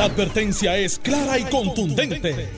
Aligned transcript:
La 0.00 0.06
advertencia 0.06 0.78
es 0.78 0.98
clara 0.98 1.38
y 1.38 1.44
contundente. 1.44 2.48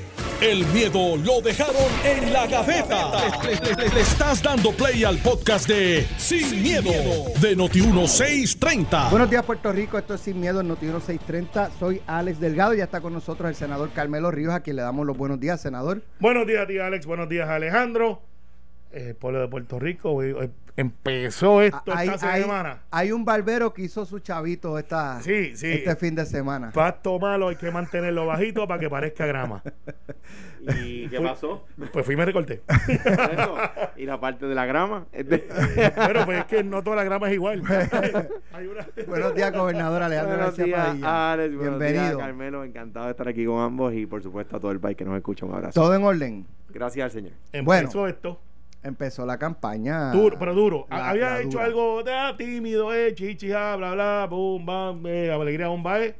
El 0.41 0.65
miedo 0.67 1.17
lo 1.17 1.41
dejaron 1.41 1.75
en 2.04 2.33
la 2.33 2.46
gaveta. 2.46 3.11
Le, 3.42 3.57
le- 3.57 3.75
le- 3.83 3.92
le 3.92 4.00
estás 4.00 4.41
dando 4.41 4.70
play 4.70 5.02
al 5.02 5.18
podcast 5.18 5.67
de 5.67 6.07
Sin, 6.18 6.63
miedo, 6.63 6.92
de 7.41 7.57
Noti1630. 7.57 9.11
Buenos 9.11 9.29
días, 9.29 9.45
Puerto 9.45 9.73
Rico. 9.73 9.98
Esto 9.98 10.14
es 10.14 10.20
Sin 10.20 10.39
Miedo 10.41 10.61
en 10.61 10.68
Noti 10.68 10.86
630. 10.86 11.73
Soy 11.80 12.00
Alex 12.07 12.39
Delgado 12.39 12.74
y 12.74 12.78
ya 12.78 12.84
está 12.84 13.00
con 13.00 13.12
nosotros 13.12 13.48
el 13.48 13.56
senador 13.56 13.90
Carmelo 13.93 14.30
Ríos, 14.30 14.54
a 14.54 14.61
quien 14.61 14.77
le 14.77 14.82
damos 14.82 15.04
los 15.04 15.16
buenos 15.16 15.40
días, 15.40 15.61
senador. 15.61 16.00
Buenos 16.20 16.46
días, 16.46 16.64
Alex. 16.80 17.06
Buenos 17.06 17.29
días, 17.29 17.48
Alejandro. 17.48 18.22
Eh, 18.95 19.14
pueblo 19.18 19.40
de 19.40 19.48
Puerto 19.48 19.79
Rico. 19.79 20.11
hoy 20.11 20.34
empezó 20.77 21.62
esto 21.62 21.92
Hay, 21.95 22.09
esta 22.09 22.32
hay- 22.32 22.42
semana. 22.42 22.82
hay 22.91 23.12
un 23.12 23.24
barbero 23.24 23.72
que 23.72 23.82
hizo 23.82 24.04
su 24.04 24.18
chavito 24.18 24.79
esta, 24.79 25.20
Sí, 25.22 25.56
sí. 25.56 25.70
este 25.72 25.96
fin 25.96 26.14
de 26.14 26.27
semana. 26.27 26.70
Pasto 26.72 27.18
malo 27.18 27.48
hay 27.48 27.56
que 27.56 27.70
mantenerlo 27.70 28.27
bajito 28.27 28.66
para 28.68 28.78
que 28.80 28.91
parezca 28.91 29.24
grama. 29.27 29.62
¿Y 30.60 31.09
qué 31.09 31.16
Fui- 31.16 31.27
pasó? 31.27 31.66
Pues 31.92 32.05
fui 32.06 32.15
y 32.15 32.16
me 32.18 32.24
recorté. 32.24 32.62
Eso. 32.88 33.56
¿Y 33.96 34.05
la 34.06 34.20
parte 34.20 34.46
de 34.46 34.55
la 34.55 34.65
grama? 34.66 35.06
Este- 35.12 35.46
Bueno, 35.96 36.24
pues 36.27 36.38
es 36.40 36.45
que 36.45 36.62
no 36.62 36.82
toda 36.82 36.96
la 36.96 37.04
grama 37.04 37.29
es 37.29 37.34
igual. 37.34 37.62
Hay 38.52 38.66
una- 38.66 38.87
Buenos 39.09 39.34
días, 39.34 39.52
gobernador 39.52 40.02
Alejandro 40.02 40.37
Buenos 40.37 40.56
García 40.59 40.93
días. 40.95 41.02
Alex. 41.09 41.59
Bienvenido. 41.59 42.02
días, 42.04 42.16
Carmelo. 42.16 42.65
Encantado 42.65 43.06
de 43.06 43.10
estar 43.12 43.27
aquí 43.29 43.45
con 43.46 43.59
ambos 43.60 43.93
y, 43.95 44.04
por 44.06 44.23
supuesto, 44.23 44.56
a 44.56 44.60
todo 44.60 44.70
el 44.70 44.80
país 44.80 44.96
que 44.96 45.04
nos 45.04 45.16
escucha. 45.16 45.45
Un 45.46 45.54
abrazo. 45.54 45.80
Todo 45.80 45.95
en 45.95 46.04
orden. 46.04 46.46
Gracias 46.68 47.04
al 47.06 47.10
Señor. 47.10 47.32
Empezó 47.52 47.65
Bueno. 47.98 48.06
esto. 48.09 48.40
Empezó 48.82 49.24
la 49.24 49.38
campaña. 49.38 50.10
Duro, 50.10 50.36
pero 50.38 50.54
duro. 50.54 50.86
La- 50.90 51.10
Había 51.10 51.30
la 51.30 51.40
hecho 51.40 51.50
dura. 51.50 51.64
algo 51.64 52.02
ah, 52.10 52.34
tímido, 52.36 52.92
eh, 52.92 53.14
chichi, 53.14 53.52
ah, 53.52 53.77
bla, 53.77 53.92
bla, 53.95 54.27
boom, 54.28 54.66
bam, 54.66 55.06
eh, 55.06 55.30
alegría, 55.30 55.68
bomba, 55.68 56.00
eh. 56.02 56.16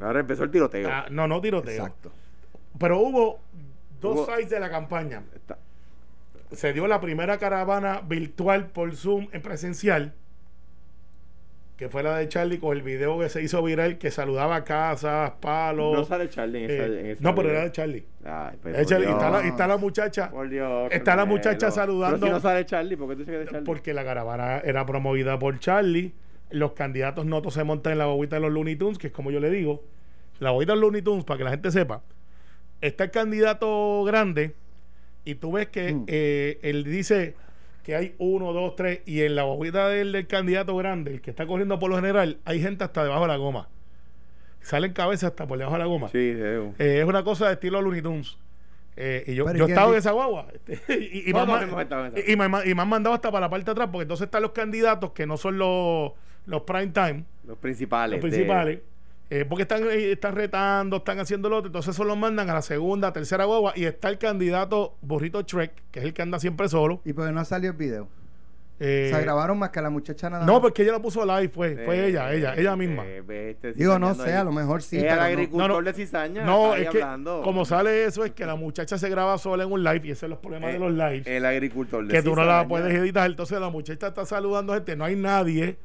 Ahora 0.00 0.20
empezó 0.20 0.44
el 0.44 0.50
tiroteo. 0.50 0.88
Ah, 0.90 1.06
no, 1.10 1.26
no 1.26 1.40
tiroteo. 1.40 1.72
Exacto. 1.74 2.12
Pero 2.78 3.00
hubo 3.00 3.40
dos 4.00 4.16
Hubo- 4.18 4.26
sides 4.36 4.50
de 4.50 4.60
la 4.60 4.70
campaña. 4.70 5.22
Está- 5.34 5.58
se 6.52 6.72
dio 6.72 6.86
la 6.86 7.00
primera 7.00 7.38
caravana 7.38 8.00
virtual 8.06 8.66
por 8.68 8.94
Zoom 8.94 9.26
en 9.32 9.42
presencial, 9.42 10.14
que 11.76 11.88
fue 11.88 12.02
la 12.04 12.16
de 12.18 12.28
Charlie 12.28 12.58
con 12.58 12.76
el 12.76 12.82
video 12.82 13.18
que 13.18 13.28
se 13.28 13.42
hizo 13.42 13.60
viral, 13.62 13.98
que 13.98 14.10
saludaba 14.12 14.62
casas, 14.64 15.32
palos. 15.40 15.92
No 15.92 16.04
sale 16.04 16.28
Charlie 16.28 16.64
en 16.64 16.70
esa. 16.70 16.86
eh, 16.86 17.00
en 17.00 17.06
esa 17.06 17.22
no, 17.22 17.34
pero 17.34 17.50
era 17.50 17.64
de 17.64 17.72
Charlie. 17.72 18.04
Ay, 18.24 18.56
pues, 18.62 18.78
Es 18.78 18.86
Charlie. 18.86 19.08
Está, 19.10 19.30
la, 19.30 19.44
y 19.44 19.48
está 19.48 19.66
la 19.66 19.76
muchacha, 19.76 20.30
Por 20.30 20.48
Dios. 20.48 20.88
está 20.92 21.16
la 21.16 21.24
muchacha 21.24 21.70
saludando. 21.72 22.18
Pero 22.20 22.26
si 22.28 22.32
no 22.32 22.40
sale 22.40 22.64
Charlie, 22.64 22.96
¿por 22.96 23.08
qué 23.08 23.14
tú 23.14 23.18
dices 23.20 23.32
que 23.32 23.40
es 23.40 23.46
de 23.46 23.50
Charlie? 23.52 23.66
porque 23.66 23.92
la 23.92 24.04
caravana 24.04 24.58
era 24.58 24.86
promovida 24.86 25.38
por 25.38 25.58
Charlie. 25.58 26.12
Los 26.50 26.72
candidatos 26.72 27.26
no 27.26 27.40
todos 27.40 27.54
se 27.54 27.64
montan 27.64 27.94
en 27.94 27.98
la 27.98 28.06
bobita 28.06 28.36
de 28.36 28.42
los 28.42 28.52
Looney 28.52 28.76
Tunes, 28.76 28.98
que 28.98 29.08
es 29.08 29.12
como 29.12 29.32
yo 29.32 29.40
le 29.40 29.50
digo. 29.50 29.82
La 30.38 30.52
bobita 30.52 30.72
de 30.72 30.76
los 30.76 30.82
Looney 30.82 31.02
Tunes, 31.02 31.24
para 31.24 31.38
que 31.38 31.44
la 31.44 31.50
gente 31.50 31.72
sepa. 31.72 32.02
Está 32.80 33.04
el 33.04 33.10
candidato 33.10 34.04
grande 34.04 34.54
y 35.24 35.34
tú 35.36 35.52
ves 35.52 35.68
que 35.68 35.92
Mm. 35.92 36.04
eh, 36.06 36.58
él 36.62 36.84
dice 36.84 37.34
que 37.84 37.94
hay 37.94 38.14
uno, 38.18 38.52
dos, 38.52 38.74
tres, 38.76 39.00
y 39.06 39.20
en 39.22 39.36
la 39.36 39.44
bobita 39.44 39.88
del, 39.88 40.10
del 40.12 40.26
candidato 40.26 40.74
grande, 40.76 41.12
el 41.12 41.20
que 41.20 41.30
está 41.30 41.46
corriendo 41.46 41.78
por 41.78 41.90
lo 41.90 41.96
general, 41.96 42.38
hay 42.44 42.60
gente 42.60 42.82
hasta 42.82 43.04
debajo 43.04 43.22
de 43.22 43.28
la 43.28 43.36
goma. 43.36 43.68
Salen 44.62 44.92
cabezas 44.94 45.30
hasta 45.30 45.46
por 45.46 45.58
debajo 45.58 45.76
de 45.76 45.80
la 45.80 45.86
goma. 45.86 46.08
Sí, 46.08 46.32
sí. 46.34 46.40
Eh, 46.78 46.98
es 47.00 47.04
una 47.04 47.22
cosa 47.22 47.46
de 47.48 47.52
estilo 47.52 47.82
Looney 47.82 48.00
Tunes. 48.00 48.38
Eh, 48.96 49.24
y 49.26 49.34
yo, 49.34 49.44
yo 49.52 49.64
¿y 49.64 49.66
qué 49.66 49.72
estaba 49.72 49.90
en 49.92 49.98
esa 49.98 50.12
guagua. 50.12 50.46
y, 50.88 51.30
estado 51.30 52.10
me, 52.14 52.70
y 52.70 52.74
me 52.74 52.82
han 52.82 52.88
mandado 52.88 53.14
hasta 53.14 53.30
para 53.30 53.46
la 53.46 53.50
parte 53.50 53.66
de 53.66 53.72
atrás, 53.72 53.88
porque 53.92 54.02
entonces 54.02 54.24
están 54.26 54.40
los 54.42 54.52
candidatos 54.52 55.10
que 55.12 55.26
no 55.26 55.36
son 55.36 55.58
los, 55.58 56.12
los 56.46 56.62
prime 56.62 56.88
time, 56.88 57.24
Los 57.46 57.58
principales. 57.58 58.22
los 58.22 58.30
de- 58.30 58.36
principales, 58.36 58.78
eh, 59.40 59.44
porque 59.44 59.62
están, 59.62 59.82
eh, 59.90 60.12
están 60.12 60.34
retando, 60.34 60.98
están 60.98 61.18
haciendo 61.18 61.48
lo 61.48 61.56
otro, 61.58 61.68
entonces 61.68 61.94
eso 61.94 62.04
los 62.04 62.16
mandan 62.16 62.48
a 62.50 62.54
la 62.54 62.62
segunda, 62.62 63.12
tercera 63.12 63.44
guagua, 63.44 63.72
y 63.74 63.84
está 63.84 64.08
el 64.08 64.18
candidato 64.18 64.96
Burrito 65.02 65.44
Trek, 65.44 65.72
que 65.90 65.98
es 66.00 66.04
el 66.04 66.12
que 66.14 66.22
anda 66.22 66.38
siempre 66.38 66.68
solo. 66.68 67.00
¿Y 67.04 67.12
por 67.12 67.26
qué 67.26 67.32
no 67.32 67.44
salió 67.44 67.70
el 67.70 67.76
video? 67.76 68.08
Eh, 68.80 69.08
Se 69.14 69.20
grabaron 69.22 69.56
más 69.56 69.70
que 69.70 69.80
la 69.80 69.88
muchacha 69.88 70.28
nada 70.28 70.44
no, 70.44 70.54
más. 70.54 70.62
porque 70.62 70.82
ella 70.82 70.90
lo 70.92 71.00
puso 71.00 71.24
live, 71.24 71.48
fue, 71.48 71.76
fue 71.84 71.96
Eh, 71.96 72.08
ella, 72.08 72.32
ella, 72.34 72.54
ella 72.56 72.74
misma. 72.74 73.04
eh, 73.06 73.50
este 73.52 73.72
Digo, 73.72 74.00
no 74.00 74.14
sé, 74.16 74.30
ahí. 74.30 74.32
a 74.32 74.42
lo 74.44 74.50
mejor 74.50 74.82
sí, 74.82 74.98
pero 75.00 75.14
el 75.14 75.20
agricultor 75.20 75.68
No, 75.70 75.76
no. 75.76 75.82
de 75.82 75.92
cizaña. 75.94 76.44
No, 76.44 76.64
está 76.64 76.76
ahí 76.76 76.82
es 76.82 76.90
que 76.90 77.02
hablando. 77.02 77.42
como 77.42 77.64
sale 77.64 78.04
eso 78.04 78.24
es 78.24 78.32
que 78.32 78.44
la 78.44 78.56
muchacha 78.56 78.98
se 78.98 79.08
graba 79.08 79.38
sola 79.38 79.62
en 79.62 79.70
un 79.72 79.84
live 79.84 80.00
y 80.02 80.10
ese 80.10 80.26
es 80.26 80.30
los 80.30 80.40
problemas 80.40 80.72
de 80.72 80.80
los 80.80 80.90
lives. 80.92 81.24
El 81.24 81.46
agricultor 81.46 82.04
de 82.04 82.12
que 82.14 82.22
tú 82.22 82.34
no 82.34 82.44
la 82.44 82.66
puedes 82.66 82.92
editar. 82.92 83.30
Entonces 83.30 83.60
la 83.60 83.68
muchacha 83.70 84.08
está 84.08 84.26
saludando 84.26 84.72
a 84.72 84.76
gente, 84.76 84.96
no 84.96 85.04
hay 85.04 85.14
nadie. 85.14 85.76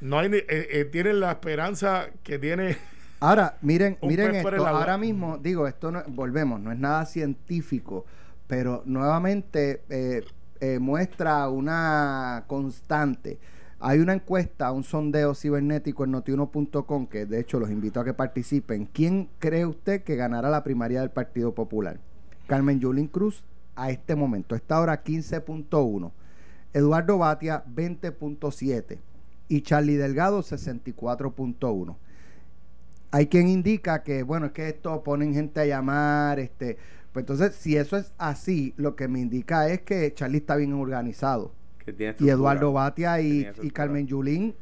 No 0.00 0.18
hay 0.18 0.28
eh, 0.32 0.44
eh, 0.48 0.84
tienen 0.90 1.20
la 1.20 1.32
esperanza 1.32 2.08
que 2.22 2.38
tiene. 2.38 2.76
Ahora, 3.20 3.58
miren, 3.62 3.98
miren 4.02 4.34
esto. 4.36 4.66
Ahora 4.66 4.96
mismo, 4.98 5.38
digo, 5.38 5.66
esto 5.66 5.90
no, 5.90 6.02
volvemos, 6.08 6.60
no 6.60 6.70
es 6.70 6.78
nada 6.78 7.04
científico, 7.06 8.04
pero 8.46 8.82
nuevamente 8.86 9.82
eh, 9.88 10.24
eh, 10.60 10.78
muestra 10.78 11.48
una 11.48 12.44
constante. 12.46 13.38
Hay 13.80 14.00
una 14.00 14.12
encuesta, 14.12 14.72
un 14.72 14.82
sondeo 14.82 15.34
cibernético 15.34 16.04
en 16.04 16.10
notiuno.com, 16.10 17.06
que 17.06 17.26
de 17.26 17.40
hecho 17.40 17.60
los 17.60 17.70
invito 17.70 18.00
a 18.00 18.04
que 18.04 18.12
participen. 18.12 18.86
¿Quién 18.86 19.28
cree 19.38 19.66
usted 19.66 20.02
que 20.02 20.16
ganará 20.16 20.50
la 20.50 20.64
primaria 20.64 21.00
del 21.00 21.10
Partido 21.10 21.54
Popular? 21.54 22.00
Carmen 22.48 22.80
Yulín 22.80 23.06
Cruz, 23.06 23.44
a 23.76 23.90
este 23.90 24.16
momento, 24.16 24.56
esta 24.56 24.80
hora 24.80 25.04
15.1. 25.04 26.10
Eduardo 26.72 27.18
Batia, 27.18 27.64
20.7. 27.72 28.98
Y 29.48 29.62
Charlie 29.62 29.96
Delgado, 29.96 30.42
64.1 30.42 31.96
hay 33.10 33.26
quien 33.26 33.48
indica 33.48 34.02
que, 34.02 34.22
bueno, 34.22 34.46
es 34.46 34.52
que 34.52 34.68
esto 34.68 35.02
ponen 35.02 35.32
gente 35.34 35.60
a 35.60 35.64
llamar, 35.64 36.38
este, 36.38 36.76
pues 37.12 37.22
entonces, 37.22 37.54
si 37.54 37.76
eso 37.76 37.96
es 37.96 38.12
así, 38.18 38.74
lo 38.76 38.96
que 38.96 39.08
me 39.08 39.20
indica 39.20 39.68
es 39.68 39.80
que 39.82 40.12
Charlie 40.14 40.38
está 40.38 40.56
bien 40.56 40.72
organizado. 40.74 41.52
Que 41.84 42.14
Y. 42.18 42.28
Eduardo 42.28 42.72
Batia 42.72 43.20
y, 43.20 43.48
y. 43.62 43.70
Carmen 43.70 44.06
Yulín 44.06 44.54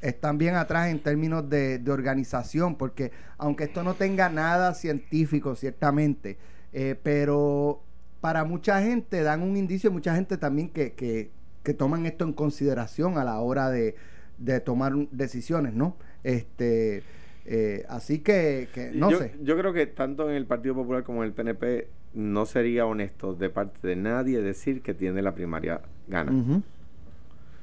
están 0.00 0.38
bien 0.38 0.56
atrás 0.56 0.88
en 0.88 0.98
términos 1.00 1.48
de, 1.48 1.78
de 1.78 1.90
organización, 1.92 2.74
porque 2.74 3.12
aunque 3.38 3.64
esto 3.64 3.82
no 3.84 3.94
tenga 3.94 4.28
nada 4.28 4.74
científico, 4.74 5.54
ciertamente, 5.54 6.36
eh, 6.72 6.98
pero 7.00 7.80
para 8.20 8.44
mucha 8.44 8.82
gente 8.82 9.22
dan 9.22 9.42
un 9.42 9.56
indicio, 9.56 9.92
mucha 9.92 10.14
gente 10.14 10.36
también 10.36 10.68
que, 10.68 10.94
que, 10.94 11.30
que 11.62 11.74
toman 11.74 12.06
esto 12.06 12.24
en 12.24 12.32
consideración 12.32 13.18
a 13.18 13.24
la 13.24 13.38
hora 13.38 13.70
de, 13.70 13.94
de 14.38 14.60
tomar 14.60 14.92
decisiones, 15.10 15.74
¿no? 15.74 15.96
Este, 16.22 17.02
eh, 17.46 17.84
así 17.88 18.20
que, 18.20 18.68
que 18.72 18.90
no 18.92 19.10
yo, 19.10 19.18
sé. 19.18 19.34
Yo 19.42 19.56
creo 19.58 19.72
que 19.72 19.86
tanto 19.86 20.28
en 20.30 20.36
el 20.36 20.46
Partido 20.46 20.74
Popular 20.74 21.04
como 21.04 21.22
en 21.22 21.28
el 21.28 21.34
PNP 21.34 21.88
no 22.14 22.46
sería 22.46 22.86
honesto 22.86 23.34
de 23.34 23.50
parte 23.50 23.86
de 23.86 23.96
nadie 23.96 24.40
decir 24.40 24.82
que 24.82 24.94
tiene 24.94 25.20
la 25.22 25.34
primaria 25.34 25.80
gana. 26.08 26.62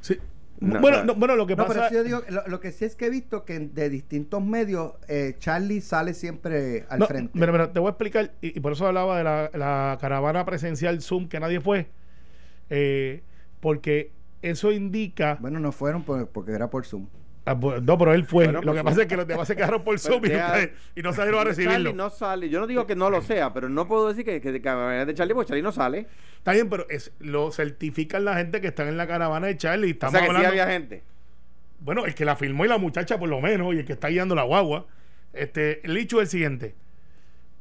Sí. 0.02 0.18
No, 0.60 0.80
bueno, 0.80 1.00
no. 1.00 1.06
no, 1.06 1.16
bueno, 1.16 1.36
lo 1.36 1.48
que 1.48 1.56
No, 1.56 1.66
pero 1.66 1.80
pasa. 1.80 1.96
yo 1.96 2.04
digo, 2.04 2.22
lo, 2.30 2.48
lo 2.48 2.60
que 2.60 2.72
sí 2.72 2.86
es 2.86 2.96
que 2.96 3.08
he 3.08 3.10
visto 3.10 3.46
que 3.46 3.58
de 3.58 3.90
distintos 3.90 4.44
medios, 4.46 4.94
eh, 5.08 5.36
Charlie 5.40 5.82
sale 5.82 6.14
siempre 6.14 6.86
al 6.88 7.00
No, 7.00 7.08
frente. 7.08 7.32
mira, 7.34 7.52
mira, 7.52 7.74
te 7.74 7.80
voy 7.80 7.88
a 7.88 7.92
explicar, 7.92 8.34
y, 8.42 8.56
y 8.56 8.60
por 8.60 8.74
eso 8.74 8.86
hablaba 8.86 9.18
de 9.18 9.24
la, 9.24 9.50
la 9.56 9.98
caravana 10.00 10.46
presencial 10.46 11.02
Zoom 11.02 11.28
que 11.30 11.40
nadie 11.40 11.60
fue, 11.62 11.88
eh, 12.70 13.24
porque 13.60 14.12
eso 14.42 14.72
indica. 14.72 15.38
Bueno, 15.40 15.60
no 15.60 15.72
fueron 15.72 16.04
por- 16.04 16.28
porque 16.28 16.52
era 16.54 16.70
por 16.70 16.86
Zoom. 16.86 17.08
Ah, 17.44 17.56
bu- 17.56 17.82
no, 17.82 17.98
pero 17.98 18.14
él 18.14 18.24
fue. 18.26 18.46
Bueno, 18.46 18.62
lo 18.62 18.74
que 18.74 18.84
pasa 18.84 19.02
es 19.02 19.08
que 19.08 19.18
los 19.18 19.26
demás 19.28 19.48
se 19.48 19.56
quedaron 19.56 19.84
por 19.84 19.98
Zoom 20.00 20.24
y, 20.26 21.00
y 21.00 21.02
no 21.02 21.12
salieron 21.12 21.42
a 21.42 21.44
recibirlo. 21.46 21.74
Charlie 21.76 21.94
no 21.94 22.10
sale. 22.12 22.50
Yo 22.50 22.60
no 22.60 22.68
digo 22.68 22.86
que 22.86 22.96
no 22.96 23.10
lo 23.10 23.22
sea, 23.22 23.52
pero 23.52 23.68
no 23.68 23.88
puedo 23.88 24.10
decir 24.10 24.24
que, 24.26 24.40
que, 24.42 24.52
que 24.52 24.62
caravana 24.62 25.06
de 25.06 25.14
Charlie, 25.16 25.34
porque 25.34 25.48
Charlie 25.50 25.64
no 25.64 25.72
sale. 25.72 26.06
Está 26.38 26.54
bien, 26.54 26.70
pero 26.70 26.86
es, 26.90 27.12
lo 27.20 27.52
certifican 27.52 28.26
la 28.26 28.36
gente 28.36 28.62
que 28.62 28.68
están 28.68 28.88
en 28.90 28.98
la 28.98 29.08
caravana 29.08 29.48
de 29.48 29.58
Charlie. 29.58 29.88
O 29.88 29.92
Estamos 29.92 30.20
sea 30.20 30.28
que 30.30 30.36
sí 30.40 30.46
había 30.46 30.68
gente. 30.68 31.02
Bueno, 31.80 32.06
el 32.06 32.14
que 32.14 32.26
la 32.26 32.36
filmó 32.36 32.64
y 32.64 32.68
la 32.68 32.78
muchacha, 32.78 33.18
por 33.18 33.28
lo 33.28 33.42
menos, 33.42 33.74
y 33.74 33.80
el 33.80 33.86
que 33.86 33.94
está 33.94 34.10
guiando 34.10 34.36
la 34.36 34.44
guagua. 34.44 34.86
Este, 35.34 35.84
el 35.84 35.98
hecho 35.98 36.18
es 36.22 36.28
el 36.28 36.30
siguiente: 36.30 36.76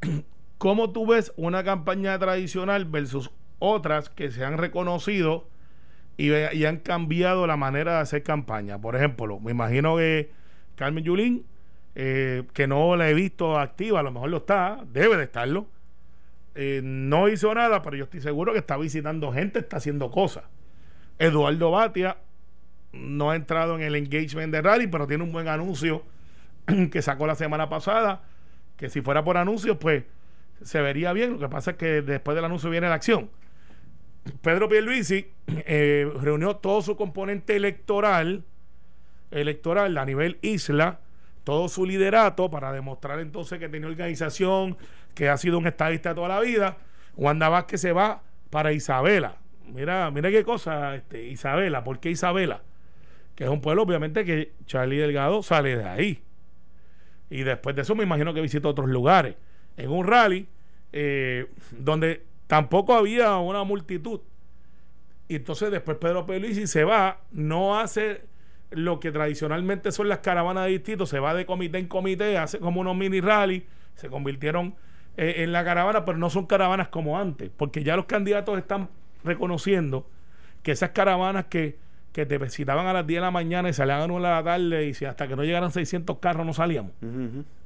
¿Cómo 0.59 0.91
tú 0.93 1.07
ves 1.07 1.33
una 1.37 1.65
campaña 1.65 2.19
tradicional 2.19 2.85
versus 2.85 3.31
otras 3.59 4.11
que 4.11 4.31
se 4.31 4.45
han 4.45 4.59
reconocido 4.59 5.47
y, 6.21 6.65
han 6.65 6.79
cambiado 6.79 7.47
la 7.47 7.57
manera 7.57 7.95
de 7.95 7.99
hacer 8.01 8.23
campaña? 8.23 8.79
Por 8.79 8.97
ejemplo, 8.97 9.41
me 9.41 9.53
imagino 9.53 9.97
que 9.97 10.31
Carmen 10.77 11.05
Yulín, 11.05 11.47
eh, 11.95 12.45
que 12.53 12.67
no 12.67 12.97
la 12.97 13.09
he 13.09 13.15
visto 13.15 13.59
activa, 13.59 14.01
a 14.01 14.03
lo 14.03 14.13
mejor 14.13 14.31
lo 14.31 14.39
está, 14.39 14.85
debe 14.93 15.17
de 15.17 15.25
estarlo. 15.25 15.67
eh, 16.55 16.81
no 16.83 17.29
hizo 17.29 17.55
nada, 17.55 17.83
pero 17.83 17.97
yo 17.97 18.05
estoy 18.05 18.21
seguro 18.21 18.53
que 18.53 18.59
está 18.59 18.77
visitando 18.77 19.33
gente, 19.33 19.61
está 19.61 19.79
haciendo 19.79 20.11
cosas. 20.11 20.45
Eduardo 21.19 21.71
Batia 21.71 22.19
no 22.93 23.31
ha 23.31 23.37
entrado 23.37 23.77
en 23.77 23.83
el 23.83 23.95
engagement 23.95 24.53
de 24.53 24.63
rally, 24.63 24.87
pero 24.89 25.07
tiene 25.07 25.23
un 25.23 25.33
buen 25.33 25.49
anuncio 25.49 26.03
que 26.91 27.03
sacó 27.03 27.27
la 27.27 27.35
semana 27.35 27.69
pasada, 27.69 28.23
que 28.77 28.89
si 28.89 29.01
fuera 29.01 29.25
por 29.25 29.37
anuncios, 29.37 29.77
pues 29.79 30.05
se 30.63 30.81
vería 30.81 31.13
bien. 31.13 31.35
Lo 31.35 31.39
que 31.39 31.49
pasa 31.49 31.73
es 31.73 31.77
que 31.77 32.03
después 32.03 32.35
del 32.35 32.45
anuncio 32.45 32.69
viene 32.69 32.89
la 32.89 32.95
acción. 32.95 33.31
Pedro 34.43 34.69
Pierluisi 34.69 35.27
eh, 35.47 36.11
reunió 36.21 36.57
todo 36.57 36.83
su 36.83 36.97
componente 36.97 37.57
electoral, 37.57 38.45
electoral 39.31 39.97
a 39.99 40.05
nivel 40.05 40.39
isla, 40.43 41.01
todo 41.45 41.69
su 41.69 41.87
liderato 41.87 42.51
para 42.51 42.73
demostrar 42.73 43.19
entonces 43.21 43.59
que 43.59 43.69
tiene 43.69 43.87
organización, 43.87 44.77
que 45.15 45.29
ha 45.29 45.37
sido 45.37 45.59
un 45.59 45.67
estadista 45.67 46.15
toda 46.15 46.29
la 46.29 46.41
vida. 46.41 46.77
Wanda 47.17 47.49
Vázquez 47.49 47.81
se 47.81 47.93
va 47.93 48.23
para 48.51 48.73
Isabela. 48.73 49.37
Mira, 49.67 50.11
mira 50.11 50.31
qué 50.31 50.45
cosa, 50.45 50.95
este, 50.97 51.25
Isabela. 51.25 51.85
¿Por 51.85 52.01
qué 52.01 52.11
Isabela? 52.11 52.63
Que 53.35 53.45
es 53.45 53.51
un 53.51 53.61
pueblo, 53.61 53.83
obviamente, 53.83 54.25
que 54.25 54.53
Charlie 54.67 54.99
Delgado 54.99 55.43
sale 55.43 55.77
de 55.77 55.85
ahí. 55.85 56.23
Y 57.31 57.43
después 57.43 57.77
de 57.77 57.83
eso 57.83 57.95
me 57.95 58.03
imagino 58.03 58.35
que 58.35 58.41
visita 58.41 58.69
otros 58.69 58.89
lugares. 58.89 59.37
En 59.77 59.91
un 59.91 60.07
rally 60.07 60.49
eh, 60.93 61.47
donde 61.71 62.25
tampoco 62.51 62.95
había 62.95 63.37
una 63.37 63.63
multitud. 63.63 64.19
Y 65.29 65.37
entonces 65.37 65.71
después 65.71 65.99
Pedro 65.99 66.27
Pierluisi 66.27 66.67
se 66.67 66.83
va, 66.83 67.21
no 67.31 67.79
hace 67.79 68.23
lo 68.73 68.99
que 68.99 69.13
tradicionalmente 69.13 69.93
son 69.93 70.09
las 70.09 70.19
caravanas 70.19 70.65
de 70.65 70.71
distrito, 70.73 71.07
se 71.07 71.21
va 71.21 71.33
de 71.33 71.47
comité 71.47 71.79
en 71.79 71.87
comité, 71.87 72.39
hace 72.39 72.59
como 72.59 72.81
unos 72.81 72.97
mini 72.97 73.21
rally, 73.21 73.65
se 73.95 74.09
convirtieron 74.09 74.75
eh, 75.17 75.45
en 75.45 75.53
la 75.53 75.65
caravana, 75.65 76.05
pero 76.05 76.19
no 76.19 76.29
son 76.29 76.47
caravanas 76.47 76.89
como 76.89 77.21
antes, 77.21 77.53
porque 77.57 77.85
ya 77.85 77.95
los 77.95 78.07
candidatos 78.07 78.59
están 78.59 78.89
reconociendo 79.23 80.09
que 80.65 80.73
esas 80.73 80.91
caravanas 80.91 81.45
que, 81.45 81.79
que 82.11 82.27
te 82.27 82.37
visitaban 82.37 82.89
a 82.89 82.93
las 82.93 83.07
10 83.07 83.19
de 83.19 83.21
la 83.21 83.31
mañana 83.31 83.69
y 83.69 83.73
salían 83.73 83.99
a 83.99 84.01
las 84.01 84.09
1 84.09 84.17
de 84.17 84.23
la 84.23 84.43
tarde 84.43 84.87
y 84.87 84.95
si 84.95 85.05
hasta 85.05 85.29
que 85.29 85.37
no 85.37 85.45
llegaran 85.45 85.71
600 85.71 86.19
carros 86.19 86.45
no 86.45 86.53
salíamos. 86.53 86.91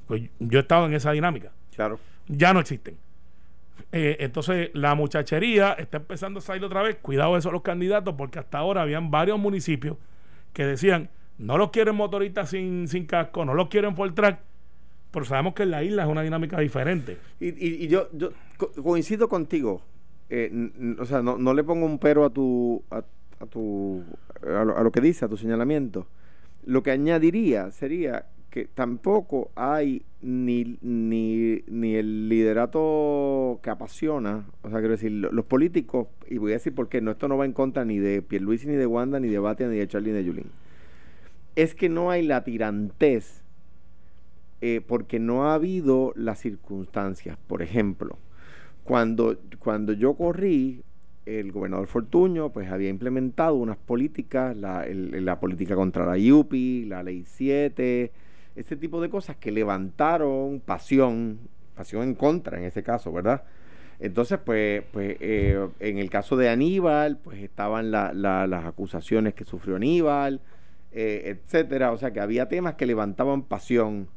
Pues 0.05 0.29
yo 0.37 0.59
he 0.59 0.61
estado 0.61 0.85
en 0.85 0.93
esa 0.93 1.11
dinámica. 1.11 1.51
Claro. 1.75 1.99
Ya 2.27 2.53
no 2.53 2.59
existen. 2.59 2.97
Eh, 3.91 4.17
entonces 4.19 4.71
la 4.73 4.95
muchachería 4.95 5.73
está 5.73 5.97
empezando 5.97 6.39
a 6.39 6.41
salir 6.41 6.63
otra 6.63 6.81
vez. 6.81 6.97
Cuidado 7.01 7.37
eso 7.37 7.51
los 7.51 7.61
candidatos 7.61 8.15
porque 8.17 8.39
hasta 8.39 8.57
ahora 8.57 8.81
habían 8.81 9.11
varios 9.11 9.39
municipios 9.39 9.97
que 10.53 10.65
decían 10.65 11.09
no 11.37 11.57
los 11.57 11.69
quieren 11.71 11.95
motoristas 11.95 12.49
sin, 12.49 12.87
sin 12.87 13.05
casco, 13.05 13.43
no 13.45 13.53
los 13.53 13.67
quieren 13.67 13.95
full 13.95 14.11
track, 14.13 14.39
pero 15.11 15.25
sabemos 15.25 15.53
que 15.53 15.63
en 15.63 15.71
la 15.71 15.83
isla 15.83 16.03
es 16.03 16.09
una 16.09 16.21
dinámica 16.21 16.59
diferente. 16.59 17.17
Y, 17.39 17.83
y, 17.83 17.87
yo, 17.87 18.09
yo 18.13 18.31
coincido 18.83 19.27
contigo. 19.27 19.81
Eh, 20.29 20.51
o 20.99 21.05
sea, 21.05 21.21
no, 21.21 21.37
no, 21.37 21.53
le 21.53 21.63
pongo 21.63 21.85
un 21.85 21.99
pero 21.99 22.25
a 22.25 22.29
tu, 22.29 22.83
a, 22.89 23.03
tu 23.45 24.03
a 24.43 24.63
lo, 24.63 24.91
que 24.91 25.01
dice, 25.01 25.25
a 25.25 25.27
tu 25.27 25.37
señalamiento. 25.37 26.07
Lo 26.65 26.83
que 26.83 26.91
añadiría 26.91 27.71
sería 27.71 28.25
que 28.55 28.69
tampoco 28.73 29.51
hay 29.55 30.03
ni, 30.21 30.77
ni, 30.81 31.61
ni 31.67 31.95
el 31.95 32.29
liderato 32.29 33.59
que 33.61 33.69
apasiona, 33.69 34.45
o 34.61 34.69
sea, 34.69 34.79
quiero 34.79 34.93
decir, 34.93 35.11
los 35.11 35.43
políticos, 35.43 36.07
y 36.29 36.37
voy 36.37 36.51
a 36.51 36.55
decir 36.55 36.73
por 36.73 36.87
qué, 36.87 37.01
no, 37.01 37.11
esto 37.11 37.27
no 37.27 37.35
va 37.35 37.43
en 37.43 37.51
contra 37.51 37.83
ni 37.83 37.99
de 37.99 38.21
Pierluisi, 38.21 38.67
ni 38.67 38.75
de 38.75 38.85
Wanda, 38.85 39.19
ni 39.19 39.27
de 39.27 39.39
Batia, 39.39 39.67
ni 39.67 39.75
de 39.75 39.85
Charlie, 39.89 40.11
ni 40.11 40.19
de 40.19 40.23
Yulín. 40.23 40.45
Es 41.57 41.75
que 41.75 41.89
no 41.89 42.11
hay 42.11 42.25
la 42.25 42.45
tirantez 42.45 43.43
eh, 44.61 44.79
porque 44.87 45.19
no 45.19 45.49
ha 45.49 45.55
habido 45.55 46.13
las 46.15 46.39
circunstancias. 46.39 47.37
Por 47.47 47.61
ejemplo, 47.61 48.17
cuando, 48.85 49.37
cuando 49.59 49.91
yo 49.91 50.13
corrí, 50.13 50.81
el 51.25 51.51
gobernador 51.51 51.87
Fortuño 51.87 52.53
pues 52.53 52.71
había 52.71 52.87
implementado 52.87 53.55
unas 53.55 53.75
políticas, 53.75 54.55
la, 54.55 54.85
la 54.87 55.41
política 55.41 55.75
contra 55.75 56.05
la 56.05 56.17
IUPI, 56.17 56.85
la 56.85 57.03
ley 57.03 57.25
7, 57.27 58.13
ese 58.55 58.75
tipo 58.75 59.01
de 59.01 59.09
cosas 59.09 59.35
que 59.35 59.51
levantaron 59.51 60.61
pasión, 60.61 61.39
pasión 61.75 62.03
en 62.03 62.15
contra 62.15 62.57
en 62.57 62.63
ese 62.63 62.83
caso, 62.83 63.11
¿verdad? 63.11 63.43
Entonces, 63.99 64.39
pues, 64.43 64.83
pues 64.91 65.17
eh, 65.19 65.67
en 65.79 65.97
el 65.97 66.09
caso 66.09 66.35
de 66.35 66.49
Aníbal, 66.49 67.17
pues 67.17 67.41
estaban 67.41 67.91
las 67.91 68.65
acusaciones 68.65 69.33
que 69.33 69.45
sufrió 69.45 69.77
Aníbal, 69.77 70.41
eh, 70.91 71.37
etcétera. 71.37 71.91
O 71.91 71.97
sea 71.97 72.11
que 72.11 72.19
había 72.19 72.47
temas 72.47 72.75
que 72.75 72.85
levantaban 72.85 73.43
pasión. 73.43 74.09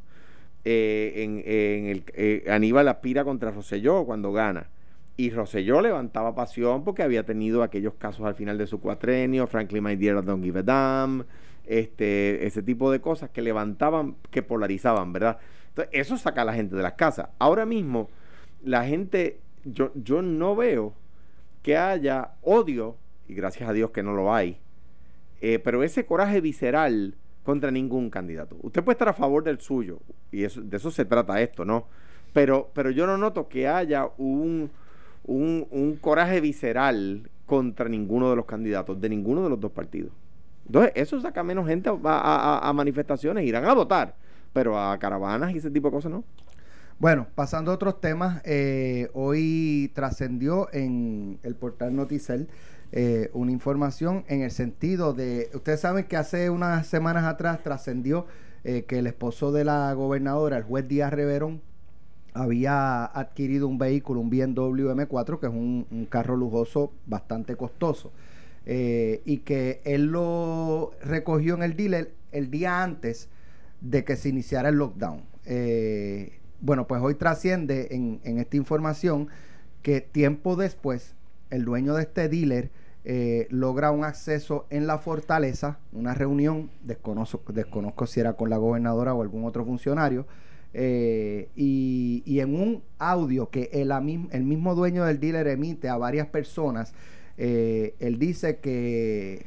Eh, 0.64 1.12
en, 1.16 1.42
en 1.46 1.86
el, 2.14 2.50
Aníbal 2.50 2.88
aspira 2.88 3.24
contra 3.24 3.50
Roselló 3.52 4.04
cuando 4.04 4.32
gana. 4.32 4.68
Y 5.16 5.30
Roselló 5.30 5.80
levantaba 5.80 6.34
pasión 6.34 6.84
porque 6.84 7.02
había 7.02 7.24
tenido 7.24 7.62
aquellos 7.62 7.94
casos 7.94 8.26
al 8.26 8.34
final 8.34 8.58
de 8.58 8.66
su 8.66 8.80
cuatrenio, 8.80 9.46
Frankly 9.46 9.80
My 9.80 9.96
Dear 9.96 10.24
Don't 10.24 10.44
Give 10.44 10.60
a 10.60 10.62
Damn, 10.62 11.24
este, 11.68 12.46
ese 12.46 12.62
tipo 12.62 12.90
de 12.90 13.00
cosas 13.00 13.30
que 13.30 13.42
levantaban, 13.42 14.16
que 14.30 14.42
polarizaban, 14.42 15.12
¿verdad? 15.12 15.38
Entonces, 15.68 15.90
eso 15.92 16.16
saca 16.16 16.42
a 16.42 16.44
la 16.46 16.54
gente 16.54 16.74
de 16.74 16.82
las 16.82 16.94
casas. 16.94 17.28
Ahora 17.38 17.66
mismo, 17.66 18.08
la 18.64 18.84
gente, 18.84 19.38
yo, 19.64 19.92
yo 19.94 20.22
no 20.22 20.56
veo 20.56 20.94
que 21.62 21.76
haya 21.76 22.32
odio, 22.42 22.96
y 23.28 23.34
gracias 23.34 23.68
a 23.68 23.74
Dios 23.74 23.90
que 23.90 24.02
no 24.02 24.14
lo 24.14 24.34
hay, 24.34 24.58
eh, 25.42 25.58
pero 25.58 25.82
ese 25.82 26.06
coraje 26.06 26.40
visceral 26.40 27.14
contra 27.44 27.70
ningún 27.70 28.08
candidato. 28.08 28.56
Usted 28.62 28.82
puede 28.82 28.94
estar 28.94 29.08
a 29.08 29.12
favor 29.12 29.44
del 29.44 29.60
suyo, 29.60 30.00
y 30.32 30.44
eso, 30.44 30.62
de 30.62 30.78
eso 30.78 30.90
se 30.90 31.04
trata 31.04 31.40
esto, 31.42 31.66
¿no? 31.66 31.86
Pero, 32.32 32.70
pero 32.72 32.90
yo 32.90 33.06
no 33.06 33.18
noto 33.18 33.48
que 33.48 33.68
haya 33.68 34.08
un, 34.16 34.70
un, 35.24 35.66
un 35.70 35.96
coraje 35.96 36.40
visceral 36.40 37.28
contra 37.44 37.88
ninguno 37.88 38.30
de 38.30 38.36
los 38.36 38.46
candidatos, 38.46 38.98
de 39.00 39.08
ninguno 39.10 39.42
de 39.42 39.50
los 39.50 39.60
dos 39.60 39.72
partidos. 39.72 40.12
Entonces, 40.68 40.92
eso 40.94 41.18
saca 41.20 41.42
menos 41.42 41.66
gente 41.66 41.90
a, 42.04 42.72
manifestaciones, 42.74 43.44
irán 43.44 43.64
a 43.64 43.72
votar, 43.72 44.14
pero 44.52 44.78
a 44.78 44.98
caravanas 44.98 45.52
y 45.52 45.58
ese 45.58 45.70
tipo 45.70 45.88
de 45.88 45.92
cosas 45.92 46.12
no. 46.12 46.24
Bueno, 46.98 47.26
pasando 47.34 47.70
a 47.70 47.74
otros 47.74 48.00
temas, 48.00 48.42
eh, 48.44 49.08
hoy 49.14 49.90
trascendió 49.94 50.68
en 50.72 51.38
el 51.42 51.54
portal 51.54 51.96
Noticel 51.96 52.48
eh, 52.92 53.30
una 53.32 53.50
información 53.50 54.24
en 54.28 54.42
el 54.42 54.50
sentido 54.50 55.14
de, 55.14 55.48
ustedes 55.54 55.80
saben 55.80 56.04
que 56.04 56.16
hace 56.16 56.50
unas 56.50 56.86
semanas 56.86 57.24
atrás 57.24 57.62
trascendió 57.62 58.26
eh, 58.64 58.84
que 58.84 58.98
el 58.98 59.06
esposo 59.06 59.52
de 59.52 59.64
la 59.64 59.92
gobernadora, 59.94 60.58
el 60.58 60.64
juez 60.64 60.86
Díaz 60.86 61.12
Reverón, 61.12 61.62
había 62.34 63.06
adquirido 63.06 63.68
un 63.68 63.78
vehículo, 63.78 64.20
un 64.20 64.28
BMW 64.28 64.90
M4, 64.90 65.40
que 65.40 65.46
es 65.46 65.52
un 65.52 66.06
carro 66.10 66.36
lujoso 66.36 66.92
bastante 67.06 67.56
costoso. 67.56 68.12
Eh, 68.70 69.22
y 69.24 69.38
que 69.38 69.80
él 69.84 70.08
lo 70.08 70.90
recogió 71.02 71.54
en 71.54 71.62
el 71.62 71.74
dealer 71.74 72.12
el 72.32 72.50
día 72.50 72.82
antes 72.82 73.30
de 73.80 74.04
que 74.04 74.14
se 74.14 74.28
iniciara 74.28 74.68
el 74.68 74.74
lockdown. 74.74 75.22
Eh, 75.46 76.38
bueno, 76.60 76.86
pues 76.86 77.00
hoy 77.02 77.14
trasciende 77.14 77.88
en, 77.92 78.20
esta 78.38 78.58
información 78.58 79.28
que 79.80 80.02
tiempo 80.02 80.54
después 80.54 81.14
el 81.48 81.64
dueño 81.64 81.94
de 81.94 82.02
este 82.02 82.28
dealer 82.28 82.70
eh, 83.06 83.46
logra 83.48 83.90
un 83.90 84.04
acceso 84.04 84.66
en 84.68 84.86
la 84.86 84.98
fortaleza, 84.98 85.78
una 85.94 86.12
reunión, 86.12 86.70
desconozco, 86.82 87.54
desconozco 87.54 88.06
si 88.06 88.20
era 88.20 88.34
con 88.34 88.50
la 88.50 88.58
gobernadora 88.58 89.14
o 89.14 89.22
algún 89.22 89.46
otro 89.46 89.64
funcionario, 89.64 90.26
y, 90.74 92.22
y, 92.26 92.40
en 92.40 92.54
un 92.54 92.82
audio 92.98 93.48
que 93.48 93.70
el, 93.72 93.90
el 93.90 94.44
mismo 94.44 94.74
dueño 94.74 95.06
del 95.06 95.18
dealer 95.18 95.48
emite 95.48 95.88
a 95.88 95.96
varias 95.96 96.26
personas, 96.26 96.92
eh, 97.38 97.94
él 98.00 98.18
dice 98.18 98.58
que, 98.58 99.46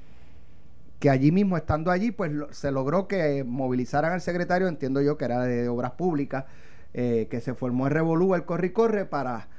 que 0.99 1.09
allí 1.09 1.31
mismo, 1.31 1.57
estando 1.57 1.91
allí, 1.91 2.11
pues 2.11 2.31
se 2.51 2.71
logró 2.71 3.07
que 3.07 3.43
movilizaran 3.43 4.13
al 4.13 4.21
secretario, 4.21 4.69
entiendo 4.69 5.01
yo 5.01 5.17
que 5.17 5.25
era 5.25 5.43
de 5.43 5.67
Obras 5.67 5.91
Públicas, 5.91 6.45
eh, 6.93 7.27
que 7.29 7.41
se 7.41 7.53
formó 7.53 7.87
el 7.87 7.93
Revolú, 7.93 8.33
el 8.33 8.45
Corre 8.45 8.71
Corre, 8.71 9.05
para 9.05 9.49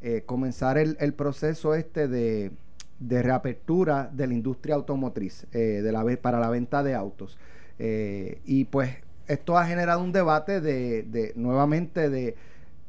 eh, 0.00 0.22
comenzar 0.24 0.78
el, 0.78 1.14
proceso 1.14 1.74
este 1.74 2.08
de, 2.08 2.50
reapertura 2.98 4.10
de 4.10 4.26
la 4.26 4.34
industria 4.34 4.74
automotriz 4.74 5.46
de 5.52 5.92
la, 5.92 6.04
para 6.16 6.40
la 6.40 6.48
venta 6.48 6.82
de 6.82 6.94
autos. 6.94 7.38
y 7.78 8.64
pues 8.64 8.90
esto 9.26 9.58
ha 9.58 9.66
generado 9.66 10.02
un 10.02 10.12
debate 10.12 10.60
de, 10.60 11.02
de 11.02 11.32
nuevamente 11.36 12.08
de 12.10 12.36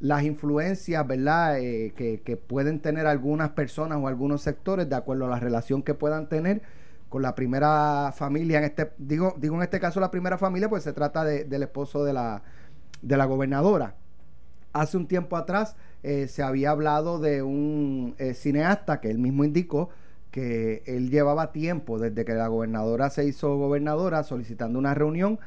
las 0.00 0.24
influencias, 0.24 1.06
¿verdad?, 1.06 1.58
eh, 1.58 1.92
que, 1.96 2.36
pueden 2.36 2.80
tener 2.80 3.06
algunas 3.06 3.50
personas 3.50 3.98
o 4.00 4.08
algunos 4.08 4.42
sectores 4.42 4.88
de 4.88 4.96
acuerdo 4.96 5.26
a 5.26 5.28
la 5.28 5.40
relación 5.40 5.82
que 5.82 5.94
puedan 5.94 6.28
tener 6.28 6.62
con 7.08 7.22
la 7.22 7.34
primera 7.34 8.12
familia, 8.14 8.58
en 8.58 8.64
este, 8.64 8.90
digo, 8.98 9.34
digo 9.38 9.54
en 9.56 9.62
este 9.62 9.78
caso 9.78 10.00
la 10.00 10.10
primera 10.10 10.36
familia, 10.36 10.68
pues 10.68 10.82
se 10.82 10.92
trata 10.92 11.24
del 11.24 11.62
esposo 11.62 12.04
de 12.04 12.12
la, 12.12 12.42
de 13.02 13.16
la 13.16 13.24
gobernadora. 13.24 13.94
Hace 14.72 14.96
un 14.96 15.06
tiempo 15.06 15.36
atrás 15.36 15.76
eh, 16.02 16.26
se 16.26 16.42
había 16.42 16.70
hablado 16.70 17.20
de 17.20 17.42
un 17.42 18.16
eh, 18.18 18.34
cineasta 18.34 19.00
que 19.00 19.10
él 19.10 19.18
mismo 19.18 19.44
indicó 19.44 19.90
que 20.32 20.82
él 20.86 21.10
llevaba 21.10 21.52
tiempo 21.52 22.00
desde 22.00 22.24
que 22.24 22.34
la 22.34 22.48
gobernadora 22.48 23.08
se 23.10 23.24
hizo 23.24 23.56
gobernadora 23.56 24.24
solicitando 24.24 24.80
una 24.80 24.92
reunión 24.92 25.38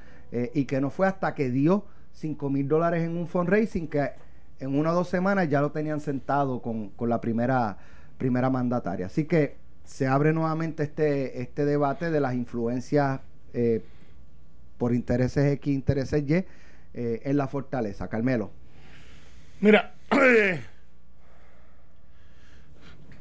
y 0.53 0.65
que 0.65 0.79
no 0.79 0.89
fue 0.89 1.07
hasta 1.07 1.35
que 1.35 1.49
dio 1.49 1.85
5 2.13 2.49
mil 2.49 2.67
dólares 2.67 3.03
en 3.03 3.17
un 3.17 3.27
fundraising 3.27 3.87
que 3.87 4.11
en 4.59 4.77
una 4.77 4.91
o 4.91 4.95
dos 4.95 5.09
semanas 5.09 5.49
ya 5.49 5.61
lo 5.61 5.71
tenían 5.71 5.99
sentado 5.99 6.61
con, 6.61 6.91
la 6.99 7.21
primera, 7.21 7.77
primera 8.17 8.49
mandataria. 8.49 9.05
Así 9.07 9.25
que 9.25 9.55
se 9.83 10.07
abre 10.07 10.33
nuevamente 10.33 10.83
este, 10.83 11.41
este 11.41 11.65
debate 11.65 12.11
de 12.11 12.19
las 12.19 12.33
influencias 12.33 13.21
eh, 13.53 13.83
por 14.77 14.93
intereses 14.93 15.51
X, 15.53 15.73
intereses 15.73 16.23
Y 16.27 16.33
eh, 16.33 16.45
en 16.93 17.37
la 17.37 17.47
fortaleza. 17.47 18.07
Carmelo. 18.07 18.51
Mira, 19.59 19.93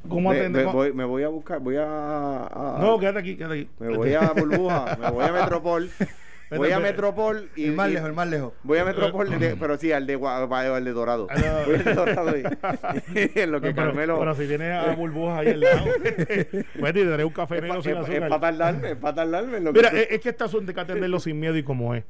¿Cómo 0.08 0.30
me, 0.30 0.48
me, 0.48 0.64
voy, 0.64 0.92
me, 0.92 1.04
voy, 1.04 1.24
a 1.24 1.28
buscar, 1.28 1.58
voy 1.60 1.76
a, 1.78 2.78
No, 2.80 2.98
quédate 2.98 3.18
aquí, 3.18 3.36
quédate 3.36 3.54
aquí. 3.54 3.70
Me 3.80 3.96
voy 3.96 4.14
a 4.14 4.32
Burbuja, 4.32 4.96
me 5.00 5.10
voy 5.10 5.24
a 5.24 5.32
Metropol 5.32 5.90
voy 6.50 6.70
a 6.70 6.78
Metropol 6.78 7.50
y. 7.56 7.64
el 7.66 7.72
más 7.72 7.88
y- 7.90 7.94
lejos, 7.94 8.08
el 8.08 8.14
más 8.14 8.28
lejos. 8.28 8.52
Voy 8.62 8.78
a 8.78 8.84
Metropol, 8.84 9.38
de- 9.38 9.56
pero 9.56 9.76
sí, 9.78 9.92
al 9.92 10.06
de, 10.06 10.14
al 10.14 10.84
de 10.84 10.92
Dorado. 10.92 11.26
Ah, 11.30 11.62
Voy 11.66 11.74
al 11.76 11.84
de 11.84 11.94
Dorado 11.94 12.36
y, 12.36 12.42
en 13.40 13.50
lo 13.52 13.60
que 13.60 13.72
pero, 13.72 13.86
Carmelo. 13.88 14.18
pero 14.18 14.34
si 14.34 14.46
tienes 14.46 14.72
a 14.72 14.94
burbujas 14.94 15.38
ahí 15.40 15.48
al 15.48 15.60
lado, 15.60 15.84
pues 16.80 16.92
te 16.92 17.04
daré 17.04 17.24
un 17.24 17.32
café 17.32 17.60
negro 17.60 17.82
sin 17.82 17.92
es- 17.92 17.98
es 17.98 18.04
azúcar. 18.10 18.28
para 18.28 18.40
tardarme, 18.40 18.90
es 18.90 18.96
para 18.96 19.14
tardarme 19.14 19.60
lo 19.60 19.72
que 19.72 19.78
Mira, 19.78 19.90
tú- 19.90 19.96
es, 19.96 20.08
es 20.10 20.20
que 20.20 20.28
estas 20.28 20.50
son 20.50 20.66
de 20.66 20.74
que 20.74 20.80
atenderlo 20.80 21.18
sin 21.20 21.38
miedo 21.40 21.56
y 21.56 21.62
como 21.62 21.94
es. 21.94 22.04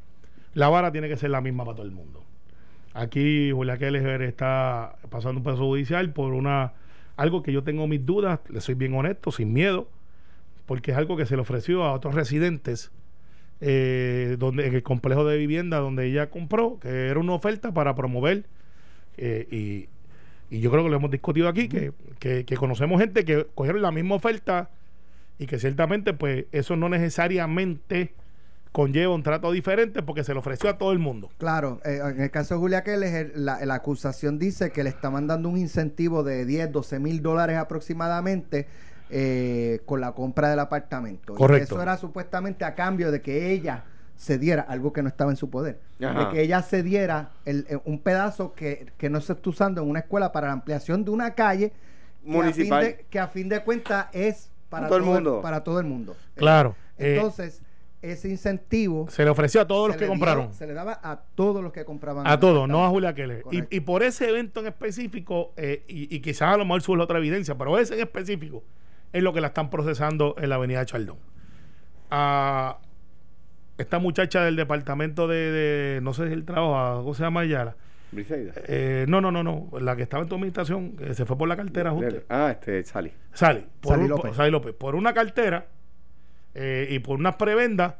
La 0.55 0.69
vara 0.69 0.91
tiene 0.93 1.09
que 1.09 1.17
ser 1.17 1.31
la 1.31 1.41
misma 1.41 1.65
para 1.65 1.77
todo 1.77 1.87
el 1.87 1.93
mundo. 1.93 2.25
Aquí 2.95 3.51
Julia 3.53 3.77
Keller 3.77 4.23
está 4.23 4.97
pasando 5.11 5.39
un 5.39 5.45
proceso 5.45 5.65
judicial 5.65 6.13
por 6.13 6.33
una 6.33 6.73
algo 7.17 7.43
que 7.43 7.53
yo 7.53 7.63
tengo 7.63 7.87
mis 7.87 8.05
dudas, 8.05 8.41
le 8.49 8.61
soy 8.61 8.75
bien 8.75 8.95
honesto, 8.95 9.31
sin 9.33 9.53
miedo, 9.53 9.89
porque 10.67 10.93
es 10.93 10.97
algo 10.97 11.17
que 11.17 11.27
se 11.27 11.35
le 11.37 11.43
ofreció 11.43 11.85
a 11.85 11.93
otros 11.93 12.15
residentes 12.15 12.91
eh, 13.61 14.37
donde 14.39 14.67
en 14.67 14.75
el 14.75 14.83
complejo 14.83 15.25
de 15.25 15.39
vivienda 15.39 15.79
donde 15.79 16.07
ella 16.07 16.31
compró, 16.31 16.79
que 16.81 17.09
era 17.09 17.19
una 17.19 17.33
oferta 17.33 17.73
para 17.73 17.95
promover 17.95 18.45
eh, 19.17 19.47
y, 19.51 19.89
y 20.55 20.61
yo 20.61 20.71
creo 20.71 20.85
que 20.85 20.91
lo 20.91 20.97
hemos 20.97 21.11
discutido 21.11 21.49
aquí, 21.49 21.69
que, 21.69 21.93
que, 22.19 22.45
que 22.45 22.57
conocemos 22.57 23.01
gente 23.01 23.25
que 23.25 23.47
cogieron 23.55 23.83
la 23.83 23.93
misma 23.93 24.17
oferta 24.17 24.71
y 25.39 25.47
que 25.47 25.59
ciertamente 25.59 26.13
pues 26.13 26.47
eso 26.53 26.77
no 26.77 26.89
necesariamente 26.89 28.13
conlleva 28.73 29.15
un 29.15 29.23
trato 29.23 29.53
diferente 29.53 30.03
porque 30.03 30.23
se 30.23 30.35
le 30.35 30.39
ofreció 30.39 30.69
a 30.69 30.77
todo 30.77 30.93
el 30.93 30.99
mundo. 30.99 31.31
Claro, 31.39 31.81
eh, 31.85 32.01
en 32.05 32.21
el 32.21 32.31
caso 32.31 32.55
de 32.55 32.61
Julia 32.61 32.85
Keller, 32.85 33.33
la, 33.35 33.65
la 33.65 33.75
acusación 33.75 34.39
dice 34.39 34.71
que 34.71 34.85
le 34.85 34.91
estaban 34.91 35.27
dando 35.27 35.49
un 35.49 35.57
incentivo 35.57 36.23
de 36.23 36.45
10, 36.45 36.73
12 36.73 36.99
mil 36.99 37.23
dólares 37.23 37.57
aproximadamente 37.57 38.67
eh, 39.11 39.81
con 39.87 40.01
la 40.01 40.13
compra 40.13 40.49
del 40.51 40.59
apartamento. 40.59 41.35
Y 41.35 41.37
Correcto. 41.37 41.75
eso 41.75 41.83
era 41.83 41.97
supuestamente 41.97 42.65
a 42.65 42.75
cambio 42.75 43.11
de 43.13 43.21
que 43.23 43.53
ella 43.53 43.85
cediera 44.17 44.63
algo 44.63 44.93
que 44.93 45.03
no 45.03 45.09
estaba 45.09 45.31
en 45.31 45.37
su 45.37 45.51
poder. 45.51 45.79
Ajá. 46.03 46.19
De 46.27 46.29
que 46.33 46.43
ella 46.43 46.63
cediera 46.63 47.31
el- 47.45 47.67
eh, 47.69 47.79
un 47.85 47.99
pedazo 48.01 48.55
que, 48.55 48.87
que 48.97 49.11
no 49.11 49.21
se 49.21 49.35
está 49.35 49.51
usando 49.51 49.83
en 49.83 49.89
una 49.91 50.01
escuela 50.01 50.33
para 50.33 50.47
la 50.49 50.55
ampliación 50.55 51.05
de 51.05 51.11
una 51.11 51.35
calle 51.35 51.71
que 51.71 51.75
a 51.77 52.23
fin 52.25 52.33
Municipal. 52.33 52.85
de- 52.85 53.07
que 53.11 53.19
a 53.21 53.29
fin 53.29 53.49
de 53.49 53.63
cuentas 53.63 54.07
es 54.13 54.51
para 54.71 54.89
todo 54.89 54.97
el 54.99 55.05
mundo. 55.05 55.41
para 55.43 55.63
todo 55.63 55.79
el 55.81 55.87
mundo. 55.87 56.17
Claro. 56.35 56.75
eh, 56.99 57.15
Entonces, 57.17 57.63
ese 58.03 58.29
incentivo 58.29 59.07
se 59.11 59.23
le 59.25 59.31
ofreció 59.31 59.61
a 59.61 59.67
todos 59.67 59.89
los 59.89 59.97
que 59.97 60.05
dio- 60.05 60.13
compraron. 60.13 60.53
se 60.55 60.67
le 60.67 60.73
daba 60.75 60.99
a 61.03 61.21
todos 61.35 61.63
los 61.63 61.73
que 61.73 61.85
compraban. 61.85 62.27
A 62.27 62.39
todos, 62.41 62.69
no 62.69 62.85
a. 62.85 62.89
Julia 62.89 63.15
Keller. 63.15 63.43
Y, 63.51 63.65
y 63.77 63.81
por 63.81 64.03
ese 64.03 64.29
evento 64.29 64.61
en 64.61 64.67
específico, 64.69 65.53
eh, 65.57 65.85
y, 65.89 66.15
y 66.15 66.21
quizás 66.21 66.55
a 66.55 66.57
lo 66.57 66.65
mejor 66.65 66.83
surge 66.83 67.03
otra 67.03 67.19
evidencia, 67.19 67.55
pero 67.57 67.79
ese 67.79 67.95
en 67.95 68.01
específico 68.01 68.63
es 69.17 69.23
lo 69.23 69.33
que 69.33 69.41
la 69.41 69.49
están 69.49 69.71
procesando 69.71 70.35
en 70.39 70.49
la 70.49 70.55
avenida 70.57 70.85
Chaldón. 70.85 71.19
A 72.11 72.79
esta 73.79 73.99
muchacha 73.99 74.43
del 74.45 74.57
departamento 74.57 75.27
de, 75.29 75.37
de- 75.51 76.01
no 76.03 76.15
sé 76.15 76.29
si 76.29 76.33
el 76.33 76.45
trabajo, 76.45 77.03
¿cómo 77.03 77.15
se 77.15 77.23
llama 77.23 77.45
ella? 77.45 77.75
Briseida. 78.13 78.53
Eh, 78.69 79.05
no, 79.09 79.21
no, 79.21 79.33
no, 79.33 79.43
no, 79.43 79.69
la 79.81 79.97
que 79.97 80.03
estaba 80.03 80.23
en 80.23 80.29
tu 80.29 80.37
administración, 80.37 80.97
que 80.97 81.13
se 81.15 81.27
fue 81.27 81.37
por 81.37 81.49
la 81.49 81.57
cartera 81.57 81.91
justo. 81.91 82.23
Ah, 82.29 82.51
este, 82.53 82.85
Sally. 82.85 83.13
Sally, 83.33 83.67
por 83.81 83.93
Sally 83.93 84.03
un- 84.05 84.09
López. 84.11 84.25
por- 84.27 84.35
Sally 84.37 84.51
López, 84.51 84.75
por 84.75 84.95
una 84.95 85.13
cartera 85.13 85.67
eh, 86.55 86.87
y 86.91 86.99
por 87.01 87.19
unas 87.19 87.35
prebendas 87.37 87.95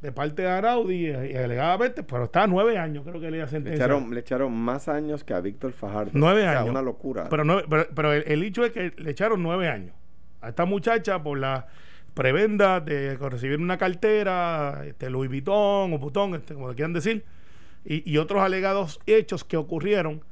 de 0.00 0.12
parte 0.12 0.42
de 0.42 0.48
Araudi 0.48 1.08
y, 1.08 1.10
y 1.10 1.36
alegadamente, 1.36 2.04
pero 2.04 2.24
estaba 2.24 2.46
nueve 2.46 2.78
años, 2.78 3.02
creo 3.04 3.20
que 3.20 3.30
le 3.32 3.38
iba 3.38 3.46
Le 3.46 3.50
sentencia. 3.50 3.84
echaron, 3.84 4.14
le 4.14 4.20
echaron 4.20 4.52
más 4.54 4.88
años 4.88 5.24
que 5.24 5.34
a 5.34 5.40
Víctor 5.40 5.72
Fajardo. 5.72 6.12
Nueve 6.14 6.40
O 6.42 6.44
sea, 6.44 6.60
años. 6.60 6.70
una 6.70 6.82
locura. 6.82 7.26
Pero, 7.28 7.44
nueve- 7.44 7.64
pero, 7.68 7.86
pero 7.94 8.12
el, 8.12 8.22
el 8.28 8.42
hecho 8.44 8.64
es 8.64 8.70
que 8.70 8.92
le 8.96 9.10
echaron 9.10 9.42
nueve 9.42 9.68
años 9.68 9.92
a 10.40 10.50
esta 10.50 10.64
muchacha 10.64 11.22
por 11.22 11.38
la 11.38 11.66
prebenda 12.14 12.80
de 12.80 13.16
recibir 13.16 13.58
una 13.58 13.78
cartera, 13.78 14.82
este, 14.86 15.10
Louis 15.10 15.30
Vuitton 15.30 15.92
o 15.92 16.00
Putón, 16.00 16.34
este, 16.34 16.54
como 16.54 16.68
le 16.68 16.74
quieran 16.74 16.92
decir, 16.92 17.24
y, 17.84 18.10
y 18.10 18.18
otros 18.18 18.42
alegados 18.42 19.00
hechos 19.06 19.44
que 19.44 19.56
ocurrieron 19.56 20.22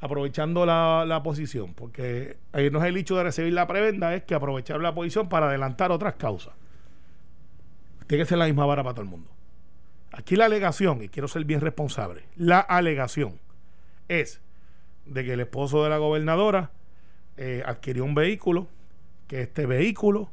aprovechando 0.00 0.66
la, 0.66 1.04
la 1.06 1.22
posición, 1.22 1.74
porque 1.74 2.36
ahí 2.52 2.70
no 2.70 2.80
es 2.80 2.86
el 2.86 2.96
hecho 2.96 3.16
de 3.16 3.22
recibir 3.22 3.52
la 3.52 3.68
prebenda, 3.68 4.14
es 4.14 4.24
que 4.24 4.34
aprovecharon 4.34 4.82
la 4.82 4.94
posición 4.94 5.28
para 5.28 5.48
adelantar 5.48 5.92
otras 5.92 6.14
causas. 6.14 6.54
Tiene 8.08 8.24
que 8.24 8.28
ser 8.28 8.38
la 8.38 8.46
misma 8.46 8.66
vara 8.66 8.82
para 8.82 8.94
todo 8.94 9.04
el 9.04 9.10
mundo. 9.10 9.30
Aquí 10.12 10.36
la 10.36 10.46
alegación, 10.46 11.02
y 11.02 11.08
quiero 11.08 11.28
ser 11.28 11.44
bien 11.44 11.60
responsable, 11.60 12.24
la 12.36 12.58
alegación 12.58 13.38
es 14.08 14.40
de 15.06 15.24
que 15.24 15.34
el 15.34 15.40
esposo 15.40 15.84
de 15.84 15.90
la 15.90 15.98
gobernadora 15.98 16.70
eh, 17.36 17.62
adquirió 17.64 18.04
un 18.04 18.14
vehículo, 18.14 18.66
que 19.32 19.40
este 19.40 19.64
vehículo 19.64 20.28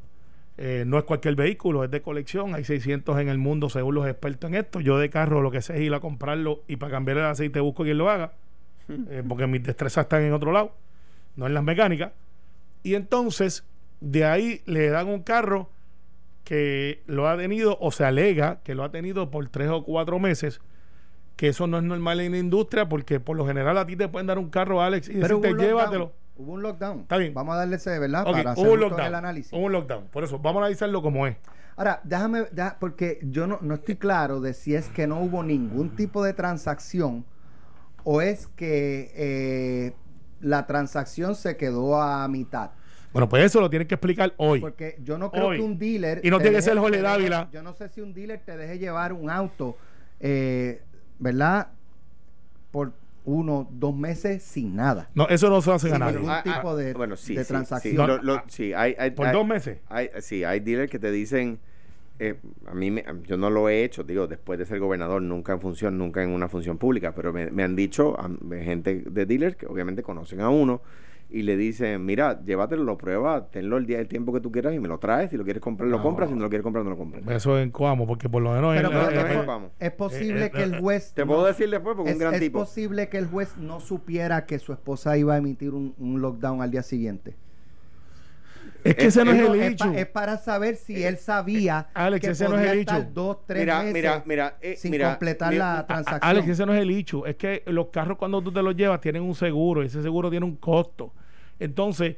eh, 0.57 0.83
no 0.85 0.97
es 0.97 1.05
cualquier 1.05 1.35
vehículo, 1.35 1.85
es 1.85 1.89
de 1.89 2.01
colección, 2.01 2.53
hay 2.53 2.65
600 2.65 3.17
en 3.19 3.29
el 3.29 3.37
mundo 3.37 3.69
según 3.69 3.95
los 3.95 4.05
expertos 4.05 4.49
en 4.49 4.55
esto. 4.55 4.81
Yo 4.81 4.97
de 4.97 5.09
carro 5.09 5.41
lo 5.41 5.51
que 5.51 5.61
sé 5.61 5.77
es 5.77 5.83
ir 5.83 5.93
a 5.93 6.01
comprarlo 6.01 6.63
y 6.67 6.75
para 6.75 6.91
cambiar 6.91 7.19
el 7.19 7.23
aceite 7.23 7.61
busco 7.61 7.83
quien 7.83 7.97
lo 7.97 8.09
haga, 8.09 8.33
eh, 8.89 9.23
porque 9.25 9.47
mis 9.47 9.63
destrezas 9.63 10.03
están 10.03 10.23
en 10.23 10.33
otro 10.33 10.51
lado, 10.51 10.75
no 11.37 11.47
en 11.47 11.53
las 11.53 11.63
mecánicas. 11.63 12.11
Y 12.83 12.95
entonces, 12.95 13.63
de 14.01 14.25
ahí 14.25 14.63
le 14.65 14.89
dan 14.89 15.07
un 15.07 15.23
carro 15.23 15.69
que 16.43 17.01
lo 17.05 17.29
ha 17.29 17.37
tenido 17.37 17.77
o 17.79 17.93
se 17.93 18.03
alega 18.03 18.59
que 18.65 18.75
lo 18.75 18.83
ha 18.83 18.91
tenido 18.91 19.31
por 19.31 19.47
tres 19.47 19.69
o 19.69 19.85
cuatro 19.85 20.19
meses 20.19 20.59
que 21.37 21.47
eso 21.47 21.67
no 21.67 21.77
es 21.77 21.85
normal 21.85 22.19
en 22.19 22.33
la 22.33 22.37
industria 22.37 22.89
porque 22.89 23.21
por 23.21 23.37
lo 23.37 23.47
general 23.47 23.77
a 23.77 23.85
ti 23.85 23.95
te 23.95 24.09
pueden 24.09 24.27
dar 24.27 24.39
un 24.39 24.49
carro 24.49 24.81
Alex 24.81 25.07
y 25.07 25.13
Pero 25.21 25.39
decirte 25.39 25.63
llévatelo 25.63 26.11
Hubo 26.39 26.53
un 26.53 26.61
lockdown. 26.63 26.99
Está 27.01 27.17
bien. 27.17 27.33
Vamos 27.33 27.53
a 27.53 27.57
darle 27.57 27.75
ese, 27.75 27.99
¿verdad? 27.99 28.21
Ok, 28.25 28.31
Para 28.31 28.51
hacer 28.51 28.65
hubo 28.65 28.73
un 28.73 28.79
lockdown 28.79 29.05
el 29.07 29.15
análisis. 29.15 29.51
hubo 29.53 29.65
un 29.65 29.71
lockdown 29.73 30.07
por 30.07 30.23
eso 30.23 30.39
vamos 30.39 30.61
a 30.61 30.65
analizarlo 30.65 31.01
como 31.01 31.27
es 31.27 31.35
Ahora, 31.75 32.01
déjame, 32.03 32.43
porque 32.79 33.19
yo 33.23 33.47
no, 33.47 33.57
no 33.61 33.75
estoy 33.75 33.95
claro 33.95 34.41
de 34.41 34.53
si 34.53 34.75
es 34.75 34.87
que 34.89 35.07
no 35.07 35.21
hubo 35.21 35.43
ningún 35.43 35.95
tipo 35.95 36.23
de 36.23 36.33
transacción 36.33 37.23
o 38.03 38.21
es 38.21 38.47
que 38.47 39.11
eh, 39.15 39.93
la 40.41 40.65
transacción 40.65 41.35
se 41.35 41.55
quedó 41.55 42.01
a 42.01 42.27
mitad. 42.27 42.71
bueno 43.13 43.29
pues 43.29 43.43
eso 43.45 43.61
lo 43.61 43.69
tienes 43.69 43.87
que 43.87 43.95
explicar 43.95 44.33
hoy 44.37 44.59
Porque 44.59 44.97
yo 45.03 45.17
no 45.17 45.31
creo 45.31 45.47
Hoy. 45.47 45.57
que 45.57 45.63
un 45.63 45.77
dealer. 45.79 46.21
Y 46.23 46.29
no 46.29 46.39
tiene 46.39 46.57
que 46.57 46.61
ser 46.61 46.77
Jorge 46.77 47.01
Dávila. 47.01 47.49
Yo 47.51 47.61
no 47.63 47.73
sé 47.73 47.87
si 47.89 48.01
un 48.01 48.13
dealer 48.13 48.41
te 48.45 48.57
deje 48.57 48.77
llevar 48.77 49.13
un 49.13 49.29
auto, 49.29 49.77
eh, 50.19 50.81
¿verdad? 51.17 51.67
Por 52.71 52.91
uno, 53.29 53.67
dos 53.71 53.95
meses 53.95 54.43
sin 54.43 54.75
nada. 54.75 55.09
no 55.15 55.27
eso 55.29 55.49
no 55.49 55.61
se 55.61 55.71
hace 55.71 55.89
ganar 55.89 56.13
ningún 56.13 56.29
Ah, 56.29 56.43
ah, 56.45 56.55
tipo 56.55 56.75
de- 56.75 56.93
bueno, 56.93 57.15
sí, 57.15 57.35
de 57.35 57.43
sí, 57.43 57.47
transacción. 57.47 57.91
Sí, 57.93 57.97
No, 57.97 58.07
lo- 58.07 58.21
lo- 58.23 58.33
ah, 58.35 58.43
sí, 58.47 58.73
hay, 58.73 58.95
hay- 58.97 59.11
por 59.11 59.27
hay- 59.27 59.33
dos 59.33 59.45
meses 59.47 59.79
hay- 59.87 60.09
sí, 60.21 60.43
hay 60.43 60.59
dealers 60.59 60.91
que 60.91 60.99
te 60.99 61.11
dicen, 61.11 61.59
eh, 62.19 62.35
a 62.67 62.73
mí 62.73 62.91
me- 62.91 63.05
yo 63.25 63.37
no 63.37 63.49
lo 63.49 63.69
he 63.69 63.83
hecho, 63.83 64.03
digo, 64.03 64.27
después 64.27 64.59
de 64.59 64.65
ser 64.65 64.79
gobernador, 64.79 65.21
nunca 65.21 65.53
en 65.53 65.61
función, 65.61 65.97
nunca 65.97 66.21
en 66.21 66.29
una 66.31 66.49
función 66.49 66.77
pública, 66.77 67.13
pero 67.15 67.31
me, 67.31 67.49
me 67.51 67.63
han 67.63 67.75
dicho 67.75 68.19
a- 68.19 68.29
gente 68.63 69.03
de 69.09 69.25
dealers 69.25 69.55
que 69.55 69.67
obviamente 69.67 70.03
conocen 70.03 70.41
a 70.41 70.49
uno 70.49 70.81
y 71.31 71.43
le 71.43 71.55
dicen, 71.57 72.03
mira, 72.05 72.41
llévatelo, 72.43 72.83
lo 72.83 72.97
prueba, 72.97 73.49
tenlo 73.51 73.77
el 73.77 73.85
día 73.85 73.99
el 73.99 74.07
tiempo 74.07 74.33
que 74.33 74.39
tú 74.41 74.51
quieras 74.51 74.73
y 74.73 74.79
me 74.79 74.87
lo 74.87 74.97
traes, 74.97 75.29
si 75.29 75.37
lo 75.37 75.43
quieres 75.43 75.61
comprar, 75.61 75.87
lo 75.87 75.97
No. 75.97 76.03
compras, 76.03 76.29
si 76.29 76.35
no 76.35 76.41
lo 76.41 76.49
quieres 76.49 76.63
comprar, 76.63 76.83
no 76.83 76.89
lo 76.89 76.97
compras. 76.97 77.23
eso 77.27 77.55
es 77.57 77.63
en 77.63 77.69
Coamo 77.69 78.07
porque 78.07 78.27
por 78.27 78.41
lo 78.41 78.51
menos 78.53 78.75
Pero, 78.75 78.87
en- 78.89 78.93
pero 79.07 79.09
en- 79.41 79.45
no, 79.45 79.55
en- 79.57 79.63
es, 79.65 79.71
es 79.79 79.91
posible 79.91 80.45
Eh, 80.45 80.51
que 80.51 80.61
eh, 80.61 80.63
el 80.63 80.79
juez. 80.79 81.13
Te 81.13 81.21
no- 81.21 81.27
puedo 81.27 81.45
decir 81.45 81.69
después 81.69 81.95
porque 81.95 82.09
es 82.11 82.15
un 82.15 82.21
es, 82.23 82.27
gran 82.27 82.33
es 82.33 82.39
tipo. 82.39 82.59
posible 82.59 83.09
que 83.09 83.17
el 83.19 83.27
juez 83.27 83.55
no 83.57 83.79
supiera 83.79 84.45
que 84.47 84.57
su 84.57 84.73
esposa 84.73 85.17
iba 85.17 85.35
a 85.35 85.37
emitir 85.37 85.75
un, 85.75 85.93
un 85.99 86.19
lockdown 86.19 86.63
al 86.63 86.71
día 86.71 86.81
siguiente. 86.81 87.35
es 88.83 88.95
que 88.95 89.07
ese 89.07 89.25
no 89.25 89.31
es 89.31 89.39
Es- 89.41 89.47
el 89.49 89.55
es, 89.61 89.71
hecho 89.73 89.85
pa- 89.91 89.97
es 89.99 90.05
para 90.07 90.37
saber 90.37 90.75
si 90.77 91.03
él 91.03 91.17
sabía 91.17 91.89
Alex, 91.93 92.25
que 92.25 92.31
ese 92.31 92.45
no 92.45 92.51
es 92.55 92.59
podía 92.61 92.71
el 92.73 92.79
estar 92.79 93.01
hecho. 93.01 93.09
dos, 93.13 93.37
tres 93.45 93.59
Mira, 93.63 93.79
meses 93.79 93.93
mira, 93.93 94.23
mira, 94.25 94.57
eh, 94.61 94.75
sin 94.77 94.91
mira, 94.91 95.09
completar 95.11 95.53
la 95.53 95.85
transacción. 95.85 96.29
Alex, 96.29 96.47
ese 96.47 96.65
no 96.65 96.73
es 96.73 96.81
el 96.81 96.89
hecho. 96.89 97.25
Es 97.25 97.35
que 97.35 97.61
los 97.67 97.87
carros 97.87 98.17
cuando 98.17 98.41
tú 98.41 98.51
te 98.51 98.63
los 98.63 98.75
llevas 98.75 99.01
tienen 99.01 99.21
un 99.21 99.35
seguro 99.35 99.83
y 99.83 99.87
ese 99.87 100.01
seguro 100.01 100.29
tiene 100.31 100.45
un 100.45 100.55
costo. 100.55 101.13
Entonces, 101.59 102.15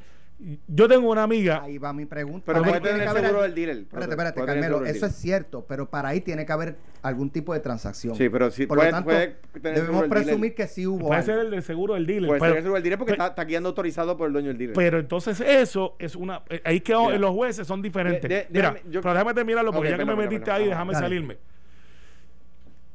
yo 0.68 0.88
tengo 0.88 1.12
una 1.12 1.22
amiga. 1.22 1.62
Ahí 1.64 1.78
va 1.78 1.94
mi 1.94 2.06
pregunta. 2.08 2.44
Pero 2.48 2.64
puede 2.64 2.82
tener 2.82 2.96
que 2.98 3.02
el 3.04 3.08
haber 3.10 3.24
seguro 3.26 3.44
del 3.44 3.54
dealer. 3.54 3.78
Espérate, 3.78 4.10
espérate, 4.12 4.44
Carmelo, 4.44 4.86
eso 4.86 5.06
es 5.06 5.16
cierto, 5.16 5.66
pero 5.68 5.88
para 5.90 6.10
ahí 6.10 6.22
tiene 6.22 6.48
que 6.48 6.52
haber 6.52 6.78
algún 7.04 7.30
tipo 7.30 7.54
de 7.54 7.60
transacción. 7.60 8.16
Sí, 8.16 8.28
pero 8.28 8.50
sí, 8.50 8.66
Por 8.66 8.78
puede- 8.80 8.90
lo 8.90 8.96
tanto, 8.98 9.06
puede 9.10 9.28
tener 9.62 9.78
seguro 9.80 10.02
debemos 10.02 10.08
presumir 10.08 10.56
que 10.56 10.68
sí 10.68 10.88
hubo 10.88 11.08
Puede 11.10 11.20
algo. 11.22 11.26
ser 11.26 11.40
el 11.46 11.52
del 11.52 11.62
seguro 11.62 11.94
del 11.94 12.08
dealer. 12.08 12.28
Puede 12.28 12.40
pero, 12.40 12.52
ser 12.54 12.58
el 12.58 12.64
seguro 12.64 12.76
del 12.76 12.84
dealer 12.84 12.98
porque 13.00 13.14
pero- 13.14 13.24
está, 13.24 13.32
está 13.34 13.44
guiando 13.46 13.70
autorizado 13.70 14.18
por 14.18 14.28
el 14.28 14.34
dueño 14.34 14.48
del 14.48 14.58
dealer. 14.58 14.76
pero 14.76 14.98
entonces 15.00 15.40
eso 15.42 15.96
es 16.00 16.16
una... 16.16 16.42
eh, 16.50 16.60
Ahí 16.64 16.80
que 16.82 16.96
Mira. 16.96 17.20
los 17.20 17.32
jueces 17.36 17.68
son 17.68 17.82
diferentes. 17.84 18.28
De- 18.28 18.36
de- 18.36 18.48
Mira, 18.50 18.74
déjame- 18.74 18.92
yo- 18.92 19.02
pero 19.02 19.14
déjame 19.14 19.34
terminarlo 19.36 19.72
porque 19.72 19.92
ya 19.92 19.98
que 20.00 20.06
me 20.06 20.16
metiste 20.16 20.50
ahí, 20.50 20.66
déjame 20.66 20.94
Dale. 20.94 21.06
salirme. 21.06 21.38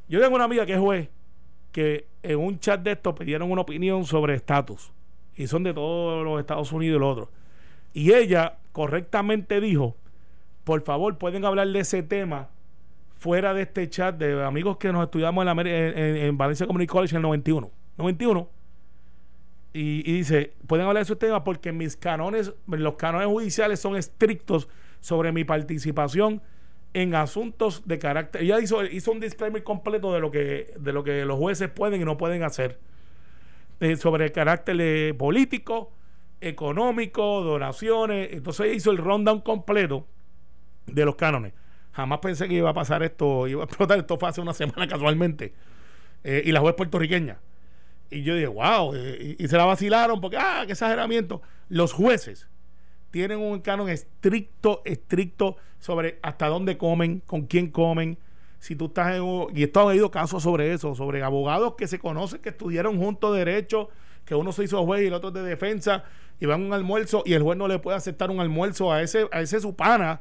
Yo 0.09 0.21
tengo 0.21 0.35
una 0.35 0.45
amiga 0.45 0.67
que 0.67 0.73
es 0.75 0.79
juez 0.81 1.09
que 1.73 2.07
en 2.23 2.39
un 2.39 2.59
chat 2.59 2.81
de 2.81 2.93
estos 2.93 3.15
pidieron 3.15 3.51
una 3.53 3.61
opinión 3.61 4.05
sobre 4.05 4.35
estatus. 4.35 4.93
Y 5.37 5.47
son 5.47 5.63
de 5.63 5.75
todos 5.75 6.25
los 6.25 6.41
Estados 6.41 6.73
Unidos 6.73 6.97
y 6.97 7.01
los 7.01 7.13
otros. 7.13 7.29
Y 7.93 8.13
ella 8.13 8.59
correctamente 8.73 9.61
dijo, 9.61 9.97
por 10.65 10.83
favor, 10.83 11.19
pueden 11.19 11.45
hablar 11.45 11.69
de 11.69 11.81
ese 11.81 12.03
tema 12.03 12.49
fuera 13.19 13.55
de 13.55 13.63
este 13.63 13.89
chat 13.89 14.17
de 14.17 14.45
amigos 14.45 14.77
que 14.77 14.93
nos 14.93 15.05
estudiamos 15.05 15.43
en, 15.43 15.47
la 15.47 16.33
Valencia 16.33 16.67
Community 16.67 16.87
College 16.87 17.15
en 17.15 17.17
el 17.19 17.23
91. 17.23 17.71
91. 17.97 18.49
Y, 19.73 20.03
dice, 20.03 20.55
pueden 20.67 20.87
hablar 20.87 21.03
de 21.03 21.05
esos 21.05 21.19
temas 21.19 21.43
porque 21.45 21.71
mis 21.71 21.97
canones, 21.97 22.53
los 22.67 22.95
canones 22.95 23.29
judiciales 23.29 23.79
son 23.79 23.97
estrictos 23.97 24.69
sobre 25.01 25.33
mi 25.33 25.45
participación 25.45 26.41
en 26.95 27.15
asuntos 27.15 27.87
de 27.87 27.99
carácter. 27.99 28.43
Ella 28.43 28.59
hizo, 28.61 28.85
hizo 28.85 29.13
un 29.13 29.21
disclaimer 29.21 29.63
completo 29.63 30.13
de 30.15 30.21
lo 30.21 30.31
que, 30.31 30.73
de 30.79 30.93
lo 30.93 31.05
que 31.05 31.25
los 31.27 31.39
jueces 31.39 31.69
pueden 31.69 32.01
y 32.01 32.05
no 32.05 32.17
pueden 32.17 32.43
hacer. 32.43 32.79
Eh, 33.79 33.97
sobre 33.97 34.25
el 34.25 34.33
carácter 34.33 34.77
eh, 34.81 35.13
político, 35.13 35.93
económico, 36.41 37.43
donaciones. 37.43 38.33
Entonces 38.33 38.75
hizo 38.75 38.91
el 38.91 38.99
rundown 38.99 39.41
completo 39.41 40.07
de 40.87 41.05
los 41.05 41.17
cánones. 41.17 41.53
Jamás 41.93 42.21
pensé 42.21 42.49
que 42.49 42.55
iba 42.55 42.71
a 42.71 42.75
pasar 42.75 43.03
esto, 43.03 43.47
iba 43.47 43.63
a 43.63 43.67
explotar. 43.67 43.99
Esto 43.99 44.19
fue 44.19 44.29
hace 44.29 44.41
una 44.41 44.55
semana 44.55 44.89
casualmente. 44.89 45.53
Eh, 46.25 46.43
y 46.47 46.53
la 46.53 46.61
juez 46.61 46.75
puertorriqueña. 46.75 47.39
Y 48.11 48.23
yo 48.23 48.35
dije, 48.35 48.47
wow. 48.47 48.95
y, 48.95 49.37
y, 49.39 49.49
se 49.49 49.57
la 49.57 49.65
vacilaron 49.65 50.21
porque, 50.21 50.39
ah, 50.39 50.63
qué 50.65 50.73
exageramiento. 50.73 51.43
Los 51.69 51.93
jueces 51.93 52.49
tienen 53.11 53.41
un 53.41 53.61
canon 53.61 53.89
estricto, 53.89 54.81
estricto 54.85 55.57
sobre 55.81 56.19
hasta 56.23 56.47
dónde 56.47 56.79
comen, 56.79 57.21
con 57.21 57.47
quién 57.47 57.71
comen. 57.71 58.17
Si 58.59 58.75
tú 58.75 58.87
estás 58.87 59.17
en 59.17 59.25
y 59.55 59.63
esto 59.63 59.81
ha 59.81 59.91
habido 59.91 60.11
casos 60.11 60.43
sobre 60.43 60.73
eso, 60.73 60.95
sobre 60.95 61.23
abogados 61.23 61.75
que 61.77 61.87
se 61.87 61.99
conocen 61.99 62.41
que 62.41 62.49
estudiaron 62.51 62.99
juntos 62.99 63.37
derecho, 63.37 63.91
que 64.25 64.35
uno 64.35 64.53
se 64.53 64.65
hizo 64.65 64.85
juez 64.85 65.03
y 65.03 65.07
el 65.07 65.15
otro 65.15 65.31
de 65.31 65.43
defensa, 65.43 66.05
y 66.41 66.47
van 66.47 66.63
a 66.63 66.67
un 66.67 66.73
almuerzo 66.73 67.23
y 67.25 67.35
el 67.35 67.43
juez 67.43 67.57
no 67.57 67.69
le 67.69 67.79
puede 67.79 67.97
aceptar 67.97 68.31
un 68.31 68.41
almuerzo 68.41 68.93
a 68.93 69.03
ese, 69.03 69.29
a 69.33 69.41
ese 69.41 69.61
su 69.61 69.75
pana, 69.75 70.21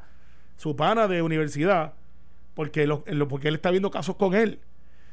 su 0.58 0.76
pana 0.76 1.08
de 1.08 1.22
universidad, 1.22 1.94
porque, 2.54 2.88
lo, 2.88 3.04
porque 3.28 3.48
él 3.48 3.56
está 3.56 3.72
viendo 3.72 3.92
casos 3.92 4.16
con 4.16 4.34
él. 4.34 4.60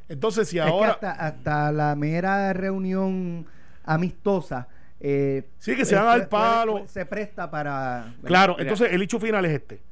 Entonces, 0.09 0.49
si 0.49 0.59
ahora. 0.59 0.91
hasta, 0.91 1.13
hasta 1.13 1.73
la 1.73 1.95
mera 1.97 2.53
reunión 2.53 3.47
amistosa 3.85 4.69
eh, 5.05 5.49
sí, 5.59 5.75
que 5.75 5.85
se 5.85 5.97
dan 5.97 6.07
al 6.07 6.29
palo. 6.29 6.87
se 6.87 7.05
presta 7.05 7.51
para. 7.51 8.15
Claro, 8.23 8.55
entonces 8.61 8.93
el 8.93 9.03
hecho 9.03 9.19
final 9.19 9.45
es 9.45 9.53
este. 9.53 9.83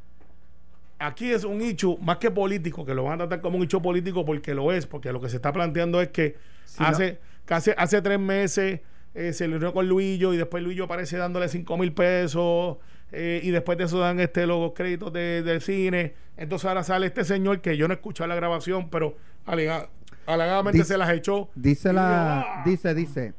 Aquí 1.00 1.33
es 1.33 1.45
un 1.45 1.62
hecho 1.62 1.97
más 1.97 2.19
que 2.19 2.30
político, 2.30 2.85
que 2.85 2.95
lo 2.95 3.04
van 3.04 3.14
a 3.14 3.16
tratar 3.19 3.40
como 3.40 3.57
un 3.57 3.64
hecho 3.64 3.80
político 3.80 4.25
porque 4.25 4.54
lo 4.54 4.71
es, 4.71 4.87
porque 4.87 5.12
lo 5.12 5.21
que 5.21 5.30
se 5.30 5.37
está 5.37 5.50
planteando 5.50 6.00
es 6.02 6.09
que 6.09 6.37
hace, 6.76 7.19
casi, 7.47 7.71
hace 7.76 8.02
tres 8.02 8.21
meses 8.21 8.80
eh, 9.14 9.33
se 9.33 9.49
le 9.49 9.54
reunió 9.54 9.73
con 9.73 9.88
Luillo 9.88 10.35
y 10.35 10.37
después 10.37 10.62
Luillo 10.62 10.85
aparece 10.85 11.16
dándole 11.16 11.49
cinco 11.49 11.78
mil 11.78 11.92
pesos 11.92 12.76
eh, 13.12 13.40
y 13.42 13.50
después 13.50 13.78
de 13.78 13.85
eso 13.85 13.99
dan 13.99 14.21
este 14.21 14.47
los 14.47 14.73
créditos 14.73 15.12
de, 15.12 15.42
del 15.42 15.62
cine. 15.62 16.14
Entonces 16.37 16.66
ahora 16.66 16.85
sale 16.85 17.07
este 17.07 17.25
señor 17.25 17.61
que 17.61 17.76
yo 17.76 17.88
no 17.88 17.95
he 17.95 17.97
escuchado 17.97 18.28
la 18.28 18.35
grabación, 18.35 18.90
pero 18.90 19.16
alegadamente 20.26 20.85
se 20.85 20.99
las 20.99 21.11
echó. 21.11 21.49
Dice 21.54 21.92
la, 21.92 22.40
¡ah! 22.40 22.62
dice, 22.64 22.95
dice 22.95 23.33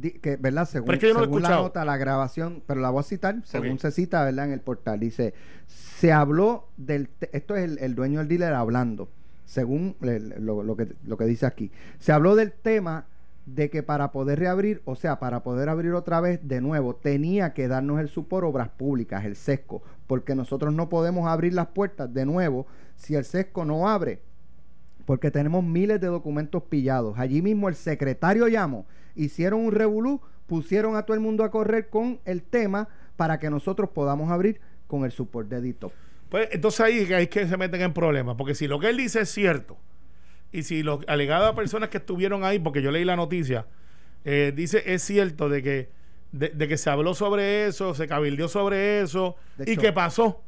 que, 0.00 0.36
¿verdad? 0.36 0.68
Según, 0.68 0.98
según 0.98 1.42
la 1.42 1.50
nota, 1.50 1.84
la 1.84 1.96
grabación, 1.96 2.62
pero 2.66 2.80
la 2.80 2.90
voy 2.90 3.00
a 3.00 3.04
citar, 3.04 3.36
según 3.44 3.78
se 3.78 3.90
cita, 3.90 4.24
¿verdad? 4.24 4.46
En 4.46 4.52
el 4.52 4.60
portal, 4.60 5.00
dice, 5.00 5.34
se 5.66 6.12
habló 6.12 6.68
del, 6.76 7.08
esto 7.32 7.56
es 7.56 7.80
el, 7.80 7.94
dueño 7.94 8.18
del 8.18 8.28
dealer 8.28 8.54
hablando, 8.54 9.08
según 9.44 9.96
lo, 10.00 10.76
que, 10.76 10.94
lo 11.04 11.16
que 11.16 11.24
dice 11.24 11.46
aquí, 11.46 11.70
se 11.98 12.12
habló 12.12 12.34
del 12.34 12.52
tema 12.52 13.06
de 13.46 13.68
que 13.68 13.82
para 13.82 14.10
poder 14.10 14.38
reabrir, 14.38 14.82
o 14.84 14.96
sea, 14.96 15.18
para 15.18 15.42
poder 15.42 15.68
abrir 15.68 15.92
otra 15.92 16.20
vez 16.20 16.40
de 16.42 16.60
nuevo, 16.60 16.96
tenía 16.96 17.52
que 17.52 17.68
darnos 17.68 18.00
el 18.00 18.08
supor 18.08 18.44
obras 18.44 18.70
públicas, 18.70 19.24
el 19.24 19.36
sesco, 19.36 19.82
porque 20.06 20.34
nosotros 20.34 20.72
no 20.72 20.88
podemos 20.88 21.28
abrir 21.28 21.52
las 21.52 21.68
puertas 21.68 22.12
de 22.12 22.24
nuevo 22.24 22.66
si 22.96 23.14
el 23.14 23.24
sesco 23.24 23.64
no 23.64 23.88
abre, 23.88 24.20
porque 25.04 25.30
tenemos 25.30 25.62
miles 25.62 26.00
de 26.00 26.06
documentos 26.06 26.62
pillados. 26.64 27.18
Allí 27.18 27.42
mismo 27.42 27.68
el 27.68 27.74
secretario 27.74 28.48
llamó 28.48 28.86
hicieron 29.14 29.60
un 29.60 29.72
revolú, 29.72 30.20
pusieron 30.46 30.96
a 30.96 31.02
todo 31.04 31.14
el 31.14 31.20
mundo 31.20 31.44
a 31.44 31.50
correr 31.50 31.88
con 31.88 32.20
el 32.24 32.42
tema 32.42 32.88
para 33.16 33.38
que 33.38 33.50
nosotros 33.50 33.90
podamos 33.90 34.30
abrir 34.30 34.60
con 34.86 35.04
el 35.04 35.12
support 35.12 35.48
de 35.48 35.56
Edito. 35.56 35.92
Pues 36.28 36.48
entonces 36.52 36.80
ahí 36.80 36.98
es 37.08 37.28
que 37.28 37.46
se 37.46 37.56
meten 37.56 37.80
en 37.80 37.92
problemas, 37.92 38.36
porque 38.36 38.54
si 38.54 38.66
lo 38.66 38.80
que 38.80 38.88
él 38.88 38.96
dice 38.96 39.20
es 39.20 39.30
cierto, 39.30 39.76
y 40.52 40.62
si 40.62 40.82
lo 40.82 41.00
alegado 41.06 41.54
personas 41.54 41.88
que 41.88 41.98
estuvieron 41.98 42.44
ahí, 42.44 42.58
porque 42.58 42.82
yo 42.82 42.90
leí 42.90 43.04
la 43.04 43.16
noticia, 43.16 43.66
eh, 44.24 44.52
dice 44.54 44.82
es 44.86 45.02
cierto 45.02 45.48
de 45.48 45.62
que, 45.62 45.90
de, 46.32 46.68
que 46.68 46.76
se 46.76 46.90
habló 46.90 47.14
sobre 47.14 47.66
eso, 47.66 47.94
se 47.94 48.06
cabildió 48.06 48.48
sobre 48.48 49.00
eso, 49.00 49.36
y 49.64 49.76
que 49.76 49.92
pasó. 49.92 50.42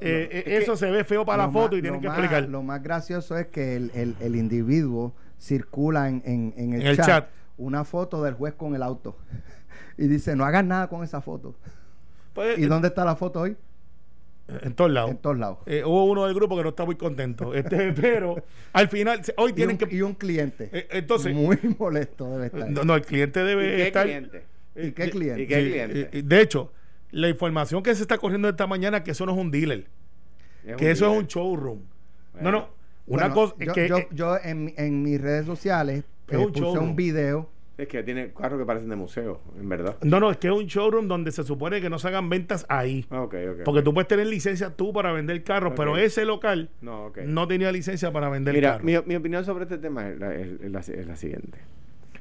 Eh, 0.00 0.44
eh, 0.46 0.58
eso 0.62 0.76
se 0.76 0.90
ve 0.90 1.04
feo 1.04 1.26
para 1.26 1.46
la 1.46 1.52
foto 1.52 1.76
y 1.76 1.82
tienen 1.82 2.00
que 2.00 2.06
explicar. 2.06 2.48
Lo 2.48 2.62
más 2.62 2.82
gracioso 2.82 3.36
es 3.36 3.48
que 3.48 3.76
el, 3.76 4.16
el, 4.18 4.34
individuo 4.34 5.14
circula 5.38 6.08
en, 6.08 6.22
en, 6.24 6.72
el, 6.72 6.96
chat 6.96 7.28
una 7.56 7.84
foto 7.84 8.22
del 8.22 8.34
juez 8.34 8.54
con 8.54 8.74
el 8.74 8.82
auto. 8.82 9.16
y 9.98 10.06
dice, 10.06 10.36
no 10.36 10.44
hagas 10.44 10.64
nada 10.64 10.88
con 10.88 11.04
esa 11.04 11.20
foto. 11.20 11.54
Pues, 12.32 12.58
¿Y 12.58 12.66
dónde 12.66 12.88
está 12.88 13.04
la 13.04 13.16
foto 13.16 13.40
hoy? 13.40 13.56
En 14.46 14.74
todos 14.74 14.90
lados. 14.90 15.10
En 15.10 15.16
todos 15.18 15.38
lados. 15.38 15.58
Eh, 15.64 15.82
hubo 15.84 16.04
uno 16.04 16.26
del 16.26 16.34
grupo 16.34 16.56
que 16.56 16.62
no 16.62 16.68
está 16.70 16.84
muy 16.84 16.96
contento. 16.96 17.54
Este, 17.64 17.92
pero 17.92 18.42
al 18.72 18.88
final, 18.88 19.22
hoy 19.36 19.52
tienen 19.52 19.78
que. 19.78 19.94
Y 19.94 20.02
un 20.02 20.14
cliente. 20.14 20.68
Eh, 20.72 20.88
entonces. 20.90 21.34
Muy 21.34 21.58
molesto 21.78 22.30
debe 22.30 22.46
estar. 22.46 22.70
No, 22.70 22.84
no 22.84 22.94
el 22.94 23.02
cliente 23.02 23.42
debe 23.42 23.74
¿Y 23.74 23.76
qué 23.76 23.86
estar. 23.86 24.04
Cliente? 24.04 24.44
¿Y 24.76 24.92
qué 24.92 25.10
cliente? 25.10 25.42
¿Y 25.42 25.46
qué 25.46 25.88
cliente? 25.88 26.22
de 26.22 26.40
hecho, 26.40 26.72
la 27.10 27.28
información 27.28 27.82
que 27.82 27.94
se 27.94 28.02
está 28.02 28.18
corriendo 28.18 28.48
esta 28.48 28.66
mañana 28.66 29.02
que 29.02 29.12
eso 29.12 29.24
no 29.24 29.32
es 29.32 29.38
un 29.38 29.50
dealer. 29.50 29.86
que 30.76 30.90
eso 30.90 31.10
es 31.10 31.18
un 31.18 31.26
showroom. 31.26 31.80
No, 32.40 32.50
no. 32.50 32.68
Una 33.06 33.30
cosa. 33.30 33.54
Yo, 33.58 33.72
que, 33.72 33.88
yo, 33.88 33.98
yo 34.10 34.36
en, 34.42 34.74
en 34.76 35.02
mis 35.02 35.20
redes 35.20 35.46
sociales 35.46 36.04
es 36.28 36.38
un 36.38 36.52
puse 36.52 36.78
un 36.78 36.96
video. 36.96 37.50
Es 37.76 37.88
que 37.88 38.04
tiene 38.04 38.32
carros 38.32 38.60
que 38.60 38.64
parecen 38.64 38.88
de 38.88 38.94
museo, 38.94 39.40
en 39.58 39.68
verdad. 39.68 39.96
No, 40.02 40.20
no, 40.20 40.30
es 40.30 40.36
que 40.36 40.46
es 40.46 40.52
un 40.52 40.66
showroom 40.66 41.08
donde 41.08 41.32
se 41.32 41.42
supone 41.42 41.80
que 41.80 41.90
no 41.90 41.98
se 41.98 42.06
hagan 42.06 42.28
ventas 42.28 42.64
ahí. 42.68 43.04
Ah, 43.10 43.22
okay, 43.22 43.48
okay, 43.48 43.64
Porque 43.64 43.82
tú 43.82 43.92
puedes 43.92 44.06
tener 44.06 44.28
licencia 44.28 44.70
tú 44.70 44.92
para 44.92 45.10
vender 45.10 45.42
carros, 45.42 45.72
pero 45.74 45.96
ese 45.96 46.24
local 46.24 46.70
no, 46.80 47.12
no, 47.26 47.48
tenía 47.48 47.72
licencia 47.72 48.12
para 48.12 48.28
vender 48.28 48.54
Mira, 48.54 48.74
carros. 48.74 48.84
Mi, 48.84 48.96
mi 49.06 49.16
opinión 49.16 49.44
sobre 49.44 49.64
este 49.64 49.78
tema 49.78 50.08
es 50.08 50.18
la, 50.20 50.34
es, 50.36 50.60
la, 50.60 50.78
es 50.78 51.06
la, 51.06 51.16
siguiente. 51.16 51.58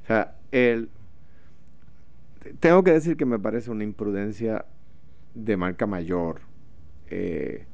O 0.03 0.07
sea, 0.07 0.35
el, 0.51 0.89
tengo 2.59 2.83
que 2.83 2.91
decir 2.91 3.15
que 3.15 3.25
me 3.25 3.37
parece 3.37 3.69
una 3.69 3.83
imprudencia 3.83 4.65
de 5.35 5.55
marca 5.55 5.85
mayor 5.85 6.41
eh, 7.09 7.65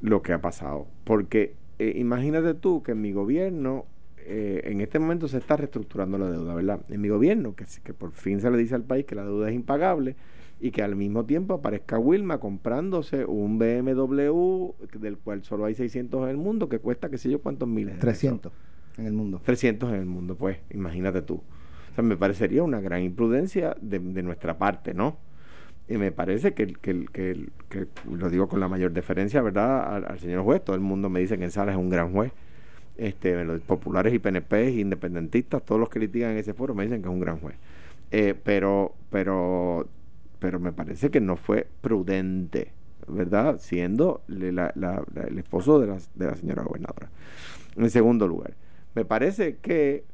lo 0.00 0.22
que 0.22 0.32
ha 0.32 0.40
pasado. 0.40 0.88
Porque 1.04 1.54
eh, 1.78 1.92
imagínate 1.96 2.54
tú 2.54 2.82
que 2.82 2.92
en 2.92 3.00
mi 3.00 3.12
gobierno 3.12 3.86
eh, 4.28 4.62
en 4.64 4.80
este 4.80 4.98
momento 4.98 5.28
se 5.28 5.38
está 5.38 5.56
reestructurando 5.56 6.18
la 6.18 6.28
deuda, 6.28 6.54
¿verdad? 6.54 6.80
En 6.88 7.00
mi 7.00 7.08
gobierno, 7.08 7.54
que, 7.54 7.64
que 7.84 7.94
por 7.94 8.10
fin 8.10 8.40
se 8.40 8.50
le 8.50 8.58
dice 8.58 8.74
al 8.74 8.82
país 8.82 9.06
que 9.06 9.14
la 9.14 9.24
deuda 9.24 9.48
es 9.48 9.54
impagable 9.54 10.16
y 10.58 10.72
que 10.72 10.82
al 10.82 10.96
mismo 10.96 11.24
tiempo 11.24 11.54
aparezca 11.54 11.98
Wilma 11.98 12.38
comprándose 12.38 13.24
un 13.24 13.58
BMW 13.58 14.72
del 14.98 15.18
cual 15.18 15.44
solo 15.44 15.66
hay 15.66 15.74
600 15.74 16.24
en 16.24 16.28
el 16.30 16.36
mundo 16.38 16.68
que 16.68 16.78
cuesta 16.80 17.08
qué 17.08 17.18
sé 17.18 17.30
yo 17.30 17.40
cuántos 17.40 17.68
miles. 17.68 17.98
300 18.00 18.52
en 18.98 19.06
el 19.06 19.12
mundo. 19.12 19.40
300 19.44 19.90
en 19.90 19.96
el 19.96 20.06
mundo, 20.06 20.36
pues, 20.36 20.58
imagínate 20.70 21.22
tú. 21.22 21.34
O 21.34 21.94
sea, 21.94 22.02
me 22.02 22.16
parecería 22.16 22.62
una 22.64 22.80
gran 22.80 23.02
imprudencia 23.02 23.76
de, 23.80 24.00
nuestra 24.00 24.58
parte, 24.58 24.92
¿no? 24.92 25.18
Y 25.88 25.98
me 25.98 26.10
parece 26.10 26.52
que, 26.52 26.66
que, 26.66 27.06
que, 27.12 27.48
que, 27.68 27.86
lo 28.10 28.28
digo 28.28 28.48
con 28.48 28.58
la 28.58 28.66
mayor 28.66 28.92
deferencia, 28.92 29.40
¿verdad? 29.40 29.94
Al, 29.94 30.04
al, 30.04 30.18
señor 30.18 30.42
juez. 30.42 30.64
Todo 30.64 30.74
el 30.74 30.82
mundo 30.82 31.08
me 31.08 31.20
dice 31.20 31.38
que 31.38 31.44
en 31.44 31.52
Sala 31.52 31.70
es 31.70 31.78
un 31.78 31.90
gran 31.90 32.12
juez 32.12 32.32
este, 32.98 33.44
los 33.44 33.60
populares 33.62 34.12
y 34.14 34.18
PNP, 34.18 34.70
independentistas, 34.70 35.64
todos 35.64 35.80
los 35.80 35.88
que 35.88 35.98
en 35.98 36.36
ese 36.38 36.54
foro 36.54 36.74
me 36.74 36.84
dicen 36.84 37.02
que 37.02 37.08
es 37.08 37.14
un 37.14 37.20
gran 37.20 37.38
juez. 37.38 37.56
Eh, 38.10 38.34
pero, 38.42 38.94
pero, 39.10 39.88
pero 40.38 40.60
me 40.60 40.72
parece 40.72 41.10
que 41.10 41.20
no 41.20 41.36
fue 41.36 41.66
prudente, 41.80 42.72
¿verdad? 43.08 43.58
Siendo 43.58 44.22
el 44.28 45.38
esposo 45.38 45.80
de 45.80 45.86
la, 45.88 45.98
de 46.14 46.26
la 46.26 46.36
señora 46.36 46.62
gobernadora. 46.62 47.10
En 47.76 47.90
segundo 47.90 48.26
lugar, 48.26 48.54
me 48.94 49.04
parece 49.04 49.56
que 49.56 50.04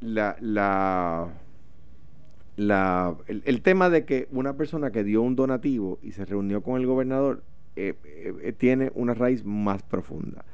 la, 0.00 0.36
la, 0.40 1.28
la, 2.56 3.16
el, 3.26 3.62
tema 3.62 3.90
de 3.90 4.04
que 4.04 4.28
una 4.30 4.56
persona 4.56 4.90
que 4.90 5.04
dio 5.04 5.20
un 5.20 5.36
donativo 5.36 5.98
y 6.02 6.12
se 6.12 6.24
reunió 6.24 6.62
con 6.62 6.80
el 6.80 6.86
gobernador 6.86 7.42
eh, 7.76 7.94
eh, 8.04 8.54
tiene 8.56 8.90
una 8.94 9.14
raíz 9.14 9.44
más 9.44 9.82
profunda 9.82 10.44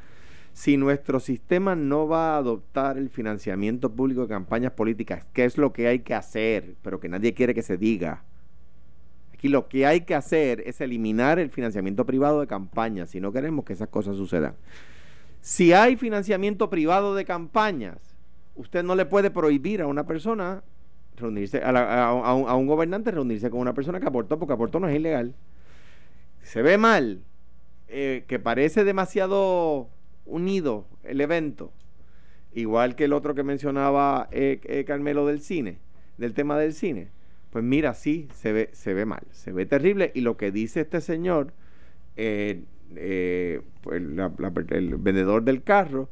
si 0.57 0.79
nuestro 0.79 1.21
sistema 1.21 1.77
no 1.77 2.09
va 2.09 2.33
a 2.33 2.38
adoptar 2.38 2.97
el 2.97 3.11
financiamiento 3.11 3.92
público 3.92 4.23
de 4.23 4.29
campañas 4.29 4.73
políticas, 4.73 5.27
que 5.35 5.45
es 5.45 5.59
lo 5.59 5.75
que 5.75 5.87
hay 5.87 5.99
que 5.99 6.14
hacer, 6.14 6.77
pero 6.81 6.99
que 6.99 7.11
nadie 7.11 7.35
quiere 7.35 7.53
que 7.53 7.61
se 7.61 7.77
diga. 7.77 8.23
Aquí 9.35 9.49
lo 9.49 9.69
que 9.69 9.85
hay 9.85 10.01
que 10.01 10.14
hacer 10.14 10.62
es 10.64 10.81
eliminar 10.81 11.38
el 11.38 11.51
financiamiento 11.51 12.07
privado 12.07 12.40
de 12.40 12.47
campañas, 12.47 13.11
si 13.11 13.21
no 13.21 13.33
queremos 13.33 13.66
que 13.66 13.75
esas 13.75 13.88
cosas 13.88 14.16
sucedan. 14.16 14.55
Si 15.42 15.75
hay 15.75 15.97
financiamiento 15.97 16.71
privado 16.71 17.14
de 17.14 17.27
campañas, 17.27 17.99
usted 18.55 18.83
no 18.83 18.95
le 18.95 19.05
puede 19.05 19.31
prohibir 19.31 19.83
a 19.83 19.87
una 19.87 20.07
persona 20.07 20.62
reunirse, 21.19 21.61
a, 21.62 22.35
un, 22.35 22.66
gobernante 22.66 23.11
reunirse 23.11 23.51
con 23.51 23.61
una 23.61 23.75
persona 23.75 24.01
que 24.01 24.07
aportó, 24.07 24.38
porque 24.38 24.55
aportó 24.55 24.81
no 24.81 24.88
es 24.88 24.97
ilegal. 24.97 25.35
Se 26.40 26.62
ve 26.62 26.79
mal, 26.79 27.21
eh, 27.88 28.25
que 28.27 28.38
parece 28.38 28.85
demasiado 28.85 29.90
unido 30.27 30.87
el 31.05 31.21
evento, 31.21 31.73
igual 32.53 32.95
que 32.97 33.05
el 33.05 33.12
otro 33.12 33.35
que 33.35 33.43
mencionaba 33.43 34.29
eh, 34.33 34.61
eh, 34.65 34.85
Carmelo 34.85 35.27
del 35.27 35.41
cine, 35.41 35.79
del 36.19 36.35
tema 36.35 36.59
del 36.59 36.73
cine, 36.73 37.09
pues 37.51 37.65
mira, 37.65 37.95
sí, 37.95 38.29
se 38.35 38.53
ve, 38.53 38.71
se 38.73 38.93
ve 38.95 39.05
mal, 39.07 39.23
se 39.31 39.53
ve 39.53 39.65
terrible 39.67 40.11
y 40.15 40.21
lo 40.21 40.37
que 40.37 40.51
dice 40.53 40.81
este 40.83 41.01
señor, 41.01 41.53
eh, 42.95 43.61
pues, 43.83 44.03
la- 44.03 44.33
la- 44.39 44.53
el 44.71 44.97
vendedor 44.97 45.43
del 45.45 45.62
carro, 45.62 46.09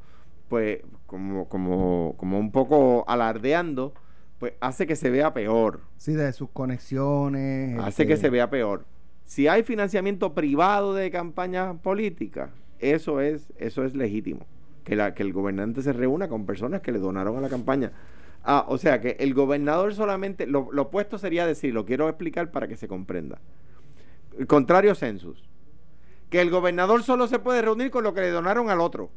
pues 0.49 0.81
como, 1.07 1.49
como, 1.49 2.15
como 2.17 2.39
un 2.39 2.51
poco 2.53 3.05
alardeando, 3.09 3.95
pues 4.39 4.55
hace 4.61 4.87
que 4.87 4.97
se 4.97 5.11
vea 5.11 5.33
peor. 5.33 5.81
Sí, 5.97 6.13
de 6.15 6.33
sus 6.33 6.51
conexiones. 6.51 7.79
Hace 7.79 7.89
este, 8.03 8.07
que 8.07 8.17
se 8.17 8.31
vea 8.31 8.51
peor. 8.51 8.85
Si 9.25 9.49
hay 9.49 9.63
financiamiento 9.63 10.35
privado 10.35 10.93
de 10.95 11.11
campañas 11.11 11.77
políticas, 11.81 12.51
eso 12.93 13.21
es, 13.21 13.53
eso 13.59 13.85
es 13.85 13.95
legítimo. 13.95 14.47
Que, 14.85 14.97
la, 14.97 15.15
que 15.15 15.23
el 15.23 15.33
gobernante 15.33 15.83
se 15.83 15.93
reúna 15.93 16.29
con 16.29 16.45
personas 16.45 16.83
que 16.83 16.93
le 16.93 16.99
donaron 16.99 17.39
a 17.39 17.41
la 17.41 17.49
campaña. 17.49 17.93
Ah, 18.45 18.67
o 18.69 18.77
sea 18.77 19.01
que 19.01 19.17
el 19.21 19.33
gobernador 19.33 19.95
solamente, 19.95 20.47
lo, 20.47 20.69
lo 20.73 20.83
opuesto 20.83 21.17
sería 21.17 21.47
decir, 21.47 21.73
lo 21.73 21.87
quiero 21.87 22.09
explicar 22.09 22.51
para 22.51 22.69
que 22.69 22.77
se 22.77 22.87
comprenda. 22.87 23.39
El 24.39 24.47
contrario 24.47 24.95
census. 24.95 25.43
Que 26.29 26.41
el 26.41 26.51
gobernador 26.51 27.03
solo 27.03 27.27
se 27.27 27.39
puede 27.39 27.63
reunir 27.63 27.91
con 27.91 28.05
lo 28.05 28.13
que 28.13 28.21
le 28.21 28.31
donaron 28.31 28.69
al 28.69 28.81
otro. 28.81 29.11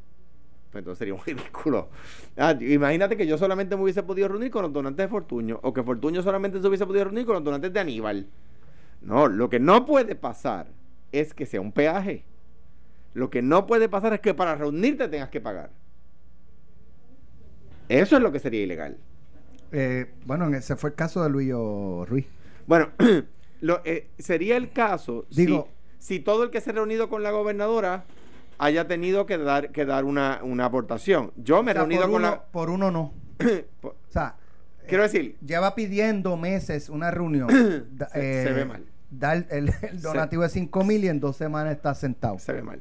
Pues 0.71 0.81
entonces 0.81 0.99
sería 0.99 1.13
un 1.13 1.21
ridículo. 1.25 1.89
Ah, 2.37 2.55
imagínate 2.59 3.17
que 3.17 3.27
yo 3.27 3.37
solamente 3.37 3.75
me 3.75 3.83
hubiese 3.83 4.03
podido 4.03 4.27
reunir 4.27 4.51
con 4.51 4.63
los 4.63 4.73
donantes 4.73 5.05
de 5.05 5.09
Fortuño, 5.09 5.59
o 5.63 5.73
que 5.73 5.83
Fortuño 5.83 6.21
solamente 6.21 6.61
se 6.61 6.67
hubiese 6.67 6.85
podido 6.85 7.05
reunir 7.05 7.25
con 7.25 7.35
los 7.35 7.43
donantes 7.43 7.73
de 7.73 7.79
Aníbal. 7.79 8.27
No, 9.01 9.27
lo 9.27 9.49
que 9.49 9.59
no 9.59 9.85
puede 9.85 10.15
pasar 10.15 10.67
es 11.11 11.33
que 11.33 11.45
sea 11.45 11.61
un 11.61 11.71
peaje. 11.71 12.25
Lo 13.17 13.31
que 13.31 13.41
no 13.41 13.65
puede 13.65 13.89
pasar 13.89 14.13
es 14.13 14.19
que 14.19 14.35
para 14.35 14.53
reunirte 14.55 15.07
tengas 15.07 15.29
que 15.29 15.41
pagar. 15.41 15.71
Eso 17.89 18.15
es 18.17 18.21
lo 18.21 18.31
que 18.31 18.39
sería 18.39 18.61
ilegal. 18.61 18.97
eh, 19.71 20.13
bueno, 20.25 20.53
ese 20.55 20.75
fue 20.75 20.91
el 20.91 20.95
caso 20.95 21.23
de 21.23 21.29
Luillo 21.31 22.05
Ruiz. 22.05 22.27
Bueno, 22.67 22.89
lo, 23.61 23.81
eh, 23.85 24.09
sería 24.19 24.55
el 24.55 24.71
caso 24.71 25.25
Digo- 25.31 25.67
si, 25.97 26.15
si 26.17 26.19
todo 26.19 26.43
el 26.43 26.51
que 26.51 26.61
se 26.61 26.69
ha 26.69 26.73
reunido 26.73 27.09
con 27.09 27.23
la 27.23 27.31
gobernadora 27.31 28.05
haya 28.59 28.87
tenido 28.87 29.25
que 29.25 29.39
dar, 29.39 29.71
que 29.71 29.85
dar 29.85 30.05
una, 30.05 30.41
una 30.43 30.65
aportación. 30.65 31.31
Yo 31.37 31.63
me 31.63 31.71
he 31.71 31.73
reunido 31.73 32.03
con 32.03 32.11
uno, 32.15 32.19
la... 32.29 32.43
Por 32.45 32.69
uno 32.69 32.91
no. 32.91 33.13
por- 33.81 33.95
O 34.07 34.11
sea, 34.11 34.35
Quiero 34.87 35.03
eh, 35.03 35.07
decir- 35.07 35.37
lleva 35.43 35.73
pidiendo 35.73 36.37
meses 36.37 36.87
una 36.89 37.09
reunión. 37.09 37.49
Se- 38.13 38.43
se 38.43 38.53
ve 38.53 38.63
mal. 38.65 38.85
Dar 39.09 39.47
el, 39.49 39.71
el 39.81 40.01
donativo 40.01 40.43
de 40.43 40.49
5 40.49 40.83
mil 40.83 41.03
y 41.03 41.07
en 41.07 41.19
dos 41.19 41.35
semanas 41.37 41.73
está 41.75 41.95
sentado. 41.95 42.37
se 42.37 42.53
ve 42.53 42.61
mal. 42.61 42.79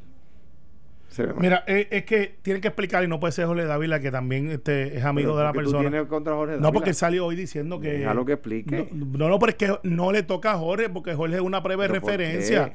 Mira, 1.38 1.64
eh, 1.66 1.88
es 1.90 2.04
que 2.04 2.36
tienen 2.42 2.60
que 2.60 2.68
explicar, 2.68 3.04
y 3.04 3.08
no 3.08 3.20
puede 3.20 3.32
ser 3.32 3.46
Jorge 3.46 3.64
Dávila, 3.64 4.00
que 4.00 4.10
también 4.10 4.50
este, 4.50 4.96
es 4.96 5.04
amigo 5.04 5.30
Pero 5.30 5.38
de 5.38 5.44
la 5.44 5.52
tú 5.52 5.58
persona. 5.58 6.06
contra 6.06 6.34
Jorge 6.34 6.56
No, 6.60 6.72
porque 6.72 6.90
él 6.90 6.96
salió 6.96 7.26
hoy 7.26 7.36
diciendo 7.36 7.80
que. 7.80 7.98
Déjalo 7.98 8.24
que 8.24 8.32
explique. 8.32 8.88
No, 8.92 9.06
no, 9.18 9.28
no, 9.28 9.38
pero 9.38 9.50
es 9.50 9.56
que 9.56 9.78
no 9.82 10.12
le 10.12 10.22
toca 10.22 10.52
a 10.52 10.58
Jorge, 10.58 10.88
porque 10.88 11.14
Jorge 11.14 11.36
es 11.36 11.42
una 11.42 11.60
breve 11.60 11.86
¿Pero 11.88 12.00
por 12.00 12.10
referencia. 12.10 12.74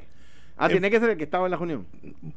Ah, 0.58 0.66
Eh, 0.66 0.70
tiene 0.70 0.90
que 0.90 1.00
ser 1.00 1.10
el 1.10 1.16
que 1.16 1.24
estaba 1.24 1.46
en 1.46 1.50
la 1.50 1.56
reunión. 1.56 1.86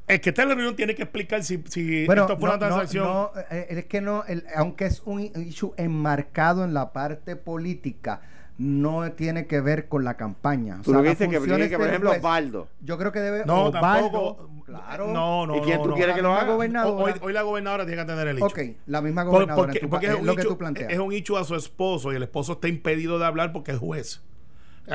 El 0.08 0.21
que 0.21 0.30
está 0.30 0.43
en 0.43 0.49
la 0.49 0.56
reunión 0.56 0.75
tiene 0.75 0.95
que 0.95 1.04
explicar 1.04 1.43
si, 1.43 1.62
si 1.67 2.06
Bueno, 2.06 2.23
esto 2.23 2.38
fue 2.38 2.49
no, 2.49 2.56
una 2.56 2.65
no, 2.67 2.75
transacción. 2.75 3.04
no, 3.06 3.32
eh, 3.51 3.67
es 3.69 3.86
que 3.86 4.01
no, 4.01 4.23
el- 4.28 4.45
aunque 4.56 4.86
es 4.86 5.01
un 5.06 5.21
issue 5.21 5.73
enmarcado 5.78 6.63
en 6.63 6.73
la 6.73 6.91
parte 6.93 7.36
política, 7.36 8.21
no 8.58 9.12
tiene 9.12 9.47
que 9.47 9.60
ver 9.60 9.89
con 9.89 10.06
la 10.06 10.15
campaña. 10.15 10.78
O 10.80 10.84
sea, 10.86 10.93
lo 10.93 11.04
que 11.04 11.10
dices 11.10 11.28
que, 11.28 11.38
funciones 11.39 11.69
que, 11.69 11.78
por 11.78 11.88
ejemplo, 11.88 12.10
juez, 12.12 12.19
Osvaldo. 12.19 12.69
Yo 12.82 12.97
creo 12.97 13.12
que 13.12 13.19
debe. 13.19 13.43
No, 13.45 13.65
Osvaldo, 13.65 13.82
tampoco. 14.12 14.49
Claro. 14.65 15.12
No, 15.13 15.45
no, 15.45 15.58
¿Y 15.58 15.62
quién 15.62 15.78
no, 15.78 15.84
tú 15.84 15.89
no. 15.89 15.95
quieres 15.95 16.15
que 16.15 16.21
lo 16.21 16.34
haga? 16.34 16.54
gobernadora. 16.54 17.04
Hoy, 17.13 17.19
hoy 17.21 17.34
la 17.34 17.41
gobernadora 17.41 17.84
tiene 17.86 17.97
que 17.97 18.01
atender 18.04 18.28
el 18.30 18.38
hecho. 18.38 18.45
Ok, 18.45 18.60
la 18.88 19.01
misma 19.01 19.23
Por- 19.25 19.32
gobernadora. 19.34 19.65
porque, 19.67 19.78
en 19.80 19.84
tu 19.84 19.89
porque 19.89 20.08
pa- 20.08 20.12
es, 20.13 20.15
es 20.15 20.21
un 20.21 20.25
lo 20.28 20.36
que 20.36 20.41
hecho, 20.41 20.49
tú 20.49 20.58
planteas. 20.58 20.91
es 20.91 20.99
un 20.99 21.12
hecho 21.12 21.38
a 21.38 21.43
su 21.43 21.56
esposo 21.56 22.13
y 22.13 22.15
el 22.15 22.23
esposo 22.23 22.54
está 22.54 22.67
impedido 22.69 23.19
de 23.19 23.25
hablar 23.25 23.51
porque 23.51 23.71
es 23.73 23.78
juez. 23.78 24.21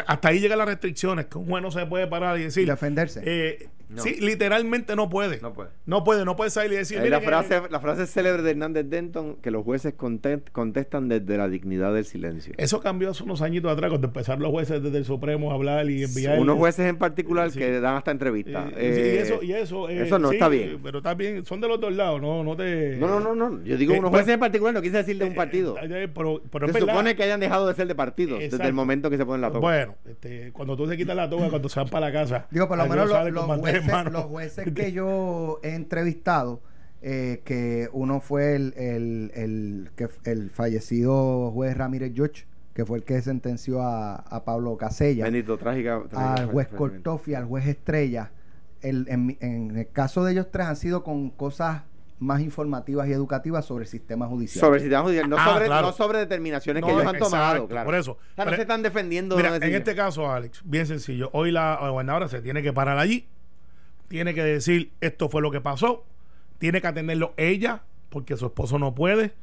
Hasta 0.07 0.29
ahí 0.29 0.41
llegan 0.41 0.59
las 0.59 0.69
restricciones, 0.69 1.27
que 1.27 1.39
un 1.39 1.47
juez 1.47 1.63
no 1.63 1.71
se 1.71 1.85
puede 1.87 2.07
parar 2.07 2.39
y 2.39 2.45
decir. 2.45 2.67
Defenderse. 2.69 3.23
eh, 3.25 3.69
No. 3.91 4.03
Sí, 4.03 4.17
literalmente 4.21 4.95
no 4.95 5.09
puede. 5.11 5.41
No 5.41 5.53
puede. 5.53 5.71
No 5.85 6.05
puede, 6.05 6.25
no 6.25 6.37
puede 6.37 6.51
salir 6.51 6.73
y 6.73 6.77
decir. 6.77 6.99
Ahí 6.99 7.03
"Mire 7.05 7.17
la, 7.17 7.21
que- 7.21 7.27
frase, 7.27 7.61
la 7.71 7.81
frase 7.81 8.07
célebre 8.07 8.43
de 8.43 8.53
Hernández 8.53 8.87
Denton, 8.89 9.37
que 9.43 9.51
los 9.51 9.65
jueces 9.65 9.95
conte- 9.97 10.43
contestan 10.53 11.09
desde 11.09 11.37
la 11.37 11.49
dignidad 11.49 11.93
del 11.93 12.05
silencio. 12.05 12.55
Eso 12.57 12.81
cambió 12.81 13.11
hace 13.11 13.25
unos 13.25 13.43
añitos 13.43 13.71
atrás, 13.73 13.91
cuando 13.91 14.07
empezaron 14.07 14.43
los 14.43 14.53
jueces 14.53 14.81
desde 14.83 14.99
el 14.99 15.05
Supremo 15.05 15.51
a 15.51 15.55
hablar 15.55 15.91
y 15.91 16.05
enviar. 16.05 16.39
Unos 16.39 16.57
jueces 16.57 16.87
en 16.87 16.99
particular 16.99 17.51
Sí. 17.51 17.59
que 17.59 17.81
dan 17.81 17.97
hasta 17.97 18.13
Eh, 18.13 18.15
entrevistas. 18.15 18.65
sí, 18.69 18.75
Eh, 18.79 19.15
y 19.17 19.19
eso, 19.19 19.43
y 19.43 19.53
eso, 19.53 19.89
eh, 19.89 20.03
eso 20.03 20.19
no 20.21 20.29
sí, 20.29 20.37
está 20.37 20.49
bien. 20.49 20.79
Pero 20.83 20.99
está 20.99 21.15
bien, 21.15 21.45
son 21.45 21.61
de 21.61 21.67
los 21.69 21.81
dos 21.81 21.93
lados, 21.93 22.21
no, 22.21 22.45
no 22.45 22.57
te. 22.57 22.97
No, 22.97 23.09
no, 23.09 23.35
no, 23.35 23.35
no. 23.51 23.65
Yo 23.65 23.77
digo 23.77 23.93
Eh, 23.95 23.99
unos 23.99 24.11
pues- 24.11 24.21
jueces 24.23 24.35
en 24.35 24.41
particular, 24.41 24.73
no 24.73 24.83
quise 24.83 24.99
decir 24.99 25.19
de 25.19 25.25
un 25.25 25.35
partido. 25.35 25.77
eh, 25.83 26.09
pero, 26.15 26.41
pero 26.53 26.67
es 26.67 26.73
Se 26.73 26.79
verdad. 26.79 26.95
supone 26.95 27.17
que 27.17 27.25
hayan 27.25 27.41
dejado 27.41 27.67
de 27.67 27.75
ser 27.75 27.89
de 27.89 27.95
partido 27.97 28.39
desde 28.39 28.65
el 28.67 28.73
momento 28.73 29.11
que 29.11 29.17
se 29.17 29.27
ponen 29.27 29.41
la 29.41 29.49
toga. 29.49 29.61
Bueno, 29.61 29.95
este, 30.09 30.53
cuando 30.53 30.77
tú 30.77 30.87
te 30.89 30.97
quitas 30.97 31.17
la 31.17 31.29
toga, 31.29 31.49
cuando 31.51 31.69
se 31.69 31.81
van 31.81 31.89
para 31.89 32.07
la 32.07 32.13
casa. 32.13 32.47
Digo, 32.53 32.69
por 32.69 32.79
lo 32.79 32.87
menos 32.87 33.09
los, 33.09 33.47
bandeja 33.49 33.79
en 33.79 33.80
jueces, 33.85 34.13
los 34.13 34.25
jueces 34.25 34.65
que 34.75 34.93
yo 34.93 35.61
he 35.63 35.75
entrevistado, 35.75 36.61
eh, 37.03 37.43
que 37.45 37.89
uno 37.93 38.21
fue 38.21 38.55
el, 38.57 38.75
el, 38.77 39.31
el, 39.35 39.91
que, 39.97 40.09
el 40.25 40.51
fallecido 40.51 41.51
juez 41.53 41.77
Ramírez 41.77 42.13
George, 42.15 42.47
que 42.75 42.85
fue 42.85 42.99
el 42.99 43.05
que 43.05 43.21
sentenció 43.23 43.83
a, 43.83 44.15
a 44.17 44.45
Pablo 44.45 44.77
Casella, 44.77 45.25
Bendito, 45.25 45.59
trágica. 45.59 46.03
trágica 46.09 46.35
al 46.35 46.47
juez. 46.47 46.69
Cortofi, 46.69 47.35
al 47.35 47.45
juez 47.47 47.67
Estrella. 47.67 48.31
El, 48.83 49.07
en, 49.09 49.27
mi- 49.27 49.37
en 49.41 49.77
el 49.77 49.89
caso 49.91 50.25
de 50.25 50.33
ellos 50.33 50.47
tres 50.51 50.67
han 50.67 50.77
sido 50.77 51.03
con 51.03 51.31
cosas 51.31 51.83
más 52.19 52.41
informativas 52.43 53.09
y 53.09 53.13
educativas 53.13 53.65
sobre 53.65 53.85
el 53.85 53.89
sistema 53.89 54.27
judicial. 54.27 54.61
Sobre 54.61 54.77
el 54.77 54.83
sistema 54.83 55.03
judicial, 55.03 55.29
no, 55.29 55.37
Ah, 55.39 55.51
sobre, 55.53 55.67
claro. 55.67 55.87
no 55.89 55.93
sobre 55.95 56.19
determinaciones 56.19 56.83
que 56.83 56.91
ellos 56.91 57.03
han 57.03 57.09
exacto, 57.17 57.25
tomado. 57.31 57.69
Claro. 57.69 57.87
por 57.87 57.95
eso. 57.95 58.13
O 58.13 58.17
sea, 58.37 58.45
no 58.45 58.51
Pero- 58.51 58.57
se 58.57 58.63
están 58.63 58.83
defendiendo. 58.83 59.37
Mira, 59.37 59.57
en 59.57 59.75
este 59.75 59.95
caso, 59.95 60.31
Alex, 60.31 60.63
bien 60.65 60.87
sencillo. 60.87 61.29
Hoy 61.33 61.51
la 61.51 61.79
gobernadora 61.81 62.29
se 62.29 62.41
tiene 62.43 62.63
que 62.63 62.73
parar 62.73 62.99
allí, 62.99 63.27
tiene 64.11 64.35
que 64.35 64.43
decir 64.43 64.91
esto 65.01 65.29
fue 65.29 65.41
lo 65.41 65.53
que 65.53 65.61
pasó, 65.61 66.05
tiene 66.59 66.81
que 66.81 66.89
atenderlo 66.89 67.33
ella, 67.37 67.85
porque 68.09 68.37
su 68.37 68.47
esposo 68.47 68.77
no 68.77 68.93
puede, 68.93 69.35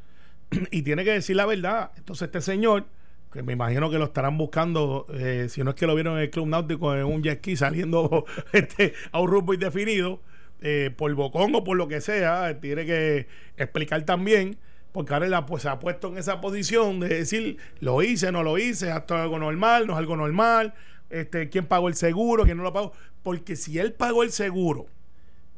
y 0.71 0.81
tiene 0.81 1.05
que 1.05 1.13
decir 1.13 1.37
la 1.37 1.45
verdad. 1.45 1.91
Entonces, 1.95 2.25
este 2.25 2.41
señor, 2.41 2.85
que 3.31 3.43
me 3.43 3.53
imagino 3.53 3.89
que 3.89 3.97
lo 3.97 4.03
estarán 4.03 4.37
buscando, 4.37 5.07
eh, 5.13 5.47
si 5.49 5.63
no 5.63 5.69
es 5.69 5.77
que 5.77 5.87
lo 5.87 5.95
vieron 5.95 6.17
en 6.17 6.23
el 6.23 6.29
Club 6.29 6.47
Náutico 6.47 6.93
en 6.93 7.05
un 7.05 7.23
jet 7.23 7.37
ski 7.37 7.55
saliendo 7.55 8.25
este, 8.51 8.93
a 9.13 9.21
un 9.21 9.29
rumbo 9.29 9.53
indefinido, 9.53 10.19
eh, 10.59 10.91
por 10.97 11.13
bocón 11.13 11.55
o 11.55 11.63
por 11.63 11.77
lo 11.77 11.87
que 11.87 12.01
sea, 12.01 12.59
tiene 12.59 12.85
que 12.85 13.27
explicar 13.55 14.01
también. 14.03 14.57
Porque 14.91 15.13
ahora 15.13 15.45
pues, 15.45 15.63
se 15.63 15.69
ha 15.69 15.79
puesto 15.79 16.09
en 16.09 16.17
esa 16.17 16.41
posición 16.41 16.99
de 16.99 17.07
decir, 17.07 17.57
lo 17.79 18.01
hice, 18.01 18.33
no 18.33 18.43
lo 18.43 18.57
hice, 18.57 18.89
es 18.89 19.11
algo 19.11 19.39
normal, 19.39 19.87
no 19.87 19.93
es 19.93 19.99
algo 19.99 20.17
normal, 20.17 20.73
este, 21.09 21.49
quién 21.49 21.65
pagó 21.65 21.87
el 21.87 21.95
seguro, 21.95 22.43
quién 22.43 22.57
no 22.57 22.63
lo 22.63 22.73
pagó. 22.73 22.93
Porque 23.23 23.55
si 23.55 23.79
él 23.79 23.93
pagó 23.93 24.23
el 24.23 24.31
seguro 24.31 24.87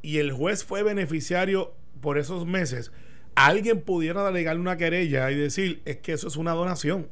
y 0.02 0.18
el 0.18 0.32
juez 0.32 0.64
fue 0.64 0.84
beneficiario 0.84 1.74
por 2.02 2.18
esos 2.18 2.46
meses, 2.46 2.92
alguien 3.36 3.82
pudiera 3.82 4.28
alegarle 4.28 4.62
una 4.62 4.78
querella 4.78 5.30
y 5.32 5.36
decir, 5.36 5.82
es 5.86 5.98
que 5.98 6.14
eso 6.14 6.28
es 6.28 6.36
una 6.36 6.54
donación. 6.54 7.08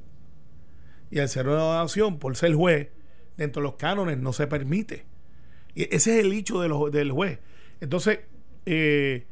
Y 1.10 1.20
al 1.20 1.30
ser 1.30 1.48
una 1.48 1.58
donación, 1.58 2.20
por 2.20 2.36
ser 2.36 2.54
juez, 2.54 2.90
dentro 3.38 3.62
de 3.62 3.68
los 3.68 3.76
cánones 3.76 4.18
no 4.18 4.34
se 4.34 4.48
permite. 4.48 5.06
Y 5.74 5.84
ese 5.96 6.18
es 6.18 6.26
el 6.26 6.34
hecho 6.34 6.60
de 6.62 6.92
del 6.92 7.12
juez. 7.12 7.40
Entonces, 7.80 8.20
eh, 8.66 9.26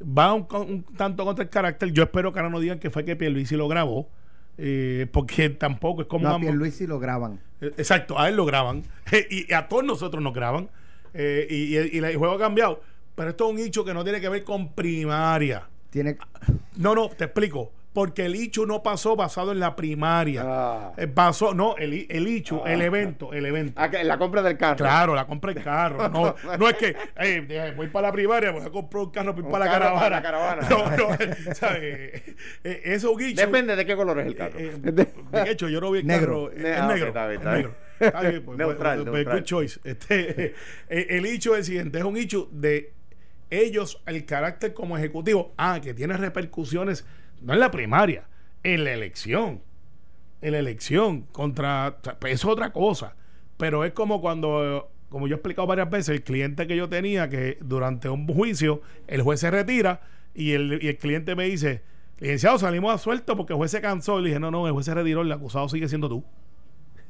va 0.00 0.34
un, 0.34 0.46
un 0.50 0.84
tanto 0.96 1.24
contra 1.24 1.42
el 1.42 1.50
carácter. 1.50 1.92
Yo 1.92 2.04
espero 2.04 2.32
que 2.32 2.38
ahora 2.38 2.50
no 2.50 2.60
digan 2.60 2.78
que 2.78 2.90
fue 2.90 3.04
que 3.04 3.16
Pierluisi 3.16 3.56
lo 3.56 3.68
grabó, 3.68 4.10
eh, 4.58 5.06
porque 5.12 5.48
tampoco 5.50 6.02
es 6.02 6.08
como... 6.08 6.28
No, 6.28 6.34
a 6.36 6.40
Pierluisi 6.40 6.86
lo 6.86 6.98
graban. 6.98 7.40
eh, 7.60 7.72
Exacto, 7.76 8.18
a 8.18 8.28
él 8.28 8.36
lo 8.36 8.44
graban. 8.44 8.82
y 9.30 9.52
a 9.52 9.68
todos 9.68 9.84
nosotros 9.84 10.22
nos 10.22 10.34
graban. 10.34 10.68
Eh, 11.14 11.46
y, 11.48 11.76
y- 11.78 11.90
y 11.94 11.98
el 11.98 12.16
juego 12.16 12.34
ha 12.34 12.38
cambiado. 12.38 12.82
Pero 13.14 13.30
esto 13.30 13.46
es 13.48 13.54
un 13.54 13.58
hecho 13.60 13.84
que 13.84 13.94
no 13.94 14.04
tiene 14.04 14.20
que 14.20 14.28
ver 14.28 14.44
con 14.44 14.72
primaria. 14.74 15.66
Tiene, 15.90 16.16
No, 16.76 16.94
no, 16.94 17.08
te 17.08 17.24
explico. 17.24 17.72
Porque 17.92 18.26
el 18.26 18.34
hecho 18.36 18.64
no 18.66 18.82
pasó 18.82 19.16
basado 19.16 19.50
en 19.50 19.58
la 19.60 19.74
primaria. 19.74 20.42
Ah. 20.44 20.92
Eh, 20.96 21.06
pasó, 21.08 21.52
no, 21.54 21.74
el, 21.78 21.94
i- 21.94 22.06
el 22.10 22.26
hecho, 22.28 22.64
el 22.66 22.82
evento, 22.82 23.32
el 23.32 23.44
evento. 23.46 23.72
Ah, 23.80 23.88
la 24.04 24.18
compra 24.18 24.42
del 24.42 24.56
carro. 24.56 24.76
Claro, 24.76 25.14
la 25.14 25.26
compra 25.26 25.50
el 25.52 25.62
carro. 25.64 26.08
No, 26.08 26.34
no 26.58 26.68
es 26.68 26.76
que 26.76 26.88
eh, 27.16 27.46
eh, 27.48 27.72
voy 27.74 27.88
para 27.88 28.08
la 28.08 28.12
primaria, 28.12 28.50
voy 28.52 28.62
a 28.62 28.70
comprar 28.70 29.02
un 29.04 29.10
carro 29.10 29.32
voy 29.32 29.42
Un 29.42 29.50
para 29.50 29.64
la 29.64 29.70
carro 29.72 29.84
caravana. 29.96 30.00
para 30.00 30.16
la 30.16 30.22
caravana. 30.22 30.68
No, 30.68 30.96
no, 31.08 31.54
¿sabes? 31.54 32.22
Eh, 32.62 32.82
eso 32.84 33.10
un 33.12 33.22
hecho. 33.22 33.40
Depende 33.40 33.74
de 33.74 33.84
qué 33.86 33.96
color 33.96 34.20
es 34.20 34.26
el 34.26 34.36
carro. 34.36 34.58
Eh, 34.58 34.72
eh, 34.84 35.06
de 35.44 35.50
hecho, 35.50 35.68
yo 35.68 35.80
no 35.80 35.90
vi 35.90 36.00
el 36.00 36.06
Negro. 36.06 36.50
carro. 36.50 36.62
Ne- 36.62 36.70
Es 36.70 36.78
ah, 36.80 36.86
negro. 36.86 37.06
está 37.08 37.26
bien, 37.26 37.40
es 37.40 37.46
está 37.46 37.54
bien. 37.54 37.66
negro. 37.66 37.88
Está 38.00 38.20
bien, 38.20 38.42
pues, 38.44 38.58
Neutral, 38.58 38.98
pues, 39.02 39.12
neutral. 39.14 39.38
good 39.38 39.44
choice. 39.44 39.80
Este, 39.82 40.44
eh, 40.88 41.06
el 41.10 41.26
hecho 41.26 41.54
es 41.54 41.60
el 41.60 41.64
siguiente: 41.64 41.98
es 41.98 42.04
un 42.04 42.16
hecho 42.16 42.48
de 42.52 42.92
ellos, 43.50 44.00
el 44.06 44.24
carácter 44.24 44.72
como 44.74 44.96
ejecutivo. 44.96 45.52
Ah, 45.56 45.80
que 45.82 45.94
tiene 45.94 46.16
repercusiones, 46.16 47.04
no 47.42 47.54
en 47.54 47.60
la 47.60 47.70
primaria, 47.70 48.26
en 48.62 48.84
la 48.84 48.92
elección. 48.92 49.62
En 50.40 50.52
la 50.52 50.58
elección 50.58 51.22
contra. 51.32 51.98
pues, 52.20 52.34
es 52.34 52.44
otra 52.44 52.72
cosa. 52.72 53.16
Pero 53.56 53.84
es 53.84 53.92
como 53.92 54.20
cuando. 54.20 54.90
Como 55.08 55.26
yo 55.26 55.36
he 55.36 55.38
explicado 55.38 55.66
varias 55.66 55.88
veces, 55.88 56.10
el 56.10 56.22
cliente 56.22 56.66
que 56.66 56.76
yo 56.76 56.88
tenía, 56.88 57.30
que 57.30 57.56
durante 57.62 58.10
un 58.10 58.26
juicio 58.26 58.82
el 59.06 59.22
juez 59.22 59.40
se 59.40 59.50
retira 59.50 60.02
y 60.34 60.52
el, 60.52 60.80
y 60.82 60.88
el 60.88 60.98
cliente 60.98 61.34
me 61.34 61.44
dice, 61.44 61.82
licenciado, 62.18 62.58
salimos 62.58 62.94
a 62.94 62.98
suelto 62.98 63.34
porque 63.34 63.54
el 63.54 63.56
juez 63.56 63.70
se 63.70 63.80
cansó. 63.80 64.18
Y 64.18 64.24
le 64.24 64.28
dije, 64.28 64.40
no, 64.40 64.50
no, 64.50 64.66
el 64.66 64.74
juez 64.74 64.84
se 64.84 64.94
retiró, 64.94 65.22
el 65.22 65.32
acusado 65.32 65.68
sigue 65.68 65.88
siendo 65.88 66.08
tú. 66.08 66.22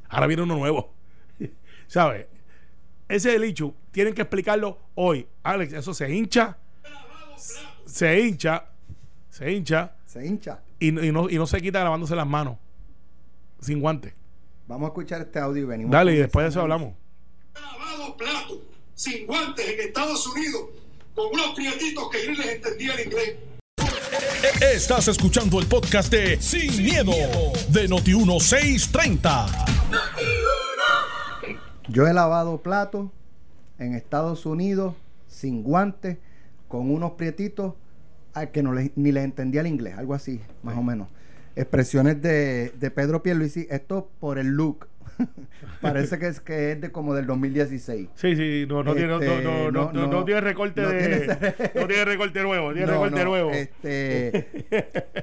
Ahora 0.09 0.29
viene 0.29 0.45
uno 0.45 0.57
nuevo. 0.57 0.95
¿Sabes? 1.89 2.27
ese 3.09 3.31
es 3.31 3.37
el 3.37 3.45
hecho. 3.45 3.75
Tienen 3.91 4.15
que 4.15 4.23
explicarlo 4.23 4.79
hoy. 4.95 5.27
Alex, 5.43 5.73
eso 5.73 5.95
se 5.95 6.15
hincha. 6.15 6.57
Se 7.85 8.21
hincha. 8.21 8.67
Se 9.31 9.51
hincha. 9.51 9.95
Se 10.09 10.27
hincha. 10.27 10.61
Y, 10.81 10.89
y 10.89 11.13
no, 11.13 11.29
y 11.29 11.37
no 11.37 11.47
se 11.47 11.61
quita 11.61 11.85
lavándose 11.85 12.17
las 12.17 12.27
manos. 12.27 12.57
Sin 13.61 13.79
guantes. 13.79 14.15
Vamos 14.67 14.87
a 14.87 14.89
escuchar 14.89 15.21
este 15.21 15.39
audio 15.39 15.65
y 15.65 15.67
venimos. 15.67 15.93
Dale, 15.93 16.15
y 16.15 16.17
después 16.17 16.45
de 16.45 16.49
eso 16.49 16.63
hablamos. 16.63 16.95
lavado 17.55 18.17
platos 18.17 18.59
sin 18.95 19.27
guantes 19.27 19.69
en 19.69 19.81
Estados 19.81 20.27
Unidos 20.27 20.63
con 21.15 21.27
unos 21.27 21.55
prietitos 21.55 22.09
que 22.11 22.25
yo 22.25 22.33
les 22.33 22.47
entendía 22.47 22.95
el 22.95 23.07
inglés. 23.07 23.37
Estás 24.63 25.09
escuchando 25.09 25.61
el 25.61 25.67
podcast 25.67 26.11
de 26.11 26.41
Sin, 26.41 26.83
miedo, 26.83 27.13
de 27.69 27.87
Noti1630. 27.89 29.67
Yo 31.89 32.07
he 32.07 32.15
lavado 32.15 32.63
platos 32.63 33.11
en 33.79 33.95
Estados 33.95 34.47
Unidos 34.47 34.95
sin 35.27 35.63
guantes, 35.63 36.17
con 36.67 36.91
unos 36.91 37.13
prietitos 37.13 37.75
que 38.47 38.63
no 38.63 38.73
ni 38.73 39.13
les 39.13 39.25
entendía 39.25 39.61
el 39.61 39.67
inglés, 39.67 39.95
algo 39.99 40.15
así, 40.15 40.41
más 40.63 40.77
o 40.77 40.83
menos. 40.83 41.09
Expresiones 41.57 42.23
de, 42.23 42.73
de 42.79 42.91
Pedro 42.91 43.23
Pierluisi, 43.23 43.67
esto 43.71 44.09
por 44.21 44.39
el 44.39 44.49
look. 44.49 44.87
Parece 45.81 46.19
que 46.21 46.29
es 46.29 46.41
que 46.41 46.73
es 46.73 46.81
de 46.81 46.93
como 46.93 47.13
del 47.15 47.27
2016. 47.27 48.09
Sí, 48.15 48.37
sí, 48.37 48.67
no, 48.69 48.85
no, 48.85 48.95
tiene, 48.95 49.09
no, 49.09 49.21
Este, 49.21 49.43
no, 49.43 49.71
no, 49.71 49.91
no, 49.91 49.93
no, 49.93 50.07
no, 50.07 50.25
tiene 50.25 50.41
recorte 50.41 50.81
no 50.83 50.89
de. 50.91 50.99
tiene- 51.01 51.27
no 51.75 51.87
tiene 51.89 52.05
recorte 52.05 52.43
nuevo, 52.43 52.73
tiene 52.73 52.87
No, 52.87 52.93
recorte 52.93 53.25
no, 53.25 53.31
nuevo. 53.31 53.51
este, 53.51 54.47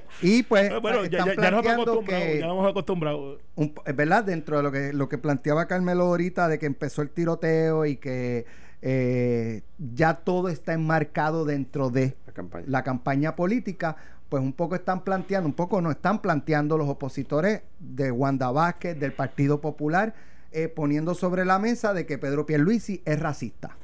y 0.21 0.43
pues 0.43 0.71
Eh, 0.71 0.79
bueno, 0.81 1.05
ya, 1.05 1.19
están 1.19 1.35
ya, 1.35 1.41
ya 1.43 1.51
nos 1.51 1.65
hemos 1.65 1.65
planteando 1.65 1.81
acostumbrado. 1.83 2.25
que- 2.25 2.39
Ya 2.39 2.45
nos 2.47 2.53
hemos 2.55 2.69
acostumbrado. 2.71 3.39
un 3.55 3.73
es 3.85 3.95
verdad 3.95 4.23
dentro 4.25 4.57
de 4.57 4.63
lo 4.63 4.71
que 4.73 4.91
lo 4.93 5.07
que 5.07 5.17
planteaba 5.17 5.67
Carmelo 5.67 6.03
ahorita 6.05 6.47
de 6.49 6.59
que 6.59 6.65
empezó 6.65 7.01
el 7.01 7.09
tiroteo 7.09 7.85
y 7.85 7.95
que 7.95 8.45
eh, 8.81 9.61
ya 9.93 10.15
todo 10.15 10.49
está 10.49 10.73
enmarcado 10.73 11.45
dentro 11.45 11.89
de 11.89 12.15
campaña. 12.35 12.65
la 12.67 12.83
campaña 12.83 13.35
política 13.35 13.95
pues 14.29 14.43
un 14.43 14.53
poco 14.53 14.75
están 14.75 15.03
planteando 15.03 15.47
un 15.47 15.53
poco 15.55 15.81
no 15.81 15.89
están 15.89 16.21
planteando 16.21 16.77
los 16.77 16.87
opositores 16.87 17.61
de 17.79 18.11
Wanda 18.11 18.51
Vázquez 18.51 18.99
del 18.99 19.13
Partido 19.13 19.61
Popular 19.61 20.13
eh, 20.51 20.67
poniendo 20.67 21.15
sobre 21.15 21.45
la 21.45 21.57
mesa 21.57 21.93
de 21.93 22.05
que 22.05 22.17
Pedro 22.19 22.45
Pierluisi 22.45 23.01
es 23.05 23.19
racista 23.19 23.75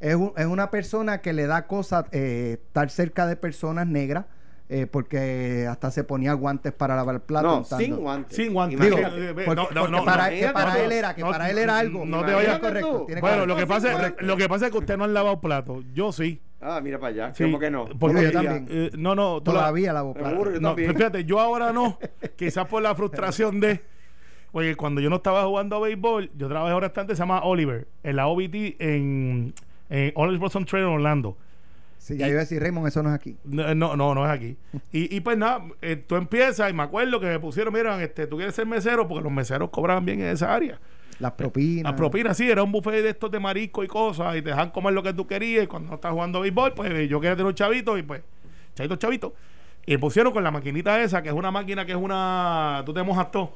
es, 0.00 0.14
un- 0.14 0.32
es 0.36 0.46
una 0.46 0.70
persona 0.70 1.20
que 1.22 1.32
le 1.32 1.46
da 1.46 1.66
cosas 1.66 2.04
eh, 2.12 2.58
estar 2.66 2.90
cerca 2.90 3.26
de 3.26 3.36
personas 3.36 3.86
negras 3.86 4.26
eh, 4.72 4.86
porque 4.86 5.66
hasta 5.68 5.90
se 5.90 6.04
ponía 6.04 6.32
guantes 6.34 6.72
para 6.72 6.94
lavar 6.94 7.22
platos 7.22 7.68
No, 7.72 7.76
sin 7.76 7.96
guantes. 7.96 8.36
Sin 8.36 8.52
guantes. 8.54 8.78
Digo, 8.80 8.98
porque, 8.98 9.44
no, 9.46 9.54
no, 9.54 9.68
porque 9.80 9.90
no, 9.90 10.04
para, 10.04 10.30
no, 10.30 10.36
que 10.36 10.48
para 10.52 10.74
no, 10.74 10.78
él 10.80 10.92
era 10.92 11.14
que 11.16 11.22
no, 11.22 11.30
para 11.32 11.50
él 11.50 11.58
era 11.58 11.78
algo 11.78 12.06
no 12.06 12.24
te 12.24 12.32
vayas- 12.32 12.60
correcto 12.60 13.02
tiene 13.04 13.20
Bueno, 13.20 13.46
lo 13.46 13.56
que, 13.56 13.66
pasa 13.66 14.14
lo 14.20 14.36
que 14.36 14.48
pasa 14.48 14.66
es 14.66 14.72
que 14.72 14.78
usted 14.78 14.96
no 14.96 15.02
han 15.04 15.12
lavado 15.12 15.40
platos. 15.40 15.84
Yo 15.92 16.12
sí. 16.12 16.40
Ah, 16.60 16.80
mira 16.82 16.98
para 16.98 17.10
allá. 17.12 17.34
sí. 17.34 17.44
¿Cómo 17.44 17.58
que 17.58 17.70
no? 17.70 17.86
Porque, 17.98 18.22
Yo 18.24 18.32
también. 18.32 18.66
eh, 18.70 18.90
no, 18.96 19.14
no. 19.14 19.38
la- 19.38 19.44
todavía 19.44 19.92
platos. 19.92 20.16
Seguro, 20.30 20.52
yo 20.52 20.60
No, 20.60 20.74
fíjate, 20.74 21.24
yo 21.24 21.40
ahora 21.40 21.72
no. 21.72 21.98
Quizás 22.36 22.66
por 22.66 22.82
la 22.82 22.94
frustración 22.94 23.60
de. 23.60 23.80
Oye, 24.52 24.74
cuando 24.74 25.00
yo 25.00 25.08
no 25.10 25.16
estaba 25.16 25.44
jugando 25.44 25.76
a 25.76 25.80
béisbol, 25.80 26.30
yo 26.36 26.48
trabajé 26.48 26.70
en 26.70 26.76
un 26.76 26.82
restaurante 26.82 27.12
que 27.12 27.16
se 27.16 27.22
llama 27.22 27.40
Oliver, 27.44 27.86
en 28.02 28.16
la 28.16 28.26
OBT 28.26 28.54
en, 28.80 29.54
en 29.88 30.12
Oliver 30.16 30.38
Blossom 30.40 30.64
Trail 30.64 30.84
en 30.86 30.90
Orlando. 30.90 31.36
Sí, 31.98 32.16
ya 32.16 32.26
iba 32.28 32.38
a 32.38 32.40
decir 32.40 32.60
Raymond 32.62 32.88
eso 32.88 33.02
no 33.02 33.10
es 33.10 33.14
aquí 33.14 33.36
No, 33.44 33.74
no, 33.74 33.94
no, 34.14 34.24
es 34.24 34.30
aquí. 34.32 34.56
Y, 34.90 35.14
y 35.14 35.20
pues 35.20 35.36
nada, 35.36 35.64
eh, 35.82 35.96
tú 35.96 36.16
empiezas 36.16 36.68
y 36.70 36.72
me 36.72 36.82
acuerdo 36.82 37.20
que 37.20 37.26
me 37.26 37.38
pusieron, 37.38 37.72
mira, 37.74 38.02
este, 38.02 38.26
tú 38.26 38.36
quieres 38.36 38.54
ser 38.54 38.66
mesero 38.66 39.06
porque 39.06 39.22
los 39.22 39.32
meseros 39.32 39.68
cobraban 39.70 40.04
bien 40.04 40.18
en 40.20 40.28
esa 40.28 40.52
área. 40.54 40.80
Las 41.20 41.32
propinas 41.32 41.84
Las 41.84 41.94
propinas, 41.94 42.36
sí, 42.36 42.50
era 42.50 42.62
un 42.62 42.72
buffet 42.72 43.02
de 43.02 43.10
estos 43.10 43.30
de 43.30 43.38
marisco 43.38 43.84
y 43.84 43.86
cosas 43.86 44.36
y 44.36 44.42
te 44.42 44.50
dejan 44.50 44.70
comer 44.70 44.92
lo 44.94 45.02
que 45.02 45.12
tú 45.12 45.26
querías 45.26 45.64
y 45.64 45.66
cuando 45.66 45.88
no 45.90 45.94
estás 45.96 46.12
jugando 46.12 46.40
béisbol, 46.40 46.72
pues 46.74 46.90
eh, 46.90 47.08
yo 47.08 47.20
quería 47.20 47.36
tener 47.36 47.46
un 47.46 47.54
chavito 47.54 47.96
y 47.98 48.02
pues, 48.02 48.22
chavito, 48.74 48.96
chavito. 48.96 49.34
Y 49.86 49.96
pusieron 49.98 50.32
con 50.32 50.42
la 50.44 50.50
maquinita 50.50 51.00
esa, 51.02 51.22
que 51.22 51.28
es 51.28 51.34
una 51.34 51.50
máquina 51.50 51.84
que 51.86 51.92
es 51.92 51.98
una, 51.98 52.82
tú 52.86 52.92
te 52.92 53.02
mojas 53.02 53.30
todo, 53.30 53.52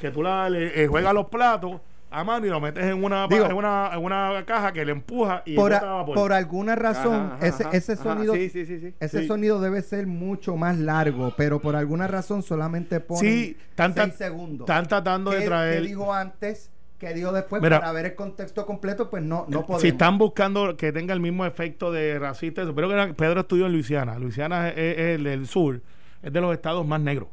que 0.00 0.10
tú 0.10 0.22
la, 0.22 0.48
le, 0.50 0.82
eh, 0.82 0.86
juegas 0.86 1.12
los 1.14 1.26
platos 1.26 1.80
a 2.10 2.22
mano 2.24 2.46
y 2.46 2.48
lo 2.48 2.60
metes 2.60 2.84
en 2.84 3.02
una, 3.04 3.26
Digo- 3.26 3.46
en 3.46 3.52
una, 3.56 3.90
en 3.92 3.98
una 4.02 4.44
caja 4.46 4.72
que 4.72 4.84
le 4.84 4.92
empuja 4.92 5.42
y 5.44 5.54
por, 5.56 5.74
a- 5.74 6.04
por 6.06 6.32
alguna 6.32 6.76
razón 6.76 7.14
Ajá, 7.14 7.34
ajá, 7.36 7.46
ese, 7.48 7.62
ajá, 7.64 7.76
ese 7.76 7.92
ajá. 7.94 8.02
sonido 8.02 8.34
Sí, 8.34 8.48
sí, 8.48 8.64
sí, 8.64 8.78
sí. 8.80 8.94
ese 9.00 9.20
Sí. 9.22 9.26
sonido 9.26 9.60
debe 9.60 9.82
ser 9.82 10.06
mucho 10.06 10.56
más 10.56 10.78
largo 10.78 11.34
pero 11.36 11.60
por 11.60 11.74
alguna 11.74 12.06
razón 12.06 12.42
solamente 12.44 13.00
ponen 13.00 13.22
Sí, 13.24 13.56
están, 13.70 13.92
seis 13.92 14.14
segundos 14.14 14.68
están 14.68 14.86
tratando 14.86 15.32
de 15.32 15.40
¿Qué- 15.40 15.46
traer... 15.46 15.82
qué 15.82 15.88
dijo 15.88 16.14
antes 16.14 16.70
que 16.98 17.12
dijo 17.14 17.30
después 17.32 17.60
Mira. 17.62 17.78
para 17.80 17.92
ver 17.92 18.06
el 18.06 18.14
contexto 18.14 18.64
completo 18.66 19.10
pues 19.10 19.22
no 19.22 19.44
no 19.48 19.62
podemos 19.62 19.82
Si 19.82 19.88
están 19.88 20.16
buscando 20.18 20.76
que 20.76 20.92
tenga 20.92 21.12
el 21.12 21.20
mismo 21.20 21.44
efecto 21.44 21.92
de 21.92 22.18
racista, 22.18 22.62
eso, 22.62 22.74
pero 22.74 22.88
que 22.88 23.14
Pedro 23.14 23.40
estudió 23.40 23.66
en 23.66 23.72
Luisiana. 23.72 24.18
Luisiana 24.18 24.68
es, 24.70 24.76
es 24.78 24.98
el 25.16 25.24
del 25.24 25.46
sur, 25.46 25.80
es 26.22 26.32
de 26.32 26.40
los 26.40 26.54
estados 26.54 26.86
más 26.86 27.00
negros. 27.00 27.28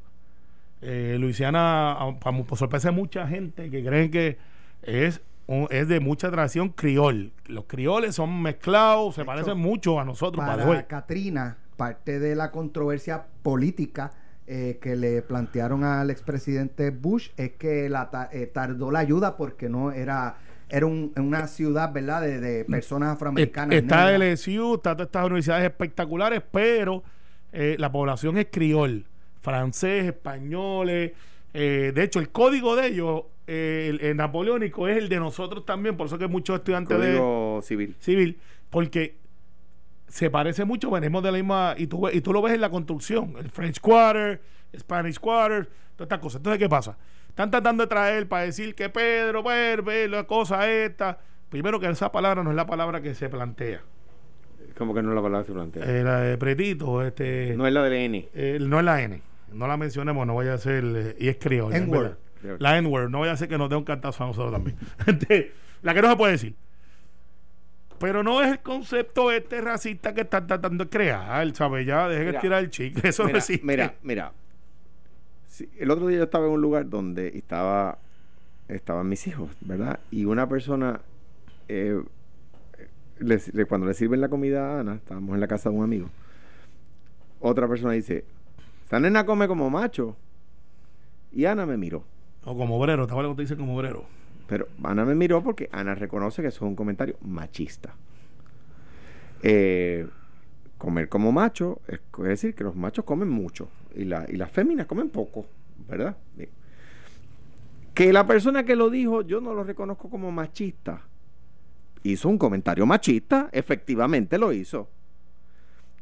Eh, 0.81 1.15
Luisiana, 1.19 1.97
por 2.19 2.57
sorpresa 2.57 2.89
de 2.89 2.95
mucha 2.95 3.25
gente 3.27 3.69
que 3.69 3.83
creen 3.85 4.11
que 4.11 4.37
es, 4.81 5.21
un- 5.47 5.67
es 5.71 5.87
de 5.87 6.01
mucha 6.01 6.29
tradición 6.29 6.69
criol. 6.69 7.31
Los 7.47 7.63
crioles 7.65 8.15
son 8.15 8.41
mezclados, 8.41 9.15
se 9.15 9.23
parecen 9.23 9.57
mucho 9.57 9.97
a 9.99 10.03
nosotros. 10.03 10.45
para 10.45 10.65
way. 10.65 10.83
Katrina 10.87 11.57
parte 11.77 12.19
de 12.19 12.35
la 12.35 12.51
controversia 12.51 13.25
política 13.41 14.11
eh, 14.47 14.77
que 14.81 14.95
le 14.95 15.21
plantearon 15.21 15.83
al 15.83 16.09
expresidente 16.09 16.89
Bush 16.89 17.29
es 17.37 17.51
que 17.53 17.87
la 17.89 18.09
ta- 18.09 18.29
eh, 18.31 18.45
tardó 18.47 18.91
la 18.91 18.99
ayuda 18.99 19.37
porque 19.37 19.69
no 19.69 19.91
era 19.91 20.35
era 20.69 20.85
un- 20.87 21.13
una 21.17 21.45
ciudad 21.47 21.93
verdad 21.93 22.21
de, 22.21 22.39
de 22.39 22.65
personas 22.65 23.09
afroamericanas 23.15 23.75
Está. 23.75 24.11
LSU, 24.17 24.75
está 24.75 24.95
todas 24.95 25.05
estas 25.07 25.25
universidades 25.25 25.65
espectaculares, 25.65 26.41
pero 26.51 27.03
eh, 27.51 27.75
la 27.77 27.91
población 27.91 28.37
es 28.39 28.47
criol, 28.51 29.05
francés, 29.41 30.05
españoles. 30.05 31.11
eh, 31.53 31.91
de 31.93 32.03
hecho, 32.03 32.19
el 32.19 32.29
código 32.29 32.75
de 32.75 32.87
ellos, 32.87 33.23
eh, 33.45 33.87
el, 33.91 34.01
el 34.01 34.17
napoleónico, 34.17 34.87
es 34.87 34.97
el 34.97 35.09
de 35.09 35.19
nosotros 35.19 35.63
también, 35.65 35.95
por 35.95 36.07
eso 36.07 36.17
que 36.17 36.27
muchos 36.27 36.55
estudiantes 36.57 36.97
de 36.99 37.05
Código 37.09 37.59
civil. 37.61 37.95
civil, 37.99 38.39
porque 38.71 39.15
se 40.13 40.29
parece 40.29 40.63
mucho, 40.63 40.91
venimos 40.91 41.23
de 41.23 41.31
la 41.31 41.37
misma, 41.39 41.73
y 41.75 41.87
tú, 41.87 42.07
y 42.07 42.21
tú 42.21 42.31
lo 42.33 42.43
ves 42.43 42.53
en 42.53 42.61
la 42.61 42.69
construcción, 42.69 43.33
el 43.39 43.49
French 43.49 43.79
Quarter, 43.79 44.39
Spanish 44.77 45.17
Quarter, 45.19 45.65
todas 45.95 46.05
estas 46.05 46.19
cosas. 46.19 46.37
Entonces, 46.37 46.59
¿qué 46.59 46.69
pasa? 46.69 46.95
Están 47.29 47.49
tratando 47.49 47.81
de 47.83 47.87
traer 47.87 48.27
para 48.27 48.43
decir 48.43 48.75
que 48.75 48.89
Pedro, 48.89 49.41
pues, 49.41 49.83
ve 49.83 50.07
la 50.07 50.25
cosa 50.25 50.69
esta. 50.69 51.17
Primero 51.49 51.79
que 51.79 51.89
esa 51.89 52.11
palabra 52.11 52.43
no 52.43 52.51
es 52.51 52.55
la 52.55 52.67
palabra 52.67 53.01
que 53.01 53.15
se 53.15 53.27
plantea. 53.27 53.81
Como 54.77 54.93
que 54.93 55.01
no 55.01 55.09
es 55.09 55.15
la 55.15 55.21
palabra 55.23 55.45
que 55.45 55.47
se 55.47 55.53
plantea. 55.53 55.83
Eh, 55.83 56.03
la 56.03 56.19
de 56.19 56.37
Pretito, 56.37 57.01
este, 57.01 57.55
no 57.57 57.65
es 57.65 57.73
la 57.73 57.81
del 57.81 57.93
N. 57.93 58.29
eh, 58.35 58.59
no 58.61 58.77
es 58.77 58.85
la 58.85 59.01
N. 59.01 59.19
No 59.51 59.65
la 59.65 59.77
mencionemos, 59.77 60.27
no 60.27 60.35
vaya 60.35 60.53
a 60.53 60.57
ser, 60.59 60.83
eh, 60.85 61.15
y 61.17 61.27
es 61.27 61.37
criolla. 61.37 62.15
La 62.59 62.77
N-word, 62.77 63.09
no 63.09 63.21
vaya 63.21 63.31
a 63.31 63.37
ser 63.37 63.47
que 63.47 63.57
nos 63.57 63.67
dé 63.67 63.77
un 63.77 63.83
cantazo 63.83 64.23
a 64.23 64.27
nosotros 64.27 64.51
también. 64.53 64.77
Este, 65.07 65.53
la 65.81 65.95
que 65.95 66.03
no 66.03 66.09
se 66.11 66.15
puede 66.17 66.33
decir. 66.33 66.55
Pero 67.99 68.23
no 68.23 68.41
es 68.41 68.51
el 68.51 68.59
concepto 68.59 69.31
este 69.31 69.61
racista 69.61 70.13
que 70.13 70.21
están 70.21 70.47
tratando 70.47 70.83
de 70.85 70.89
crear, 70.89 71.53
¿sabes? 71.55 71.85
Ya, 71.85 72.07
dejen 72.07 72.33
de 72.33 72.39
tirar 72.39 72.63
el 72.63 72.69
chicle. 72.69 73.01
Eso 73.09 73.23
no 73.23 73.27
mira, 73.27 73.39
existe. 73.39 73.65
mira, 73.65 73.93
mira. 74.03 74.31
Sí, 75.47 75.69
el 75.77 75.91
otro 75.91 76.07
día 76.07 76.17
yo 76.17 76.23
estaba 76.25 76.47
en 76.47 76.51
un 76.53 76.61
lugar 76.61 76.89
donde 76.89 77.29
estaba 77.37 77.97
estaban 78.67 79.07
mis 79.07 79.27
hijos, 79.27 79.49
¿verdad? 79.61 79.99
Y 80.09 80.25
una 80.25 80.47
persona, 80.49 80.99
eh, 81.67 82.01
les- 83.19 83.53
le- 83.53 83.65
cuando 83.65 83.85
le 83.87 83.93
sirven 83.93 84.19
la 84.21 84.29
comida 84.29 84.77
a 84.77 84.79
Ana, 84.79 84.95
estábamos 84.95 85.35
en 85.35 85.41
la 85.41 85.47
casa 85.47 85.69
de 85.69 85.75
un 85.75 85.83
amigo, 85.83 86.09
otra 87.39 87.67
persona 87.67 87.93
dice, 87.93 88.25
esta 88.83 88.99
nena 88.99 89.25
come 89.25 89.47
como 89.47 89.69
macho. 89.69 90.15
Y 91.31 91.45
Ana 91.45 91.65
me 91.65 91.77
miró. 91.77 92.03
O 92.45 92.57
como 92.57 92.77
obrero, 92.77 93.05
¿te 93.05 93.11
acuerdas 93.11 93.29
cuando 93.29 93.35
te 93.37 93.41
dicen 93.43 93.57
como 93.57 93.75
obrero? 93.77 94.05
Pero 94.47 94.67
Ana 94.83 95.05
me 95.05 95.15
miró 95.15 95.41
porque 95.43 95.69
Ana 95.71 95.95
reconoce 95.95 96.41
que 96.41 96.49
eso 96.49 96.65
es 96.65 96.69
un 96.69 96.75
comentario 96.75 97.15
machista. 97.21 97.95
Eh, 99.41 100.07
comer 100.77 101.09
como 101.09 101.31
macho 101.31 101.81
es 101.87 101.99
decir 102.17 102.55
que 102.55 102.63
los 102.63 102.75
machos 102.75 103.05
comen 103.05 103.29
mucho 103.29 103.69
y, 103.95 104.05
la- 104.05 104.25
y 104.29 104.35
las 104.37 104.51
féminas 104.51 104.85
comen 104.85 105.09
poco, 105.09 105.45
¿verdad? 105.89 106.15
Que 107.93 108.11
la 108.11 108.25
persona 108.25 108.63
que 108.63 108.75
lo 108.75 108.89
dijo 108.89 109.21
yo 109.21 109.39
no 109.41 109.53
lo 109.53 109.63
reconozco 109.63 110.09
como 110.09 110.31
machista. 110.31 111.01
Hizo 112.03 112.27
un 112.27 112.37
comentario 112.37 112.85
machista, 112.85 113.49
efectivamente 113.53 114.37
lo 114.37 114.51
hizo. 114.51 114.89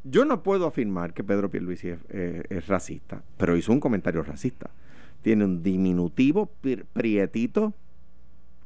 Yo 0.04 0.24
no 0.24 0.42
puedo 0.42 0.66
afirmar 0.66 1.14
que 1.14 1.22
Pedro 1.22 1.48
Pierluisi 1.48 1.90
es, 1.90 1.98
es 2.08 2.66
racista, 2.66 3.22
pero 3.36 3.56
hizo 3.56 3.70
un 3.72 3.78
comentario 3.78 4.22
racista. 4.24 4.70
Tiene 5.20 5.44
un 5.44 5.62
diminutivo 5.62 6.46
pri- 6.46 6.82
prietito, 6.92 7.72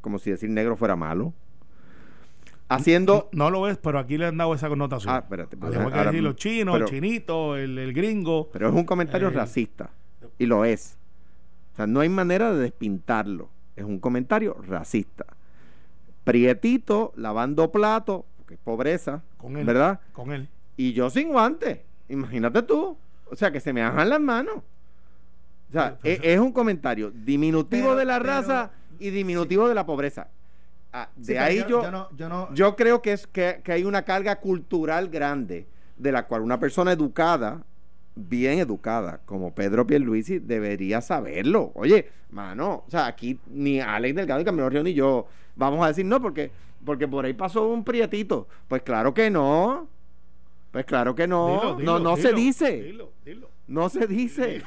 como 0.06 0.20
si 0.20 0.30
decir 0.30 0.48
negro 0.48 0.76
fuera 0.76 0.94
malo. 0.94 1.32
Haciendo. 2.68 3.28
No 3.32 3.50
lo 3.50 3.62
ves, 3.62 3.76
pero 3.76 3.98
aquí 3.98 4.16
le 4.18 4.26
han 4.26 4.36
dado 4.36 4.54
esa 4.54 4.68
connotación. 4.68 5.12
Ah, 5.12 5.18
espérate, 5.18 5.56
pues, 5.56 5.76
que 5.76 5.98
decir 6.04 6.22
los 6.22 6.36
chinos, 6.36 6.74
pero- 6.76 6.86
el 6.86 6.90
chinito, 6.92 7.56
el, 7.56 7.76
el 7.76 7.92
gringo. 7.92 8.48
Pero 8.52 8.68
es 8.68 8.74
un 8.76 8.84
comentario 8.84 9.26
Eh. 9.28 9.32
racista. 9.32 9.90
Y 10.38 10.46
lo 10.46 10.64
es. 10.64 10.96
O 11.72 11.76
sea, 11.76 11.88
no 11.88 11.98
hay 11.98 12.08
manera 12.08 12.52
de 12.52 12.60
despintarlo. 12.60 13.48
Es 13.74 13.84
un 13.84 13.98
comentario 13.98 14.56
racista. 14.68 15.26
prietito, 16.22 17.12
lavando 17.16 17.70
platos, 17.72 18.22
porque 18.36 18.54
es 18.54 18.60
pobreza, 18.60 19.22
Con 19.36 19.56
él. 19.56 19.64
¿verdad? 19.66 20.00
Con 20.12 20.32
él. 20.32 20.48
Y 20.76 20.92
yo 20.92 21.10
sin 21.10 21.28
guantes. 21.30 21.80
Imagínate 22.08 22.62
tú. 22.62 22.96
O 23.30 23.34
sea, 23.36 23.50
que 23.50 23.58
se 23.60 23.72
me 23.72 23.82
bajan 23.82 24.08
las 24.08 24.20
manos. 24.20 24.56
O 25.68 25.72
sea, 25.72 25.98
Pero- 26.02 26.14
es, 26.22 26.28
es 26.34 26.38
un 26.40 26.52
comentario 26.52 27.10
diminutivo 27.12 27.88
Pero- 27.88 27.96
de 27.96 28.04
la 28.04 28.18
raza 28.20 28.70
y 28.98 29.10
diminutivo 29.10 29.68
de 29.68 29.74
la 29.74 29.86
pobreza. 29.86 30.28
Ah, 30.92 31.08
de 31.16 31.24
Sí, 31.24 31.36
ahí 31.36 31.58
yo, 31.68 31.82
yo 31.82 31.90
no, 31.90 32.08
yo 32.16 32.28
no, 32.28 32.54
yo 32.54 32.76
creo 32.76 33.02
que 33.02 33.12
es 33.12 33.26
que, 33.26 33.60
que 33.62 33.72
hay 33.72 33.84
una 33.84 34.02
carga 34.02 34.36
cultural 34.36 35.08
grande 35.08 35.66
de 35.96 36.12
la 36.12 36.26
cual 36.26 36.42
una 36.42 36.58
persona 36.58 36.92
educada, 36.92 37.64
bien 38.14 38.58
educada, 38.58 39.20
como 39.26 39.54
Pedro 39.54 39.86
Pierluisi, 39.86 40.38
debería 40.38 41.00
saberlo. 41.00 41.72
Oye, 41.74 42.10
mano, 42.30 42.84
o 42.86 42.90
sea, 42.90 43.06
aquí 43.06 43.38
ni 43.46 43.80
Alex 43.80 44.16
Delgado, 44.16 44.38
ni 44.38 44.44
Camilo 44.44 44.68
Río, 44.70 44.82
ni 44.82 44.94
yo 44.94 45.26
vamos 45.54 45.84
a 45.84 45.88
decir 45.88 46.04
no, 46.04 46.20
porque, 46.20 46.50
porque 46.84 47.08
por 47.08 47.24
ahí 47.24 47.32
pasó 47.32 47.68
un 47.68 47.84
prietito. 47.84 48.48
Pues 48.68 48.82
claro 48.82 49.12
que 49.12 49.30
no. 49.30 49.88
Pues 50.70 50.84
claro 50.84 51.14
que 51.14 51.26
no. 51.26 51.48
Dilo, 51.48 51.76
dilo, 51.76 51.98
no 51.98 52.10
no 52.10 52.16
se 52.16 52.32
dice. 52.32 52.82
Dilo, 52.82 53.12
dilo. 53.24 53.50
No 53.66 53.88
se 53.88 54.06
dice. 54.06 54.62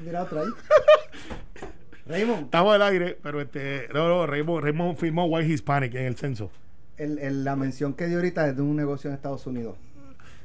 Mira 0.00 0.22
otra 0.22 0.42
ahí. 0.42 0.48
Raymond, 2.06 2.44
Estamos 2.44 2.74
al 2.74 2.82
aire, 2.82 3.18
pero 3.22 3.40
este. 3.40 3.88
No, 3.92 4.08
no, 4.08 4.26
Raymond, 4.26 4.62
Raymond 4.62 4.96
firmó 4.96 5.24
White 5.26 5.52
Hispanic 5.52 5.94
en 5.94 6.06
el 6.06 6.16
censo. 6.16 6.50
el, 6.96 7.18
el- 7.18 7.44
la 7.44 7.56
mención 7.56 7.94
que 7.94 8.06
dio 8.06 8.16
ahorita 8.18 8.48
es 8.48 8.56
de 8.56 8.62
un 8.62 8.76
negocio 8.76 9.08
en 9.10 9.14
Estados 9.16 9.46
Unidos. 9.46 9.76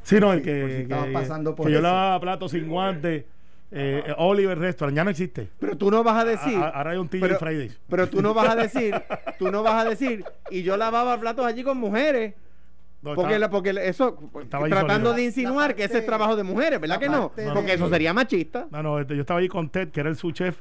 Sí, 0.04 0.20
no, 0.20 0.34
el 0.34 0.40
Sí, 0.40 0.46
que. 0.46 0.62
si 0.62 0.68
que, 0.76 0.82
estabas 0.84 1.08
pasando 1.10 1.56
por 1.56 1.68
que 1.68 1.74
yo 1.74 1.82
lavaba 1.82 2.20
platos 2.20 2.52
sin 2.52 2.68
guantes. 2.68 3.26
Eh, 3.74 4.04
eh, 4.06 4.14
Oliver 4.18 4.58
Restaurant 4.60 4.94
ya 4.98 5.06
no 5.06 5.12
existe. 5.12 5.48
Pero 5.60 5.78
tú 5.78 5.90
no 5.92 6.04
vas 6.04 6.18
a 6.22 6.26
decir. 6.26 6.58
A- 6.58 6.66
a- 6.66 6.70
ahora 6.72 6.92
hay 6.92 6.98
un 6.98 7.08
TJ 7.08 7.22
pero, 7.22 7.40
Fridays. 7.40 7.80
pero 7.88 8.10
tú 8.10 8.22
no 8.22 8.34
vas 8.34 8.50
a 8.50 8.56
decir, 8.56 8.94
tú 9.40 9.50
no 9.50 9.64
vas 9.64 9.86
a 9.86 9.90
decir, 9.90 10.26
y 10.50 10.64
yo 10.64 10.76
lavaba 10.76 11.18
platos 11.22 11.46
allí 11.46 11.64
con 11.64 11.78
mujeres. 11.78 12.34
No, 13.02 13.16
Porque, 13.16 13.36
estaba- 13.36 13.40
la- 13.40 13.50
porque 13.50 13.88
eso, 13.90 14.18
Estaba 14.42 14.68
tratando 14.68 15.14
de 15.14 15.24
insinuar 15.24 15.70
La 15.70 15.76
que 15.76 15.86
ese 15.86 16.00
es 16.00 16.06
trabajo 16.06 16.36
de 16.36 16.44
mujeres, 16.44 16.82
¿verdad 16.82 17.00
que 17.00 17.08
no? 17.08 17.30
parte 17.30 17.48
Porque 17.54 17.68
de- 17.70 17.74
eso 17.76 17.90
sería 17.90 18.14
machista. 18.14 18.68
No, 18.72 18.84
no, 18.84 19.00
este, 19.00 19.16
yo 19.16 19.22
estaba 19.22 19.40
ahí 19.40 19.48
con 19.48 19.70
Ted, 19.70 19.90
que 19.90 20.02
era 20.02 20.10
el 20.10 20.18
su 20.18 20.32
chef. 20.34 20.60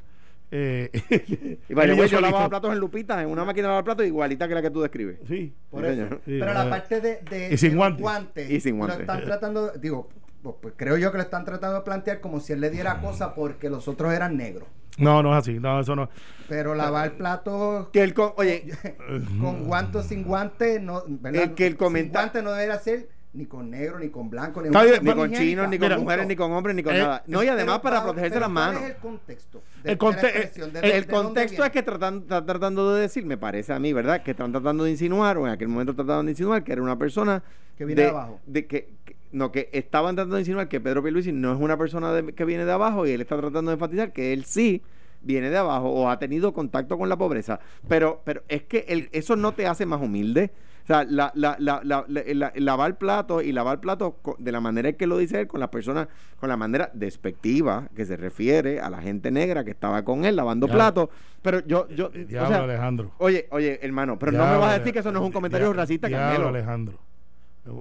Eh, 0.51 0.89
Y 1.69 1.79
él 1.79 1.95
güey, 1.95 2.09
yo 2.09 2.19
lavaba 2.21 2.49
platos 2.49 2.73
en 2.73 2.79
Lupitas, 2.79 3.21
en 3.23 3.29
una 3.29 3.45
máquina 3.45 3.63
de 3.63 3.69
lavar 3.69 3.83
platos 3.85 4.05
igualita 4.05 4.47
que 4.47 4.53
la 4.55 4.61
que 4.61 4.69
tú 4.69 4.81
describes. 4.81 5.19
Sí. 5.27 5.53
Por 5.69 5.85
Sí, 5.85 5.91
eso. 5.99 6.09
Sí, 6.25 6.37
Pero 6.39 6.53
la 6.53 6.69
parte 6.69 6.99
de, 7.01 7.21
de- 7.29 7.53
y 7.53 7.57
sin 7.57 7.75
guantes. 7.77 8.49
Y 8.49 8.59
sin 8.59 8.77
Lo 8.77 8.87
están 8.87 9.23
tratando, 9.23 9.71
digo, 9.79 10.09
pues, 10.43 10.55
pues, 10.61 10.73
creo 10.75 10.97
yo 10.97 11.11
que 11.11 11.17
lo 11.17 11.23
están 11.23 11.45
tratando 11.45 11.77
de 11.77 11.81
plantear 11.83 12.19
como 12.19 12.39
si 12.39 12.53
él 12.53 12.59
le 12.61 12.69
diera 12.69 12.99
cosa 12.99 13.33
porque 13.33 13.69
los 13.69 13.87
otros 13.87 14.11
eran 14.13 14.35
negros. 14.37 14.67
No, 14.97 15.23
no 15.23 15.31
es 15.31 15.37
así. 15.39 15.57
No, 15.57 15.79
eso 15.79 15.95
no. 15.95 16.09
Pero 16.49 16.75
lavar 16.75 17.13
platos 17.13 17.87
Que 17.93 18.03
el 18.03 18.13
co- 18.13 18.33
oye, 18.37 18.65
con 19.39 19.63
guantes 19.63 19.95
o 19.95 20.03
sin 20.03 20.23
guantes, 20.23 20.81
no, 20.81 21.03
¿verdad? 21.07 21.43
El 21.43 21.53
que 21.53 21.65
el 21.67 21.71
Sin 21.73 21.77
comenta- 21.77 22.19
guantes 22.19 22.43
no 22.43 22.51
debería 22.51 22.77
ser 22.77 23.07
ni 23.33 23.45
con 23.45 23.69
negro, 23.69 23.97
ni 23.97 24.09
con 24.09 24.29
blanco, 24.29 24.61
ni, 24.61 24.67
Está 24.67 24.83
bien, 24.83 25.03
ni 25.03 25.13
con 25.13 25.31
chinos, 25.31 25.69
ni 25.69 25.77
con 25.79 25.87
Mira, 25.87 25.97
mujeres, 25.97 26.27
ni 26.27 26.35
con 26.35 26.51
hombres, 26.51 26.75
ni 26.75 26.83
con 26.83 26.93
eh, 26.93 26.99
nada. 26.99 27.23
No, 27.27 27.41
y 27.41 27.47
además 27.47 27.75
Pero 27.79 27.83
para 27.83 27.97
pa- 27.99 28.03
protegerse 28.07 28.33
pero 28.33 28.39
las 28.41 28.49
¿cuál 28.53 28.65
manos. 28.73 28.81
es 28.83 28.89
el 28.89 28.95
contexto? 28.97 29.61
El 29.85 29.97
conte- 29.97 30.27
expresión? 30.27 30.73
¿De- 30.73 30.79
el- 30.79 30.85
de 30.91 30.97
El 30.97 31.07
dónde 31.07 31.23
contexto 31.23 31.63
es 31.63 31.69
que 31.71 31.81
tratan, 31.83 32.17
están 32.19 32.45
tratando 32.45 32.93
de 32.93 33.01
decir, 33.01 33.25
me 33.25 33.37
parece 33.37 33.71
a 33.71 33.79
mí, 33.79 33.93
¿verdad? 33.93 34.21
Que 34.21 34.31
están 34.31 34.51
tratando 34.51 34.83
de 34.83 34.91
insinuar, 34.91 35.37
o 35.37 35.47
en 35.47 35.53
aquel 35.53 35.69
momento 35.69 35.95
trataban 35.95 36.25
de 36.25 36.33
insinuar 36.33 36.63
que 36.65 36.73
era 36.73 36.81
una 36.81 36.97
persona 36.97 37.41
Que 37.77 37.85
viene 37.85 38.01
de 38.01 38.07
abajo. 38.09 38.39
de 38.45 38.67
que, 38.67 38.89
que- 39.05 39.15
no, 39.31 39.49
que 39.53 39.69
estaban 39.71 40.15
tratando 40.15 40.35
de 40.35 40.41
insinuar 40.41 40.67
que 40.67 40.81
Pedro 40.81 41.01
Pierluisi 41.01 41.31
no 41.31 41.53
es 41.53 41.59
una 41.61 41.77
persona 41.77 42.11
de- 42.11 42.33
que 42.33 42.43
viene 42.43 42.65
de 42.65 42.71
abajo 42.73 43.07
y 43.07 43.11
él 43.11 43.21
está 43.21 43.37
tratando 43.37 43.71
de 43.71 43.75
enfatizar 43.75 44.11
que 44.11 44.33
él 44.33 44.43
sí 44.43 44.81
viene 45.21 45.49
de 45.49 45.57
abajo 45.57 45.89
o 45.89 46.09
ha 46.09 46.19
tenido 46.19 46.51
contacto 46.53 46.97
con 46.97 47.07
la 47.07 47.15
pobreza. 47.15 47.61
Pero, 47.87 48.21
pero 48.25 48.43
es 48.49 48.63
que 48.63 48.83
el- 48.89 49.07
eso 49.13 49.37
no 49.37 49.53
te 49.53 49.67
hace 49.67 49.85
más 49.85 50.01
humilde. 50.01 50.51
O 50.83 50.87
sea, 50.87 51.03
la, 51.03 51.31
la, 51.35 51.55
la, 51.59 51.81
la- 51.83 52.05
la- 52.07 52.23
la- 52.33 52.51
lavar 52.55 52.97
platos 52.97 53.43
y 53.43 53.51
lavar 53.51 53.79
platos 53.79 54.13
de 54.39 54.51
la 54.51 54.59
manera 54.59 54.91
que 54.93 55.07
lo 55.07 55.17
dice 55.17 55.41
él, 55.41 55.47
con 55.47 55.59
las 55.59 55.69
personas, 55.69 56.07
con 56.39 56.49
la 56.49 56.57
manera 56.57 56.89
despectiva 56.93 57.87
que 57.95 58.05
se 58.05 58.17
refiere 58.17 58.79
a 58.79 58.89
la 58.89 59.01
gente 59.01 59.31
negra 59.31 59.63
que 59.63 59.71
estaba 59.71 60.03
con 60.03 60.25
él 60.25 60.35
lavando 60.35 60.67
platos. 60.67 61.09
Pero 61.41 61.59
yo, 61.65 61.87
yo, 61.89 62.07
o 62.07 62.09
Diablo, 62.09 62.49
sea, 62.49 62.63
Alejandro. 62.63 63.11
oye, 63.19 63.47
oye, 63.51 63.79
hermano, 63.81 64.17
pero 64.19 64.31
no 64.33 64.45
me 64.45 64.57
vas 64.57 64.73
a 64.75 64.79
decir 64.79 64.93
que 64.93 64.99
eso 64.99 65.11
no 65.11 65.19
es 65.19 65.25
un 65.25 65.31
comentario 65.31 65.67
Diablo, 65.67 65.81
racista, 65.81 66.09
Carmelo. 66.09 66.47
Alejandro. 66.49 66.99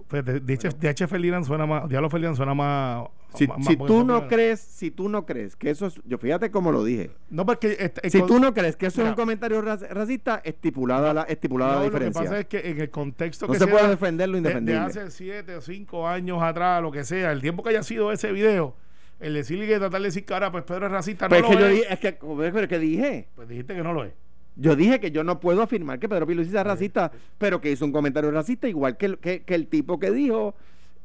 Pues, 0.09 0.25
de- 0.25 0.41
de 0.41 0.53
hecho- 0.55 0.69
de 0.71 0.91
hecho, 0.91 1.09
Ferdinand 1.09 1.45
suena 1.47 1.65
más. 1.65 1.89
Diablo 1.89 2.11
Ferdinand 2.11 2.37
suena 2.37 2.53
más. 2.55 3.07
Si, 3.35 3.47
más- 3.47 3.65
si 3.65 3.77
más- 3.77 3.87
tú 3.87 4.05
no 4.05 4.21
más- 4.21 4.29
crees, 4.29 4.61
si 4.61 4.91
tú 4.91 5.09
no 5.09 5.25
crees 5.25 5.57
que 5.57 5.71
eso 5.71 5.87
es, 5.87 5.95
yo 6.05 6.19
fíjate 6.19 6.51
cómo 6.51 6.71
lo 6.71 6.85
dije. 6.85 7.13
No, 7.31 7.47
porque. 7.47 7.77
este- 7.79 8.01
el 8.05 8.11
Si 8.11 8.19
con- 8.19 8.29
tú 8.29 8.39
no 8.41 8.53
crees 8.53 8.77
que 8.77 8.87
eso 8.87 9.03
es 9.03 9.09
un 9.09 9.15
comentario 9.15 9.63
raci- 9.63 9.89
racista, 9.89 10.43
estipulada 10.45 11.15
la, 11.15 11.23
estipulada 11.23 11.73
No, 11.75 11.79
la 11.79 11.85
Lo 11.87 11.91
que 11.91 11.95
diferencia. 11.97 12.23
pasa 12.25 12.41
es 12.41 12.47
que 12.47 12.59
en 12.71 12.81
el 12.81 12.91
contexto 12.91 13.47
No 13.47 13.53
que 13.55 13.59
se 13.59 13.67
puede 13.69 13.85
da 13.85 13.89
defender 13.91 14.29
lo 14.29 14.33
de- 14.35 14.39
indefendible. 14.39 14.81
De, 14.81 14.87
hace 14.87 15.11
siete 15.11 15.55
o 15.57 15.61
cinco 15.63 16.07
años 16.07 16.43
atrás, 16.43 16.83
lo 16.83 16.91
que 16.91 17.05
sea, 17.05 17.33
el 17.33 17.41
tiempo 17.41 17.63
que 17.63 17.71
haya 17.71 17.83
sido 17.83 18.13
ese 18.13 18.33
video, 18.33 18.75
el 19.19 19.33
decirle 19.35 19.67
que 19.67 19.79
tratar 19.79 20.01
de 20.01 20.09
decir 20.09 20.25
que 20.27 20.35
ahora 20.35 20.51
pues 20.53 20.65
Pedro 20.65 20.87
es 20.87 20.93
racista, 20.93 21.29
Pero 21.29 21.41
no 21.43 21.47
es 21.47 21.51
que 21.51 21.55
lo 21.55 21.61
yo 21.61 21.67
es. 21.73 21.81
dije, 21.81 21.95
es 21.95 22.01
que, 22.01 22.13
pero 22.53 22.69
que 22.69 22.79
dije, 22.79 23.29
Pues 23.35 23.49
dijiste 23.49 23.75
que 23.75 23.83
no 23.83 23.93
lo 23.95 24.05
es. 24.05 24.13
Yo 24.61 24.77
dije 24.77 25.01
que 25.01 25.11
yo 25.11 25.25
no 25.25 25.41
puedo 25.41 25.63
afirmar 25.63 25.99
que 25.99 26.09
Pedro 26.09 26.27
Pierluisi 26.27 26.51
sea 26.51 26.65
racista, 26.65 27.11
pero 27.39 27.61
que 27.61 27.71
hizo 27.71 27.85
un 27.85 27.93
comentario 27.93 28.31
racista 28.31 28.69
igual 28.69 28.97
que 28.99 29.07
el, 29.07 29.19
que, 29.19 29.43
que 29.43 29.55
el 29.55 29.69
tipo 29.69 29.99
que 29.99 30.11
dijo, 30.11 30.55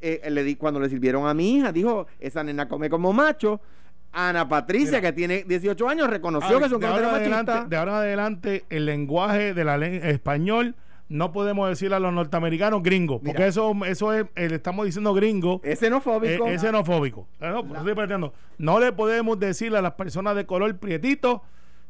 eh, 0.02 0.22
le 0.30 0.44
di, 0.44 0.56
cuando 0.58 0.80
le 0.80 0.90
sirvieron 0.90 1.26
a 1.26 1.34
mi 1.34 1.56
hija, 1.56 1.72
dijo, 1.72 2.06
esa 2.20 2.44
nena 2.44 2.68
come 2.68 2.90
como 2.90 3.14
macho. 3.14 3.62
Ana 4.12 4.48
Patricia, 4.48 5.00
Mira. 5.00 5.02
que 5.02 5.14
tiene 5.14 5.44
18 5.44 5.90
años, 5.90 6.10
reconoció 6.10 6.60
que 6.60 6.66
es 6.66 6.72
un 6.72 6.80
comentario 6.80 7.10
adelante, 7.10 7.52
machista. 7.52 7.70
de 7.70 7.78
ahora 7.78 7.92
en 7.92 7.98
adelante, 7.98 8.66
el 8.70 8.86
lenguaje 8.86 9.54
de 9.54 9.64
la 9.66 9.78
ley 9.78 10.00
español 10.04 10.76
no 11.08 11.32
podemos 11.32 11.70
decirle 11.70 11.96
a 11.96 12.00
los 12.00 12.14
norteamericanos 12.14 12.82
gringos, 12.82 13.22
porque 13.24 13.48
eso, 13.48 13.74
eso 13.86 14.14
es, 14.14 14.26
eh, 14.36 14.50
le 14.50 14.56
estamos 14.56 14.86
diciendo 14.86 15.14
gringo. 15.14 15.62
Es 15.64 15.80
xenofóbico. 15.80 16.48
Eh, 16.48 16.56
es 16.56 16.62
xenofóbico. 16.62 17.28
No. 17.40 18.34
No 18.58 18.80
le 18.80 18.92
podemos 18.92 19.40
decirle 19.40 19.78
a 19.78 19.82
las 19.82 19.94
personas 19.94 20.36
de 20.36 20.46
color 20.46 20.78
prietito 20.78 21.44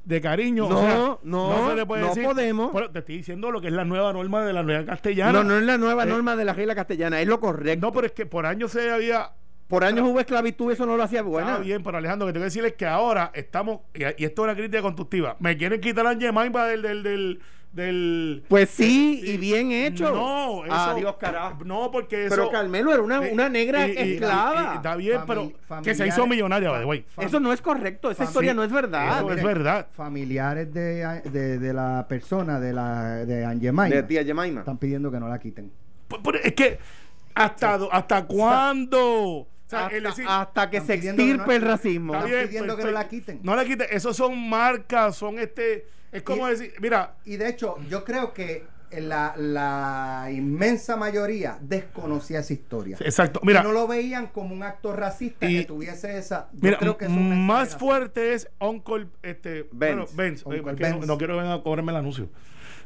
de 0.06 0.22
cariño. 0.22 0.70
No, 0.70 0.78
o 0.78 0.82
sea, 0.82 1.18
no, 1.24 1.70
se 1.70 1.76
le 1.76 1.86
puede 1.86 2.02
no 2.04 2.08
decir- 2.10 2.24
podemos. 2.26 2.72
Pero 2.74 2.92
te 2.92 3.00
estoy 3.00 3.18
diciendo 3.18 3.52
lo 3.52 3.60
que 3.60 3.68
es 3.68 3.74
la 3.74 3.84
nueva 3.86 4.14
norma 4.14 4.46
de 4.46 4.54
la 4.54 4.64
nueva 4.64 4.86
castellana. 4.86 5.32
no, 5.34 5.44
no 5.44 5.58
es 5.58 5.64
la 5.64 5.78
nueva 5.78 6.04
Eh, 6.04 6.08
norma 6.08 6.36
de 6.36 6.46
la 6.46 6.54
regla 6.54 6.76
castellana, 6.76 7.20
es 7.20 7.28
lo 7.28 7.40
correcto. 7.40 7.86
No, 7.88 7.92
pero 7.92 8.08
es 8.08 8.14
que 8.14 8.26
por 8.26 8.46
años 8.46 8.72
se 8.72 8.90
había. 8.92 9.32
Por 9.68 9.84
años 9.84 10.08
hubo 10.08 10.20
esclavitud, 10.20 10.72
eso 10.72 10.86
no 10.86 10.96
lo 10.96 11.02
hacía 11.02 11.24
buena. 11.24 11.54
Está 11.54 11.64
bien, 11.64 11.82
pero 11.84 11.98
Alejandro, 11.98 12.28
que 12.28 12.34
te 12.34 12.38
voy 12.40 12.44
a 12.44 12.46
decir 12.46 12.64
es 12.66 12.74
que 12.74 12.86
ahora 12.86 13.32
estamos. 13.34 13.80
Y, 13.96 14.04
y 14.04 14.26
esto 14.26 14.44
es 14.44 14.44
una 14.44 14.56
crítica 14.56 14.84
constructiva. 14.84 15.38
Me 15.40 15.58
quieren 15.58 15.82
quitar 15.82 16.06
a 16.06 16.14
Yemaimba 16.14 16.68
del. 16.68 16.84
del, 16.84 17.02
del, 17.04 17.40
del 17.76 18.44
Pues 18.48 18.70
sí, 18.70 19.22
y 19.24 19.38
bien 19.38 19.72
hecho. 19.72 20.10
No, 20.16 20.66
eso, 20.66 20.74
Adiós, 20.74 21.16
carajo. 21.20 21.64
No, 21.66 21.92
porque 21.92 22.26
eso. 22.28 22.36
Pero 22.36 22.50
Carmelo 22.50 22.94
era 22.94 23.04
una, 23.04 23.20
una 23.20 23.50
negra 23.50 23.88
y- 23.88 23.92
y- 23.92 24.14
esclava. 24.14 24.72
y- 24.74 24.76
está 24.78 24.96
bien, 24.96 25.20
Famili- 25.22 25.54
pero 25.68 25.82
que 25.84 25.94
se 25.94 26.08
hizo 26.08 26.26
millonaria, 26.26 26.70
by 26.72 26.80
the 26.80 26.86
way. 26.86 27.06
Fam- 27.16 27.26
eso 27.26 27.40
no 27.40 27.52
es 27.52 27.62
correcto, 27.62 28.10
esa 28.10 28.24
historia 28.24 28.54
no 28.54 28.64
es 28.64 28.72
verdad. 28.72 29.18
eso 29.20 29.32
es 29.34 29.44
verdad. 29.44 29.88
Familiares 29.92 30.74
de, 30.74 31.22
de, 31.32 31.60
de 31.60 31.74
la 31.74 32.06
persona, 32.08 32.60
de 32.60 32.72
la 32.74 33.26
de 33.26 33.46
Angemaima, 33.46 33.94
De 33.96 34.04
tía 34.04 34.24
Jemima. 34.24 34.62
están 34.62 34.78
pidiendo 34.78 35.12
que 35.12 35.20
no 35.20 35.28
la 35.28 35.38
quiten. 35.40 35.72
Pero 36.24 36.40
es 36.42 36.54
que. 36.54 36.80
¿Hasta, 37.38 37.76
hasta 37.92 38.26
cuándo? 38.26 39.48
Sea, 39.76 39.86
Hasta, 39.86 39.98
el 39.98 40.04
decir- 40.04 40.26
hasta 40.28 40.70
que 40.70 40.82
se 40.82 40.96
pidiendo 40.98 41.18
que 41.22 41.28
no- 41.28 41.34
extirpe 41.36 41.56
el 41.56 41.62
racismo. 41.62 42.14
Está 42.14 42.26
Están 42.26 42.32
bien, 42.38 42.48
pidiendo 42.48 42.78
que 42.78 42.84
no 42.84 42.92
la 42.92 43.08
quiten. 43.08 43.40
No 43.44 43.56
la 43.56 43.66
quiten. 43.66 43.88
Esos 43.92 44.16
son 44.18 44.50
marcas, 44.50 45.16
son 45.16 45.40
este. 45.40 45.88
Es 46.12 46.24
como 46.24 46.48
Y- 46.48 46.52
decir, 46.52 46.74
mira, 46.80 47.16
Y 47.26 47.36
de 47.38 47.50
hecho, 47.50 47.76
yo 47.90 48.04
creo 48.06 48.34
que 48.34 48.64
la, 48.92 49.34
la 49.36 50.30
inmensa 50.32 50.96
mayoría 50.96 51.58
desconocía 51.60 52.40
esa 52.40 52.54
historia. 52.54 52.96
exacto. 53.02 53.42
Mira, 53.44 53.60
Y 53.60 53.64
no 53.64 53.74
lo 53.74 53.88
veían 53.88 54.28
como 54.28 54.54
un 54.56 54.64
acto 54.64 54.94
racista 54.96 55.50
Y- 55.50 55.60
que 55.60 55.66
tuviese 55.66 56.18
esa. 56.18 56.48
Yo 56.54 56.60
mira 56.62 56.78
creo 56.78 56.98
que 56.98 57.10
más 57.10 57.76
fuerte 57.76 58.34
es 58.34 58.48
Uncle 58.60 59.08
este, 59.24 59.68
Benz. 59.74 59.96
bueno, 59.96 60.06
Benz, 60.14 60.40
eh, 60.42 60.44
Uncle 60.46 60.62
porque 60.62 60.84
no- 60.84 60.96
Benz. 61.00 61.08
No, 61.08 61.18
quiero 61.18 61.36
venir 61.38 61.52
a 61.52 61.62
cobrarme 61.62 61.92
el 61.92 61.98
anuncio. 61.98 62.30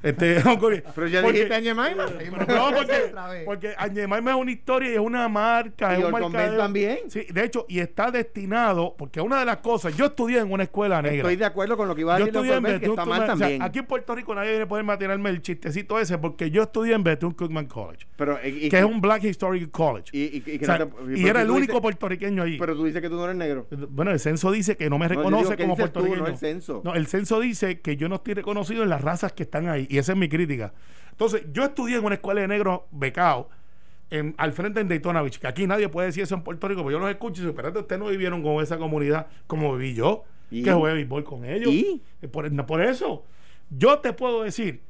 Este, 0.01 0.35
Pero 0.95 1.07
ya 1.07 1.21
porque- 1.21 1.45
dijiste. 1.45 1.73
Pero 1.73 2.55
no, 2.55 2.75
porque, 2.75 3.13
porque 3.45 3.73
Añemaima 3.77 4.31
es 4.31 4.37
una 4.37 4.51
historia 4.51 4.91
y 4.91 4.93
es 4.93 4.99
una 4.99 5.27
marca. 5.27 5.97
Y 5.97 6.01
es 6.01 6.05
un 6.05 6.31
también. 6.57 6.99
Sí, 7.09 7.25
de 7.29 7.43
hecho, 7.43 7.65
y 7.67 7.79
está 7.79 8.11
destinado, 8.11 8.95
porque 8.97 9.21
una 9.21 9.39
de 9.39 9.45
las 9.45 9.57
cosas, 9.57 9.95
yo 9.95 10.05
estudié 10.05 10.39
en 10.39 10.51
una 10.51 10.63
escuela 10.63 11.01
negra. 11.01 11.17
Estoy 11.17 11.35
de 11.35 11.45
acuerdo 11.45 11.75
con 11.77 11.87
lo 11.87 11.95
que 11.95 12.01
iba 12.01 12.15
a 12.15 12.19
Yo 12.19 12.25
decir 12.25 12.37
estudié 12.37 12.55
en 12.57 12.63
que 12.63 12.71
Bethune 12.71 12.89
está 12.93 13.05
mal 13.05 13.19
Cookman- 13.21 13.23
o 13.23 13.25
sea, 13.25 13.37
también. 13.37 13.61
aquí 13.61 13.79
en 13.79 13.85
Puerto 13.85 14.15
Rico 14.15 14.35
nadie 14.35 14.49
viene 14.49 14.63
a 14.63 14.67
poderme 14.67 14.93
a 14.93 14.97
tirarme 14.97 15.29
el 15.29 15.41
chistecito 15.41 15.99
ese, 15.99 16.17
porque 16.17 16.49
yo 16.51 16.63
estudié 16.63 16.93
en 16.95 17.03
Bethune 17.03 17.35
Cookman 17.35 17.65
College, 17.67 18.05
Pero, 18.15 18.37
y, 18.43 18.65
y- 18.65 18.69
que 18.69 18.79
es 18.79 18.85
un 18.85 19.01
Black 19.01 19.23
Historic 19.23 19.69
College. 19.71 20.09
y, 20.13 20.19
y- 20.21 20.43
y 20.45 20.59
que 20.59 20.63
O 20.63 20.65
sea, 20.65 20.77
no 20.79 20.87
te- 20.87 21.03
y 21.13 21.15
pero 21.17 21.27
era 21.29 21.41
el 21.41 21.49
único 21.49 21.73
dices- 21.73 21.81
puertorriqueño 21.81 22.43
allí. 22.43 22.57
Pero 22.57 22.75
tú 22.75 22.85
dices 22.85 23.01
que 23.01 23.09
tú 23.09 23.15
no 23.15 23.25
eres 23.25 23.35
negro. 23.35 23.67
bueno, 23.89 24.11
el 24.11 24.19
censo 24.19 24.51
dice 24.51 24.77
que 24.77 24.89
no 24.89 24.97
me 24.97 25.07
No, 25.07 25.13
yo 25.13 25.19
reconoce 25.19 25.43
digo, 25.43 25.55
¿qué 25.57 25.63
como 25.63 25.75
tú? 25.75 25.79
puertorriqueño. 25.81 26.21
No 26.23 26.27
el 26.27 26.37
censo. 26.37 26.81
No, 26.83 26.95
el 26.95 27.07
censo 27.07 27.39
dice 27.39 27.79
que 27.81 27.97
yo 27.97 28.09
no 28.09 28.15
estoy 28.15 28.33
reconocido 28.33 28.83
en 28.83 28.89
las 28.89 29.01
razas 29.01 29.33
que 29.33 29.43
están 29.43 29.67
ahí. 29.67 29.87
Y 29.89 29.97
esa 29.97 30.13
es 30.13 30.17
mi 30.17 30.29
crítica. 30.29 30.73
Entonces, 31.11 31.43
yo 31.51 31.65
estudié 31.65 31.97
en 31.97 32.05
una 32.05 32.15
escuela 32.15 32.39
de 32.39 32.47
negros 32.47 32.81
becado 32.91 33.49
en, 34.09 34.33
al 34.37 34.53
frente 34.53 34.79
en 34.79 34.87
Daytona 34.87 35.21
Beach, 35.21 35.39
que 35.39 35.47
aquí 35.47 35.67
nadie 35.67 35.89
puede 35.89 36.07
decir 36.07 36.23
eso 36.23 36.35
en 36.35 36.43
Puerto 36.43 36.67
Rico, 36.67 36.81
pero 36.81 36.91
yo 36.91 36.99
los 36.99 37.09
escucho 37.09 37.41
y 37.41 37.45
digo, 37.45 37.49
espérate, 37.51 37.79
ustedes 37.79 37.99
no 37.99 38.07
vivieron 38.07 38.41
con 38.41 38.63
esa 38.63 38.77
comunidad 38.77 39.27
como 39.47 39.75
viví 39.75 39.95
yo, 39.95 40.23
¿Y? 40.49 40.63
que 40.63 40.71
jugué 40.71 40.93
béisbol 40.93 41.23
con 41.23 41.43
ellos. 41.43 41.73
¿Y? 41.73 42.01
Eh, 42.21 42.27
Por, 42.27 42.51
no, 42.51 42.65
por 42.65 42.81
eso, 42.81 43.25
yo 43.69 43.99
te 43.99 44.13
puedo 44.13 44.43
decir 44.43 44.81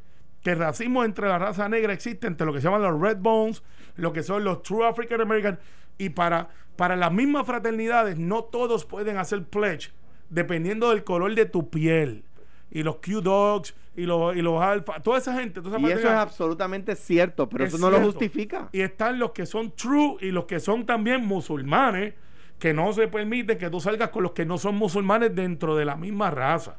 que 0.44 0.52
el 0.52 0.60
racismo 0.60 1.04
entre 1.04 1.28
la 1.28 1.38
raza 1.38 1.68
negra 1.68 1.92
existe 1.94 2.28
entre 2.28 2.46
lo 2.46 2.54
que 2.54 2.60
se 2.60 2.66
llaman 2.66 2.82
los 2.82 3.02
red 3.02 3.18
bones, 3.18 3.64
lo 3.96 4.14
que 4.14 4.24
son 4.24 4.44
los 4.44 4.62
true 4.64 4.86
African 4.86 5.20
American, 5.22 5.60
y 5.98 6.10
para, 6.10 6.50
para 6.76 6.96
las 6.96 7.12
mismas 7.12 7.46
fraternidades 7.46 8.18
no 8.18 8.44
todos 8.44 8.86
pueden 8.86 9.18
hacer 9.18 9.44
pledge 9.44 9.92
dependiendo 10.30 10.92
del 10.92 11.04
color 11.04 11.34
de 11.36 11.46
tu 11.46 11.70
piel. 11.70 12.24
Y 12.72 12.84
los 12.84 12.98
Q-Dogs 12.98 13.74
y 13.96 14.06
los, 14.06 14.36
y 14.36 14.42
los 14.42 14.62
Alfa, 14.62 15.00
toda 15.02 15.18
esa 15.18 15.34
gente. 15.34 15.62
toda 15.62 15.78
esa 15.78 15.88
Y 15.88 15.92
eso 15.92 16.08
es 16.08 16.14
absolutamente 16.14 16.96
cierto, 16.96 17.50
pero 17.50 17.66
es 17.66 17.74
eso 17.74 17.82
no 17.82 17.90
lo 17.90 18.04
justifica. 18.04 18.70
Y 18.72 18.82
están 18.82 19.20
los 19.20 19.32
que 19.32 19.46
son 19.46 19.72
true 19.72 20.18
y 20.22 20.32
los 20.32 20.46
que 20.46 20.60
son 20.60 20.86
también 20.86 21.26
musulmanes, 21.26 22.14
que 22.60 22.74
no 22.74 22.94
se 22.94 23.08
permite 23.08 23.58
que 23.58 23.70
tú 23.70 23.80
salgas 23.80 24.10
con 24.10 24.24
los 24.24 24.34
que 24.34 24.46
no 24.46 24.58
son 24.58 24.76
musulmanes 24.76 25.36
dentro 25.36 25.76
de 25.76 25.86
la 25.86 25.96
misma 25.96 26.30
raza. 26.30 26.78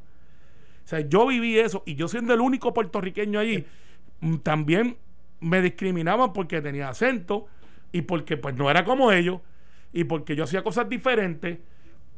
O 0.85 0.89
sea, 0.89 1.01
yo 1.01 1.27
viví 1.27 1.59
eso 1.59 1.83
y 1.87 1.95
yo 1.95 2.09
siendo 2.09 2.35
el 2.35 2.41
único 2.41 2.73
puertorriqueño 2.73 3.39
allí, 3.39 3.65
mm, 4.21 4.37
también 4.37 4.97
me 5.41 5.63
discriminaban 5.63 6.33
porque 6.33 6.61
tenía 6.61 6.89
acento 6.89 7.47
y 7.93 8.03
porque 8.03 8.37
pues 8.37 8.55
no 8.55 8.71
era 8.71 8.85
como 8.85 9.11
ellos 9.13 9.41
y 9.93 10.05
porque 10.05 10.37
yo 10.37 10.45
hacía 10.45 10.63
cosas 10.63 10.89
diferentes. 10.89 11.59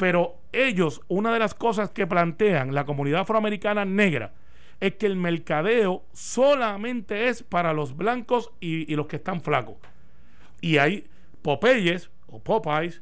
Pero 0.03 0.35
ellos, 0.51 1.01
una 1.07 1.33
de 1.33 1.39
las 1.39 1.55
cosas 1.55 1.91
que 1.91 2.09
plantean 2.09 2.75
la 2.75 2.85
comunidad 2.85 3.21
afroamericana 3.21 3.85
negra 3.85 4.33
es 4.81 4.97
que 4.97 5.07
el 5.07 5.15
mercadeo 5.15 6.03
solamente 6.13 7.29
es 7.29 7.45
para 7.45 7.73
los 7.73 7.97
blancos 7.97 8.51
y, 8.59 8.93
los 8.97 9.07
que 9.07 9.15
están 9.15 9.43
flacos. 9.43 9.77
Y 10.61 10.79
hay 10.79 11.07
Popeyes 11.43 12.11
o 12.27 12.41
Popeyes 12.41 13.01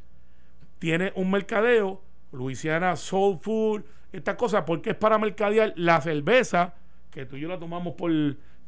tiene 0.79 1.11
un 1.15 1.31
mercadeo, 1.31 2.03
Louisiana 2.33 2.95
Soul 2.97 3.39
Food, 3.41 3.83
esta 4.13 4.37
cosa, 4.37 4.67
porque 4.67 4.91
es 4.91 4.97
para 4.97 5.17
mercadear 5.17 5.73
la 5.77 6.03
cerveza, 6.03 6.75
que 7.11 7.25
tú 7.25 7.39
y 7.39 7.41
yo 7.41 7.49
la 7.49 7.59
tomamos 7.59 7.95
por 7.95 8.13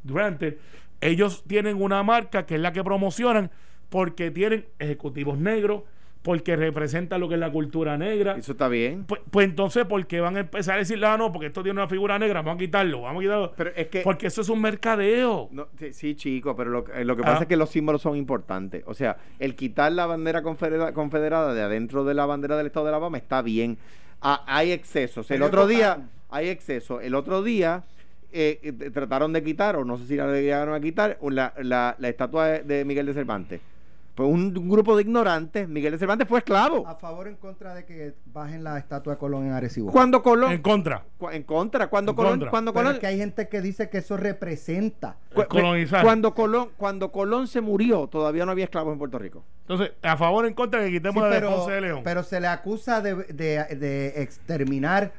granted. 0.03 0.57
Ellos 1.01 1.43
tienen 1.45 1.79
una 1.79 2.01
marca 2.01 2.47
que 2.47 2.55
es 2.55 2.61
la 2.61 2.73
que 2.73 2.83
promocionan 2.83 3.51
porque 3.91 4.31
tienen 4.31 4.65
ejecutivos 4.79 5.37
negros, 5.37 5.83
porque 6.23 6.55
representan 6.55 7.19
lo 7.21 7.27
que 7.27 7.35
es 7.35 7.39
la 7.39 7.51
cultura 7.51 7.97
negra. 7.97 8.35
Eso 8.37 8.53
está 8.53 8.67
bien. 8.69 9.03
Pues, 9.03 9.21
pues 9.29 9.45
entonces, 9.47 9.85
¿por 9.85 10.07
qué 10.07 10.21
van 10.21 10.37
a 10.37 10.39
empezar 10.39 10.75
a 10.75 10.77
decirle, 10.79 11.05
ah, 11.05 11.17
no, 11.17 11.31
porque 11.31 11.47
esto 11.47 11.61
tiene 11.61 11.79
una 11.79 11.87
figura 11.89 12.17
negra, 12.17 12.41
vamos 12.41 12.55
a 12.55 12.59
quitarlo, 12.65 13.01
vamos 13.01 13.19
a 13.19 13.23
quitarlo? 13.23 13.53
Pero 13.57 13.71
es 13.75 13.87
que 13.89 14.01
Porque 14.01 14.27
eso 14.27 14.41
es 14.41 14.49
un 14.49 14.61
mercadeo. 14.61 15.49
No, 15.51 15.67
sí, 15.77 15.93
sí, 15.93 16.15
chico, 16.15 16.55
pero 16.55 16.69
lo, 16.71 16.85
eh, 16.93 17.03
lo 17.05 17.15
que 17.15 17.23
Ah. 17.23 17.25
pasa 17.25 17.41
es 17.43 17.47
que 17.47 17.57
los 17.57 17.69
símbolos 17.69 18.01
son 18.01 18.15
importantes. 18.15 18.83
O 18.87 18.93
sea, 18.93 19.17
el 19.39 19.55
quitar 19.55 19.91
la 19.91 20.05
bandera 20.05 20.41
confedera- 20.41 20.93
confederada 20.93 21.53
de 21.53 21.61
adentro 21.61 22.05
de 22.05 22.13
la 22.13 22.25
bandera 22.25 22.55
del 22.57 22.67
estado 22.67 22.85
de 22.85 22.89
Alabama 22.91 23.17
está 23.17 23.41
bien. 23.41 23.77
Ah, 24.21 24.43
hay 24.47 24.71
excesos. 24.71 25.29
El 25.29 25.43
otro 25.43 25.67
día, 25.67 26.07
hay 26.29 26.47
excesos. 26.47 27.03
El 27.03 27.15
otro 27.15 27.43
día 27.43 27.83
eh, 28.31 28.59
eh, 28.63 28.71
trataron 28.91 29.31
de 29.33 29.43
quitar, 29.43 29.75
o 29.75 29.83
no 29.85 29.97
sé 29.97 30.07
si 30.07 30.15
la 30.15 30.25
llegaron 30.31 30.73
a 30.73 30.79
quitar, 30.79 31.19
la, 31.21 31.53
la- 31.61 31.95
la 31.99 32.09
estatua 32.09 32.47
de, 32.47 32.63
de 32.63 32.85
Miguel 32.85 33.05
de 33.05 33.13
Cervantes. 33.13 33.61
Pues 34.15 34.29
un, 34.29 34.55
un 34.55 34.69
grupo 34.69 34.95
de 34.95 35.01
ignorantes, 35.01 35.67
Miguel 35.67 35.93
de 35.93 35.97
Cervantes 35.97 36.27
fue 36.27 36.37
esclavo. 36.37 36.87
A 36.87 36.93
favor 36.95 37.25
o 37.25 37.29
en 37.31 37.35
contra 37.35 37.73
de 37.73 37.83
que 37.83 38.13
bajen 38.27 38.63
la 38.63 38.77
estatua 38.77 39.13
de 39.13 39.19
Colón 39.19 39.47
en 39.47 39.53
Arecibo. 39.53 39.91
Cuando 39.91 40.21
Colón... 40.21 40.51
En 40.51 40.61
contra. 40.61 41.03
cu- 41.17 41.29
en 41.31 41.41
contra, 41.41 41.87
cuando 41.87 42.11
En 42.11 42.15
Colón... 42.15 42.31
contra. 42.33 42.49
Cuando 42.51 42.73
Pero 42.73 42.83
Colón 42.83 42.93
es 42.95 42.99
que 42.99 43.07
hay 43.07 43.17
gente 43.17 43.47
que 43.49 43.59
dice 43.61 43.89
que 43.89 43.97
eso 43.97 44.15
representa. 44.15 45.17
cu- 45.33 45.45
colonizar. 45.49 46.03
Cuando 46.03 46.35
Colón, 46.35 46.69
cuando 46.77 47.11
Colón 47.11 47.47
se 47.47 47.59
murió, 47.61 48.05
todavía 48.05 48.45
no 48.45 48.51
había 48.51 48.65
esclavos 48.65 48.93
en 48.93 48.99
Puerto 48.99 49.17
Rico. 49.17 49.43
Entonces, 49.61 49.93
a 50.03 50.15
favor 50.15 50.45
o 50.45 50.47
en 50.47 50.53
contra 50.53 50.81
que 50.81 50.87
Sí, 50.87 50.91
quitemos 50.93 51.23
la 51.23 51.29
de 51.29 51.35
pero, 51.35 51.55
Ponce 51.55 51.71
de 51.71 51.81
León. 51.81 52.01
pero 52.03 52.21
se 52.21 52.39
le 52.39 52.47
acusa 52.47 53.01
de, 53.01 53.15
de- 53.15 53.75
de 53.75 54.21
exterminar 54.21 55.11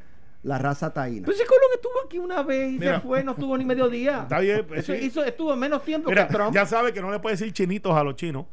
la 0.44 0.58
raza 0.58 0.92
taína. 0.92 1.24
Pues 1.24 1.38
si 1.38 1.44
Colón 1.44 1.70
estuvo 1.74 1.94
aquí 2.06 2.18
una 2.20 2.42
vez 2.44 2.74
y 2.74 2.78
Mira. 2.78 2.96
se 2.96 3.00
fue, 3.00 3.24
no 3.24 3.32
estuvo 3.32 3.58
ni 3.58 3.64
medio 3.64 3.88
día. 3.88 4.20
Está 4.22 4.38
bien, 4.38 4.64
pues, 4.68 4.80
Eso 4.88 4.92
sí. 4.92 5.06
hizo- 5.06 5.24
estuvo 5.24 5.56
menos 5.56 5.82
tiempo 5.82 6.10
Mira, 6.10 6.28
que 6.28 6.34
Trump. 6.34 6.54
ya 6.54 6.64
sabe 6.64 6.92
que 6.92 7.00
no 7.00 7.10
le 7.10 7.18
puede 7.18 7.34
decir 7.34 7.52
chinitos 7.52 7.92
a 7.96 8.04
los 8.04 8.14
chinos. 8.14 8.44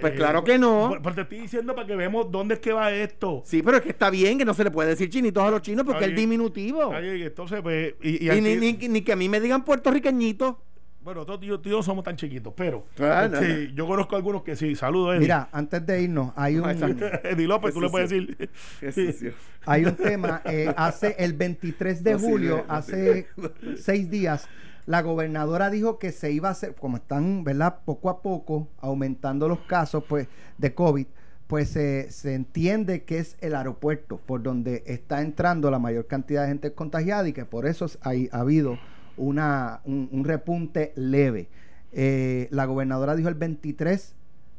Pues 0.00 0.12
claro 0.14 0.44
que 0.44 0.58
no. 0.58 0.86
Pues, 0.88 1.00
pues 1.02 1.14
te 1.14 1.20
estoy 1.22 1.38
diciendo 1.40 1.74
para 1.74 1.86
que 1.86 1.96
veamos 1.96 2.30
dónde 2.30 2.54
es 2.54 2.60
que 2.60 2.72
va 2.72 2.90
esto. 2.92 3.42
Sí, 3.44 3.62
pero 3.62 3.76
es 3.78 3.82
que 3.82 3.90
está 3.90 4.10
bien 4.10 4.38
que 4.38 4.44
no 4.44 4.54
se 4.54 4.64
le 4.64 4.70
puede 4.70 4.90
decir 4.90 5.08
chinitos 5.10 5.42
a 5.44 5.50
los 5.50 5.62
chinos 5.62 5.84
porque 5.86 6.06
es 6.06 6.14
diminutivo. 6.16 6.90
Bien, 6.90 7.22
Entonces, 7.22 7.60
pues, 7.62 7.94
y, 8.02 8.24
y 8.24 8.26
Y 8.26 8.30
aquí- 8.30 8.40
ni, 8.40 8.56
ni- 8.56 8.88
ni 8.88 9.00
que 9.02 9.12
a 9.12 9.16
mí 9.16 9.28
me 9.28 9.40
digan 9.40 9.64
puertorriqueñitos. 9.64 10.56
bueno, 11.02 11.24
todos 11.24 11.40
y 11.42 11.46
yo 11.46 11.82
somos 11.84 12.02
tan 12.04 12.16
chiquitos, 12.16 12.52
pero 12.56 12.84
Ah, 12.98 13.28
no, 13.30 13.38
este, 13.38 13.72
yo 13.74 13.86
conozco 13.86 14.16
algunos 14.16 14.42
que 14.42 14.56
sí. 14.56 14.74
Saludos, 14.74 15.12
Eddie. 15.12 15.20
Mira, 15.20 15.48
antes 15.52 15.86
de 15.86 16.02
irnos, 16.02 16.32
hay 16.34 16.56
un, 16.58 16.68
Eddie 17.24 17.46
López, 17.46 17.72
tú 17.74 17.80
le 17.80 17.88
puedes 17.90 18.10
decir. 18.10 19.34
Hay 19.66 19.84
un 19.84 19.94
tema. 19.96 20.42
eh, 20.44 20.72
hace 20.76 21.14
el 21.18 21.32
23 21.32 22.02
de 22.02 22.12
No 22.12 22.18
julio, 22.18 22.64
no 22.66 22.74
hace 22.74 23.28
seis 23.76 24.10
días, 24.10 24.48
la 24.86 25.02
gobernadora 25.02 25.68
dijo 25.70 25.98
que 25.98 26.12
se 26.12 26.30
iba 26.32 26.48
a 26.48 26.52
hacer, 26.52 26.74
como 26.74 26.96
están, 26.98 27.44
¿verdad? 27.44 27.78
Poco 27.84 28.08
a 28.08 28.22
poco 28.22 28.68
aumentando 28.78 29.48
los 29.48 29.60
casos 29.60 30.04
pues, 30.08 30.28
de 30.58 30.74
COVID, 30.74 31.06
pues 31.48 31.76
eh, 31.76 32.06
se 32.10 32.34
entiende 32.34 33.04
que 33.04 33.18
es 33.18 33.36
el 33.40 33.54
aeropuerto 33.54 34.18
por 34.18 34.42
donde 34.42 34.82
está 34.86 35.22
entrando 35.22 35.70
la 35.70 35.78
mayor 35.78 36.06
cantidad 36.06 36.42
de 36.42 36.48
gente 36.48 36.72
contagiada 36.72 37.28
y 37.28 37.32
que 37.32 37.44
por 37.44 37.66
eso 37.66 37.86
hay, 38.02 38.28
ha 38.32 38.40
habido 38.40 38.78
una, 39.16 39.80
un, 39.84 40.08
un 40.12 40.24
repunte 40.24 40.92
leve. 40.96 41.48
Eh, 41.92 42.48
la 42.50 42.64
gobernadora 42.66 43.16
dijo 43.16 43.28
el 43.28 43.34
23 43.36 44.14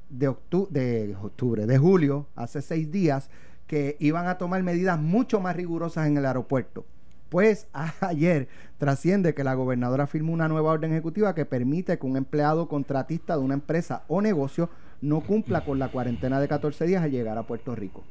de, 0.09 0.29
octu- 0.29 0.69
de 0.69 1.15
octubre, 1.21 1.65
de 1.65 1.77
julio, 1.77 2.27
hace 2.35 2.61
seis 2.61 2.91
días, 2.91 3.29
que 3.67 3.97
iban 3.99 4.27
a 4.27 4.37
tomar 4.37 4.63
medidas 4.63 4.97
mucho 4.99 5.39
más 5.41 5.55
rigurosas 5.55 6.07
en 6.07 6.17
el 6.17 6.25
aeropuerto. 6.25 6.85
Pues 7.29 7.67
ayer 8.01 8.47
trasciende 8.77 9.33
que 9.33 9.43
la 9.43 9.53
gobernadora 9.53 10.07
firmó 10.07 10.33
una 10.33 10.47
nueva 10.47 10.71
orden 10.71 10.91
ejecutiva 10.91 11.35
que 11.35 11.45
permite 11.45 11.97
que 11.97 12.05
un 12.05 12.17
empleado 12.17 12.67
contratista 12.67 13.35
de 13.37 13.43
una 13.43 13.53
empresa 13.55 14.03
o 14.07 14.21
negocio 14.21 14.69
no 15.01 15.21
cumpla 15.21 15.63
con 15.65 15.79
la 15.79 15.89
cuarentena 15.89 16.39
de 16.39 16.47
14 16.47 16.85
días 16.85 17.03
al 17.03 17.11
llegar 17.11 17.37
a 17.37 17.43
Puerto 17.43 17.75
Rico. 17.75 18.03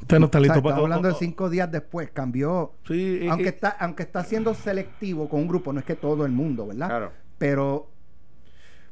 Usted 0.00 0.18
no 0.18 0.26
está 0.26 0.38
O 0.38 0.40
sea, 0.40 0.40
listo 0.40 0.58
estamos 0.58 0.72
para 0.72 0.82
hablando 0.82 1.08
de 1.08 1.14
cinco 1.14 1.50
días 1.50 1.70
después, 1.70 2.10
cambió. 2.10 2.72
Sí, 2.86 3.26
Aunque 3.30 3.44
y- 3.44 3.48
está, 3.48 3.68
aunque 3.68 4.02
está 4.02 4.24
siendo 4.24 4.54
selectivo 4.54 5.28
con 5.28 5.40
un 5.42 5.48
grupo, 5.48 5.72
no 5.72 5.78
es 5.78 5.84
que 5.86 5.94
todo 5.94 6.24
el 6.26 6.32
mundo, 6.32 6.66
¿verdad? 6.66 6.88
Claro. 6.88 7.12
Pero 7.38 7.89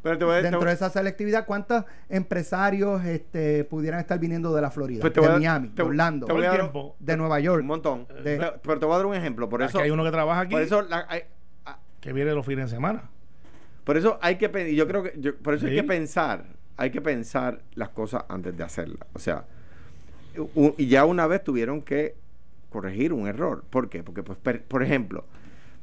Pero 0.02 0.16
te 0.16 0.24
voy 0.24 0.34
a 0.34 0.36
te 0.38 0.42
dentro 0.44 0.60
voy- 0.60 0.68
de 0.68 0.74
esa 0.74 0.90
selectividad, 0.90 1.44
¿cuántos 1.44 1.84
empresarios 2.08 3.04
este, 3.04 3.64
pudieran 3.64 3.98
estar 4.00 4.18
viniendo 4.18 4.54
de 4.54 4.62
la 4.62 4.70
Florida, 4.70 5.00
Pues 5.00 5.12
te 5.12 5.20
de 5.20 5.26
voy 5.26 5.34
a- 5.36 5.38
Miami, 5.38 5.68
te- 5.70 5.82
de 5.82 5.88
Orlando, 5.88 6.26
te 6.26 6.32
voy 6.32 6.42
a 6.42 6.46
todo 6.46 6.52
el 6.54 6.58
dar 6.62 6.70
tiempo. 6.72 6.96
de 7.00 7.16
Nueva 7.16 7.40
York? 7.40 7.60
un 7.62 7.66
montón. 7.66 8.06
De- 8.08 8.36
Pero, 8.36 8.54
pero 8.62 8.78
te 8.78 8.86
voy 8.86 8.94
a 8.94 8.96
dar 8.98 9.06
un 9.06 9.14
ejemplo. 9.16 9.48
Por 9.48 9.62
Aquí 9.62 9.70
eso, 9.70 9.80
hay 9.80 9.90
uno 9.90 10.04
que 10.04 10.10
trabaja 10.12 10.40
aquí 10.42 10.52
por 10.52 10.62
eso, 10.62 10.82
la- 10.82 11.04
hay, 11.08 11.22
ah, 11.66 11.78
que 12.00 12.12
viene 12.12 12.32
los 12.32 12.46
fines 12.46 12.66
de 12.70 12.76
semana. 12.76 13.02
por 13.84 13.96
eso 13.96 14.18
hay 14.22 14.36
que 14.36 14.74
yo 14.74 14.86
creo 14.86 15.02
que 15.02 15.14
yo- 15.18 15.36
por 15.36 15.54
eso 15.54 15.66
hay 15.66 15.74
que 15.74 15.82
pensar, 15.82 16.44
hay 16.76 16.90
que 16.90 17.00
pensar 17.00 17.60
las 17.74 17.88
cosas 17.88 18.24
antes 18.28 18.56
de 18.56 18.62
hacerlas. 18.62 19.08
O 19.14 19.18
sea, 19.18 19.44
y 20.76 20.86
ya 20.86 21.04
una 21.04 21.26
vez 21.26 21.42
tuvieron 21.42 21.82
que 21.82 22.14
corregir 22.70 23.12
un 23.12 23.26
error. 23.26 23.64
¿Por 23.68 23.88
qué? 23.88 24.02
Porque, 24.04 24.22
pues, 24.22 24.38
per- 24.38 24.62
por 24.62 24.82
ejemplo, 24.82 25.24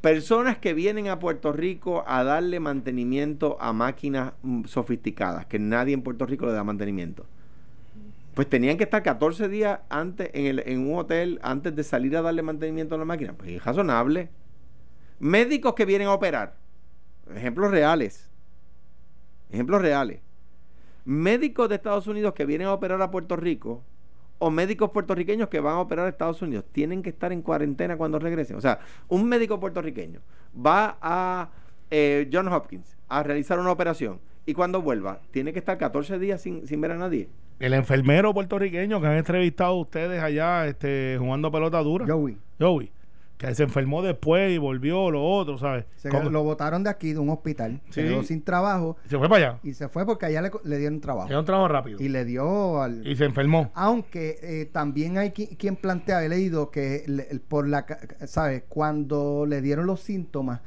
personas 0.06 0.60
que 0.60 0.76
vienen 0.76 1.08
a 1.08 1.18
Puerto 1.18 1.52
Rico 1.52 2.04
a 2.06 2.24
darle 2.24 2.60
mantenimiento 2.60 3.58
a 3.60 3.74
máquinas 3.74 4.34
mm, 4.44 4.66
sofisticadas, 4.66 5.48
que 5.48 5.58
nadie 5.58 5.96
en 5.96 6.04
Puerto 6.04 6.28
Rico 6.28 6.46
le 6.46 6.52
da 6.52 6.64
mantenimiento. 6.64 7.26
Pues 8.36 8.48
tenían 8.48 8.78
que 8.78 8.84
estar 8.84 9.02
14 9.02 9.50
días 9.50 9.80
antes 9.90 10.30
en, 10.36 10.46
el- 10.46 10.64
en 10.68 10.88
un 10.88 11.00
hotel 11.00 11.40
antes 11.42 11.76
de 11.76 11.84
salir 11.84 12.16
a 12.16 12.22
darle 12.22 12.44
mantenimiento 12.44 12.94
a 12.94 13.00
la 13.00 13.06
máquina. 13.06 13.34
Pues 13.34 13.50
es 13.50 13.66
razonable. 13.66 14.30
Médicos 15.18 15.74
que 15.74 15.86
vienen 15.86 16.08
a 16.08 16.14
operar. 16.14 16.56
Ejemplos 17.36 17.72
reales. 17.72 18.30
Ejemplos 19.50 19.82
reales. 19.82 20.20
Médicos 21.06 21.68
de 21.68 21.76
Estados 21.76 22.06
Unidos 22.06 22.36
que 22.36 22.46
vienen 22.46 22.68
a 22.68 22.74
operar 22.74 23.02
a 23.02 23.10
Puerto 23.10 23.38
Rico 23.38 23.82
o 24.46 24.52
médicos 24.52 24.92
puertorriqueños 24.92 25.50
que 25.50 25.60
van 25.60 25.74
a 25.74 25.80
operar 25.80 26.06
a 26.06 26.10
Estados 26.10 26.40
Unidos 26.44 26.66
tienen 26.72 27.02
que 27.02 27.10
estar 27.10 27.32
en 27.32 27.42
cuarentena 27.42 27.98
cuando 27.98 28.20
regresen. 28.20 28.56
O 28.58 28.62
sea, 28.62 28.78
un 29.08 29.28
médico 29.28 29.60
puertorriqueño 29.60 30.22
va 30.56 31.00
a 31.02 31.50
eh, 31.90 32.30
John 32.32 32.48
Hopkins 32.50 32.96
a 33.10 33.24
realizar 33.24 33.58
una 33.58 33.72
operación 33.72 34.20
y 34.46 34.54
cuando 34.54 34.84
vuelva 34.84 35.20
tiene 35.32 35.52
que 35.52 35.58
estar 35.58 35.80
14 35.80 36.20
días 36.20 36.44
sin, 36.44 36.68
sin 36.68 36.80
ver 36.80 36.92
a 36.92 36.96
nadie. 36.96 37.28
El 37.58 37.74
enfermero 37.74 38.36
puertorriqueño 38.36 39.02
que 39.02 39.08
han 39.08 39.18
entrevistado 39.18 39.74
ustedes 39.78 40.22
allá 40.22 40.68
este, 40.68 41.18
jugando 41.20 41.52
pelota 41.52 41.82
dura. 41.82 42.06
Joey. 42.06 42.38
Joey, 42.60 42.92
que 43.38 43.54
se 43.54 43.64
enfermó 43.64 44.02
después 44.02 44.52
y 44.54 44.58
volvió 44.58 45.12
lo 45.12 45.22
otro, 45.24 45.58
¿sabes? 45.58 45.86
Se 45.98 46.10
lo 46.10 46.44
botaron 46.44 46.84
de 46.84 46.90
aquí, 46.90 47.12
de 47.14 47.20
un 47.20 47.30
hospital. 47.30 47.82
Se 47.90 48.02
Sí. 48.04 48.08
quedó 48.08 48.24
sin 48.24 48.42
trabajo 48.44 48.96
se 49.10 49.18
fue 49.18 49.28
para 49.28 49.50
allá. 49.50 49.60
y 49.62 49.74
se 49.74 49.90
fue 49.90 50.06
porque 50.06 50.26
allá 50.28 50.42
le, 50.42 50.52
le 50.64 50.78
dieron 50.78 51.02
trabajo. 51.02 51.28
Era 51.30 51.40
un 51.40 51.46
trabajo 51.46 51.68
rápido. 51.68 52.02
Y 52.02 52.08
le 52.08 52.24
dio 52.24 52.82
al... 52.82 53.06
Y 53.06 53.16
se 53.18 53.26
enfermó. 53.26 53.72
Aunque 53.76 54.38
eh, 54.42 54.66
también 54.72 55.18
hay 55.18 55.30
qui- 55.32 55.58
quien 55.58 55.76
plantea, 55.76 56.24
he 56.24 56.30
leído 56.30 56.72
que 56.72 57.04
le- 57.08 57.26
por 57.48 57.68
la, 57.68 57.86
¿sabes? 58.26 58.64
Cuando 58.70 59.46
le 59.46 59.62
dieron 59.62 59.86
los 59.86 60.00
síntomas, 60.00 60.62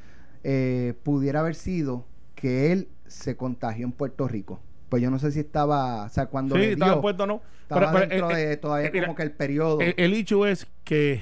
eh, 0.45 0.95
pudiera 1.03 1.41
haber 1.41 1.55
sido 1.55 2.05
que 2.35 2.71
él 2.73 2.89
se 3.07 3.37
contagió 3.37 3.87
en 3.87 3.93
Puerto 3.93 4.29
Rico. 4.29 4.61
Pues 4.91 5.03
yo 5.03 5.11
no 5.11 5.19
sé 5.19 5.33
si 5.33 5.41
estaba, 5.41 6.05
o 6.05 6.09
sea, 6.11 6.27
cuando 6.27 6.55
Sí, 6.55 6.61
le 6.61 6.73
estaba 6.73 6.93
dio, 6.93 7.01
puesto, 7.01 7.27
¿no? 7.27 7.41
estaba 7.62 7.93
Pero- 7.93 8.09
pero, 8.09 8.29
dentro 8.29 8.37
eh, 8.39 8.47
de 8.47 8.57
todavía 8.59 8.89
eh, 8.89 8.91
mira, 8.93 9.07
como 9.07 9.16
que 9.16 9.23
el 9.23 9.33
periodo. 9.33 9.81
El, 9.81 9.95
el 9.97 10.14
hecho 10.14 10.47
es 10.47 10.66
que 10.85 11.21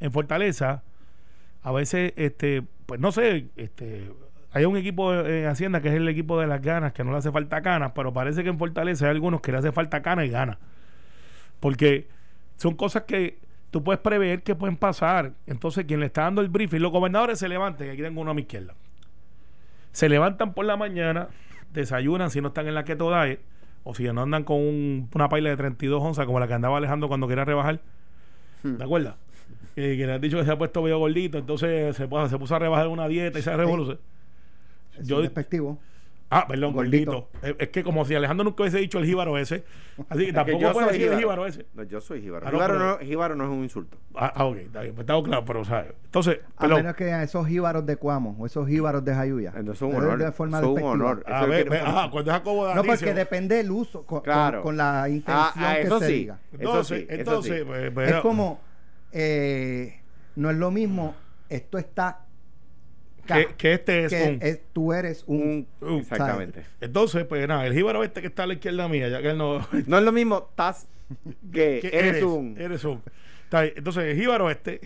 en 0.00 0.12
Fortaleza 0.12 0.82
a 1.62 1.72
veces, 1.72 2.12
este, 2.16 2.62
pues 2.86 3.00
no 3.00 3.12
sé, 3.12 3.46
este, 3.56 4.10
hay 4.52 4.64
un 4.64 4.76
equipo 4.76 5.14
en 5.14 5.46
Hacienda 5.46 5.80
que 5.80 5.88
es 5.88 5.94
el 5.94 6.08
equipo 6.08 6.40
de 6.40 6.46
las 6.46 6.60
ganas, 6.62 6.92
que 6.92 7.04
no 7.04 7.12
le 7.12 7.18
hace 7.18 7.30
falta 7.30 7.60
canas, 7.62 7.92
pero 7.94 8.12
parece 8.12 8.42
que 8.42 8.48
en 8.48 8.58
Fortaleza 8.58 9.04
hay 9.06 9.10
algunos 9.12 9.40
que 9.40 9.52
le 9.52 9.58
hace 9.58 9.72
falta 9.72 10.02
canas 10.02 10.26
y 10.26 10.30
ganas. 10.30 10.56
Porque 11.60 12.08
son 12.56 12.74
cosas 12.74 13.02
que 13.04 13.38
tú 13.70 13.84
puedes 13.84 14.00
prever 14.00 14.42
que 14.42 14.54
pueden 14.54 14.76
pasar. 14.76 15.32
Entonces, 15.46 15.84
quien 15.84 16.00
le 16.00 16.06
está 16.06 16.22
dando 16.22 16.40
el 16.40 16.48
briefing, 16.48 16.80
los 16.80 16.90
gobernadores 16.92 17.38
se 17.38 17.48
levantan, 17.48 17.86
y 17.86 17.90
aquí 17.90 18.02
tengo 18.02 18.20
uno 18.20 18.30
a 18.30 18.34
mi 18.34 18.42
izquierda. 18.42 18.74
Se 19.92 20.08
levantan 20.08 20.54
por 20.54 20.64
la 20.64 20.76
mañana, 20.76 21.28
desayunan 21.72 22.30
si 22.30 22.40
no 22.40 22.48
están 22.48 22.66
en 22.66 22.74
la 22.74 22.84
keto 22.84 23.10
diet, 23.10 23.40
o 23.84 23.94
si 23.94 24.04
no 24.04 24.22
andan 24.22 24.44
con 24.44 24.56
un- 24.56 25.08
una 25.14 25.28
paila 25.28 25.50
de 25.50 25.56
32 25.56 26.02
onzas 26.02 26.26
como 26.26 26.40
la 26.40 26.46
que 26.48 26.54
andaba 26.54 26.76
Alejandro 26.78 27.08
cuando 27.08 27.28
quería 27.28 27.44
rebajar. 27.44 27.80
¿Te 28.76 28.84
acuerdas? 28.84 29.14
Que, 29.74 29.96
que 29.96 30.06
le 30.06 30.12
han 30.12 30.20
dicho 30.20 30.36
que 30.38 30.44
se 30.44 30.50
ha 30.50 30.58
puesto 30.58 30.82
medio 30.82 30.98
gordito, 30.98 31.38
entonces 31.38 31.94
se, 31.96 32.08
puso- 32.08 32.28
se 32.28 32.38
puso 32.38 32.54
a 32.56 32.58
rebajar 32.58 32.88
una 32.88 33.06
dieta 33.08 33.38
y 33.38 33.42
se 33.42 33.56
revolucionó. 33.56 34.00
Es 34.98 35.06
Yo- 35.06 35.20
despectivo. 35.22 35.78
Ah, 36.32 36.46
perdón, 36.46 36.72
Gordito. 36.74 37.28
gordito. 37.42 37.56
Es, 37.60 37.70
que 37.70 37.82
como 37.82 38.04
si 38.04 38.14
Alejandro 38.14 38.44
nunca 38.44 38.62
hubiese 38.62 38.78
dicho 38.78 39.00
el 39.00 39.04
jíbaro 39.04 39.36
ese. 39.36 39.64
Así 40.08 40.18
que 40.20 40.20
Es 40.20 40.26
que 40.28 40.32
tampoco 40.32 40.72
puede 40.72 40.92
decir 40.92 41.08
el 41.12 41.18
jíbaro. 41.18 41.44
ese. 41.44 41.66
No, 41.74 41.82
yo 41.82 42.00
soy 42.00 42.20
jíbaro. 42.22 42.46
Ah, 42.46 42.50
no, 42.52 42.56
jíbaro, 42.58 42.74
pero- 42.74 42.86
no, 42.90 42.98
jíbaro 42.98 43.34
no 43.34 43.44
es 43.44 43.50
un 43.50 43.62
insulto. 43.64 43.98
Ah, 44.14 44.32
ah, 44.36 44.44
ok, 44.44 44.56
está 44.58 44.82
bien, 44.82 44.94
pues 44.94 45.02
estamos 45.02 45.24
claros, 45.24 45.44
pero, 45.44 45.64
¿sabes? 45.64 45.92
Entonces, 46.04 46.38
A 46.56 46.60
pero, 46.62 46.76
menos 46.76 46.94
que 46.94 47.10
a 47.12 47.24
esos 47.24 47.48
jíbaros 47.48 47.84
de 47.84 47.96
Cuamo 47.96 48.36
o 48.38 48.46
esos 48.46 48.68
jíbaros 48.68 49.04
de 49.04 49.12
Jayuya. 49.12 49.52
Entonces 49.56 49.82
es 49.82 49.82
un 49.82 49.96
honor. 50.00 50.18
De 50.20 50.30
forma 50.30 50.60
es 50.60 50.66
un 50.66 50.82
honor. 50.84 51.24
a 51.26 51.40
Eso 51.40 51.48
ver, 51.50 51.68
ve, 51.68 51.80
ajá, 51.80 52.10
cuando 52.12 52.30
es 52.30 52.36
Jacobo 52.36 52.74
No, 52.76 52.84
porque 52.84 53.12
depende 53.14 53.56
del 53.56 53.70
uso, 53.72 54.04
con, 54.06 54.20
Claro. 54.20 54.58
con, 54.58 54.68
con 54.68 54.76
la 54.76 55.08
intención 55.08 55.36
Ah, 55.36 55.52
ah, 55.56 55.74
que 55.74 55.82
eso 55.82 55.98
se 55.98 56.06
sí. 56.06 56.12
diga. 56.12 56.38
Entonces, 56.52 56.70
Eso 56.78 56.94
sí, 56.94 57.06
eso 57.08 57.20
entonces, 57.20 57.58
sí. 57.58 57.64
pues, 57.66 57.90
pues, 57.90 58.10
Es 58.12 58.16
como, 58.20 58.60
eh, 59.12 60.00
no 60.36 60.50
es 60.50 60.56
lo 60.56 60.70
mismo, 60.70 61.14
esto 61.48 61.78
está... 61.78 62.26
ca- 63.26 63.36
que, 63.46 63.54
que 63.56 63.72
este 63.74 64.04
es 64.04 64.12
que 64.12 64.28
un. 64.28 64.38
es- 64.42 64.60
tú 64.72 64.92
eres 64.92 65.24
un... 65.26 65.66
Exactamente. 65.98 66.64
Entonces, 66.80 67.24
pues 67.24 67.46
nada, 67.48 67.66
el 67.66 67.74
jíbaro 67.74 68.04
este 68.04 68.20
que 68.20 68.28
está 68.28 68.44
a 68.44 68.46
la 68.46 68.54
izquierda 68.54 68.88
mía, 68.88 69.08
ya 69.08 69.20
que 69.22 69.30
él 69.30 69.38
no. 69.38 69.66
No 69.86 69.98
es 69.98 70.04
lo 70.04 70.12
mismo 70.12 70.48
estás 70.50 70.88
que, 71.52 71.78
que 71.82 71.90
eres, 71.92 72.22
un. 72.22 72.56
Eres 72.58 72.84
un. 72.84 73.02
Entonces, 73.52 74.04
el 74.04 74.16
jíbaro 74.16 74.48
este, 74.50 74.78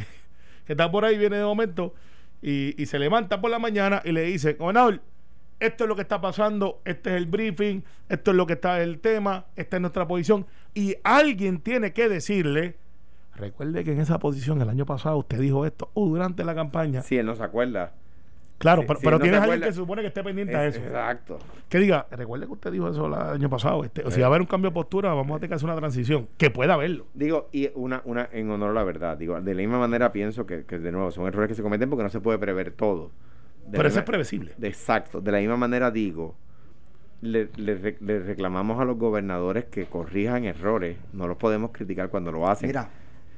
que 0.67 0.73
está 0.73 0.91
por 0.91 1.05
ahí, 1.05 1.19
viene 1.19 1.37
de 1.37 1.45
momento 1.45 1.95
y, 2.41 2.81
y 2.83 2.87
se 2.87 2.99
levanta 2.99 3.41
por 3.41 3.51
la 3.51 3.59
mañana 3.59 4.01
y 4.05 4.13
le 4.13 4.23
dice: 4.23 4.55
Gobernador, 4.55 5.03
esto 5.61 5.85
es 5.85 5.89
lo 5.89 5.97
que 5.97 6.03
está 6.03 6.21
pasando, 6.23 6.81
este 6.87 7.11
es 7.11 7.17
el 7.17 7.27
briefing, 7.27 7.85
esto 8.09 8.31
es 8.31 8.37
lo 8.39 8.47
que 8.47 8.55
está 8.55 8.83
el 8.83 9.01
tema, 9.01 9.45
esta 9.57 9.77
es 9.77 9.81
nuestra 9.83 10.09
posición. 10.09 10.47
Y 10.73 10.97
alguien 11.05 11.61
tiene 11.61 11.93
que 11.93 12.09
decirle. 12.09 12.77
Recuerde 13.37 13.85
que 13.85 13.93
en 13.93 14.01
esa 14.01 14.19
posición 14.19 14.61
el 14.63 14.69
año 14.69 14.87
pasado 14.87 15.17
usted 15.19 15.39
dijo 15.41 15.67
esto 15.67 15.91
o 15.95 16.07
durante 16.07 16.45
la 16.45 16.55
campaña. 16.55 17.03
Si 17.03 17.17
él 17.19 17.27
no 17.27 17.35
se 17.35 17.43
acuerda. 17.43 17.93
Claro, 18.59 18.83
Sí, 18.83 18.87
pero, 18.87 19.01
sí, 19.01 19.05
pero 19.05 19.19
no 19.19 19.23
tienes 19.23 19.41
alguien 19.41 19.61
que 19.61 19.67
se 19.67 19.73
supone 19.73 20.01
que 20.03 20.09
esté 20.09 20.23
pendiente 20.23 20.55
a 20.57 20.65
Es- 20.67 20.77
eso. 20.77 20.87
Exacto. 20.87 21.39
Que 21.69 21.79
diga, 21.81 22.07
recuerde 22.13 22.47
que 22.47 22.53
usted 22.53 22.71
dijo 22.73 22.89
eso 22.89 23.07
el 23.07 23.15
año 23.15 23.51
pasado. 23.51 23.83
Este, 23.85 24.03
o 24.05 24.11
si 24.13 24.21
Eh. 24.21 24.23
va 24.23 24.27
a 24.27 24.29
haber 24.29 24.41
un 24.43 24.47
cambio 24.47 24.71
de 24.71 24.75
postura, 24.75 25.13
vamos 25.13 25.33
a 25.37 25.39
tener 25.41 25.49
que 25.51 25.55
hacer 25.57 25.69
una 25.69 25.77
transición. 25.77 26.29
Que 26.39 26.51
pueda 26.51 26.75
haberlo. 26.75 27.07
Digo, 27.15 27.49
y 27.51 27.69
una, 27.75 28.01
una, 28.05 28.29
en 28.33 28.49
honor 28.51 28.71
a 28.71 28.73
la 28.75 28.85
verdad, 28.85 29.19
digo, 29.19 29.39
de 29.41 29.55
la 29.55 29.61
misma 29.61 29.79
manera 29.81 30.13
pienso 30.13 30.47
que, 30.47 30.65
que 30.65 30.79
de 30.79 30.93
nuevo 30.93 31.11
son 31.11 31.27
errores 31.27 31.49
que 31.49 31.55
se 31.57 31.63
cometen 31.63 31.91
porque 31.91 32.05
no 32.05 32.09
se 32.11 32.21
puede 32.21 32.39
prever 32.39 32.71
todo. 32.71 33.11
De 33.67 33.77
Pero 33.77 33.89
eso 33.89 33.99
es 33.99 34.05
previsible. 34.05 34.53
de- 34.57 34.69
exacto. 34.69 35.21
De 35.21 35.33
la 35.33 35.39
misma 35.41 35.57
manera 35.57 35.91
digo, 35.91 36.37
le, 37.23 37.49
le 37.57 37.97
le 38.01 38.19
reclamamos 38.21 38.81
a 38.81 38.85
los 38.85 38.97
gobernadores 38.99 39.65
que 39.65 39.87
corrijan 39.87 40.45
errores. 40.45 40.97
No 41.13 41.27
los 41.27 41.37
podemos 41.39 41.71
criticar 41.73 42.09
cuando 42.09 42.31
lo 42.31 42.49
hacen. 42.49 42.69
Mira, 42.69 42.89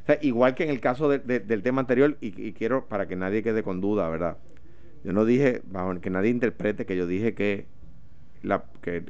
O 0.07 0.09
sea, 0.09 0.19
igual 0.23 0.55
que 0.55 0.63
en 0.63 0.71
el 0.71 0.79
caso 0.79 1.09
de- 1.09 1.19
de- 1.19 1.41
del 1.41 1.65
tema 1.65 1.81
anterior, 1.81 2.17
y, 2.21 2.53
quiero 2.53 2.87
para 2.87 3.09
que 3.09 3.17
nadie 3.17 3.43
quede 3.43 3.65
con 3.65 3.81
duda, 3.81 4.09
¿verdad? 4.09 4.37
Yo 5.03 5.13
no 5.13 5.25
dije, 5.25 5.63
bajo 5.67 6.01
que 6.01 6.11
nadie 6.11 6.31
interprete 6.31 6.87
que 6.87 6.97
yo 6.97 7.09
dije 7.09 7.35
que, 7.35 7.67
la, 8.43 8.63
que, 8.83 9.03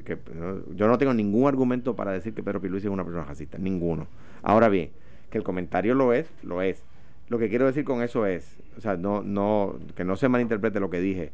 yo 0.75 0.89
no 0.89 0.97
tengo 0.97 1.13
ningún 1.13 1.49
argumento 1.49 1.95
para 1.95 2.13
decir 2.13 2.33
que 2.33 2.43
Pedro 2.43 2.63
Pierluisi 2.63 2.87
es 2.87 2.93
una 2.95 3.05
persona 3.05 3.25
racista, 3.25 3.59
ninguno. 3.59 4.07
Ahora 4.43 4.71
bien, 4.71 4.89
que 5.29 5.37
el 5.37 5.45
comentario 5.45 5.95
lo 5.95 6.15
es, 6.15 6.31
lo 6.43 6.63
es. 6.63 6.83
Lo 7.29 7.39
que 7.39 7.51
quiero 7.51 7.67
decir 7.67 7.85
con 7.85 8.03
eso 8.03 8.25
es, 8.25 8.57
o 8.79 8.81
sea, 8.81 8.97
no, 8.97 9.23
no, 9.23 9.79
que 9.97 10.05
no 10.05 10.17
se 10.17 10.31
malinterprete 10.31 10.81
lo 10.81 10.89
que 10.89 11.01
dije. 11.01 11.31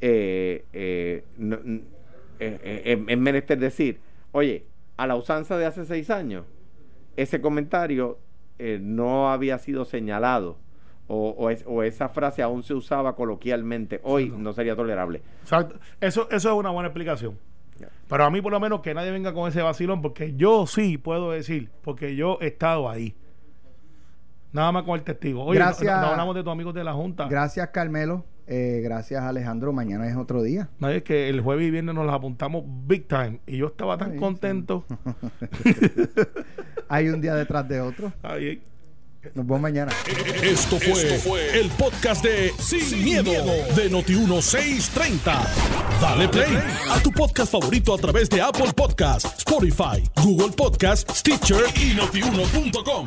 Eh, 0.00 0.64
eh, 0.72 1.24
eh, 1.38 1.82
eh, 2.40 3.04
es 3.06 3.18
menester 3.18 3.58
decir, 3.58 3.98
oye, 4.32 4.64
a 4.96 5.06
la 5.06 5.14
usanza 5.16 5.58
de 5.58 5.66
hace 5.66 5.84
seis 5.84 6.08
años, 6.08 6.46
ese 7.16 7.42
comentario 7.42 8.18
eh, 8.58 8.78
no 8.80 9.30
había 9.30 9.58
sido 9.58 9.84
señalado 9.84 10.56
o, 11.06 11.30
o 11.36 11.50
es- 11.50 11.64
o 11.66 11.82
esa 11.82 12.08
frase 12.08 12.42
aún 12.42 12.62
se 12.62 12.72
usaba 12.74 13.14
coloquialmente, 13.16 14.00
hoy 14.04 14.30
no 14.36 14.52
sería 14.52 14.74
tolerable. 14.76 15.22
Exacto. 15.42 15.78
Eso, 16.00 16.28
eso 16.30 16.48
es 16.50 16.54
una 16.56 16.70
buena 16.70 16.88
explicación. 16.88 17.38
Pero 18.08 18.24
a 18.24 18.30
mí, 18.30 18.40
por 18.40 18.52
lo 18.52 18.60
menos, 18.60 18.80
que 18.80 18.94
nadie 18.94 19.10
venga 19.10 19.32
con 19.34 19.48
ese 19.48 19.60
vacilón, 19.60 20.00
porque 20.00 20.34
yo 20.36 20.66
sí 20.66 20.96
puedo 20.96 21.32
decir, 21.32 21.70
porque 21.82 22.14
yo 22.16 22.38
he 22.40 22.46
estado 22.46 22.88
ahí. 22.88 23.16
Nada 24.52 24.70
más 24.70 24.84
con 24.84 24.94
el 24.94 25.02
testigo. 25.02 25.42
Oye, 25.44 25.58
Gracias. 25.58 25.94
no, 25.96 26.00
no 26.02 26.12
hablamos 26.12 26.34
de 26.36 26.42
tus 26.44 26.52
amigos 26.52 26.74
de 26.74 26.84
la 26.84 26.92
Junta. 26.92 27.26
gracias 27.28 27.68
Carmelo, 27.70 28.24
eh, 28.46 28.80
gracias 28.82 29.22
Alejandro, 29.22 29.72
mañana 29.72 30.08
es 30.08 30.16
otro 30.16 30.42
día. 30.42 30.68
Nadie 30.78 30.98
es 30.98 31.02
que 31.02 31.28
el 31.28 31.40
jueves 31.40 31.66
y 31.66 31.70
viernes 31.70 31.94
nos 31.94 32.06
las 32.06 32.14
apuntamos 32.14 32.64
big 32.86 33.08
time. 33.08 33.40
Y 33.46 33.58
yo 33.58 33.68
estaba 33.68 33.98
tan 33.98 34.10
Ay, 34.10 34.14
sí. 34.14 34.20
contento. 34.20 34.84
Hay 36.88 37.08
un 37.08 37.20
día 37.20 37.34
detrás 37.34 37.66
de 37.68 37.80
otro. 37.80 38.12
Ay, 38.22 38.62
Nos 39.34 39.46
vemos 39.46 39.60
mañana. 39.60 39.90
Esto 40.42 40.78
fue, 40.78 41.58
el 41.58 41.70
podcast 41.70 42.22
de 42.22 42.52
Sin, 42.58 43.02
miedo, 43.02 43.32
de 43.74 43.90
Noti1630. 43.90 45.46
Dale 46.00 46.28
play 46.28 46.58
a 46.90 47.02
tu 47.02 47.10
podcast 47.10 47.52
favorito 47.52 47.94
a 47.94 47.98
través 47.98 48.28
de 48.28 48.42
Apple 48.42 48.72
Podcasts, 48.76 49.38
Spotify, 49.38 50.02
Google 50.22 50.54
Podcasts, 50.54 51.20
Stitcher 51.20 51.64
y 51.76 51.94
notiuno.com. 51.94 53.06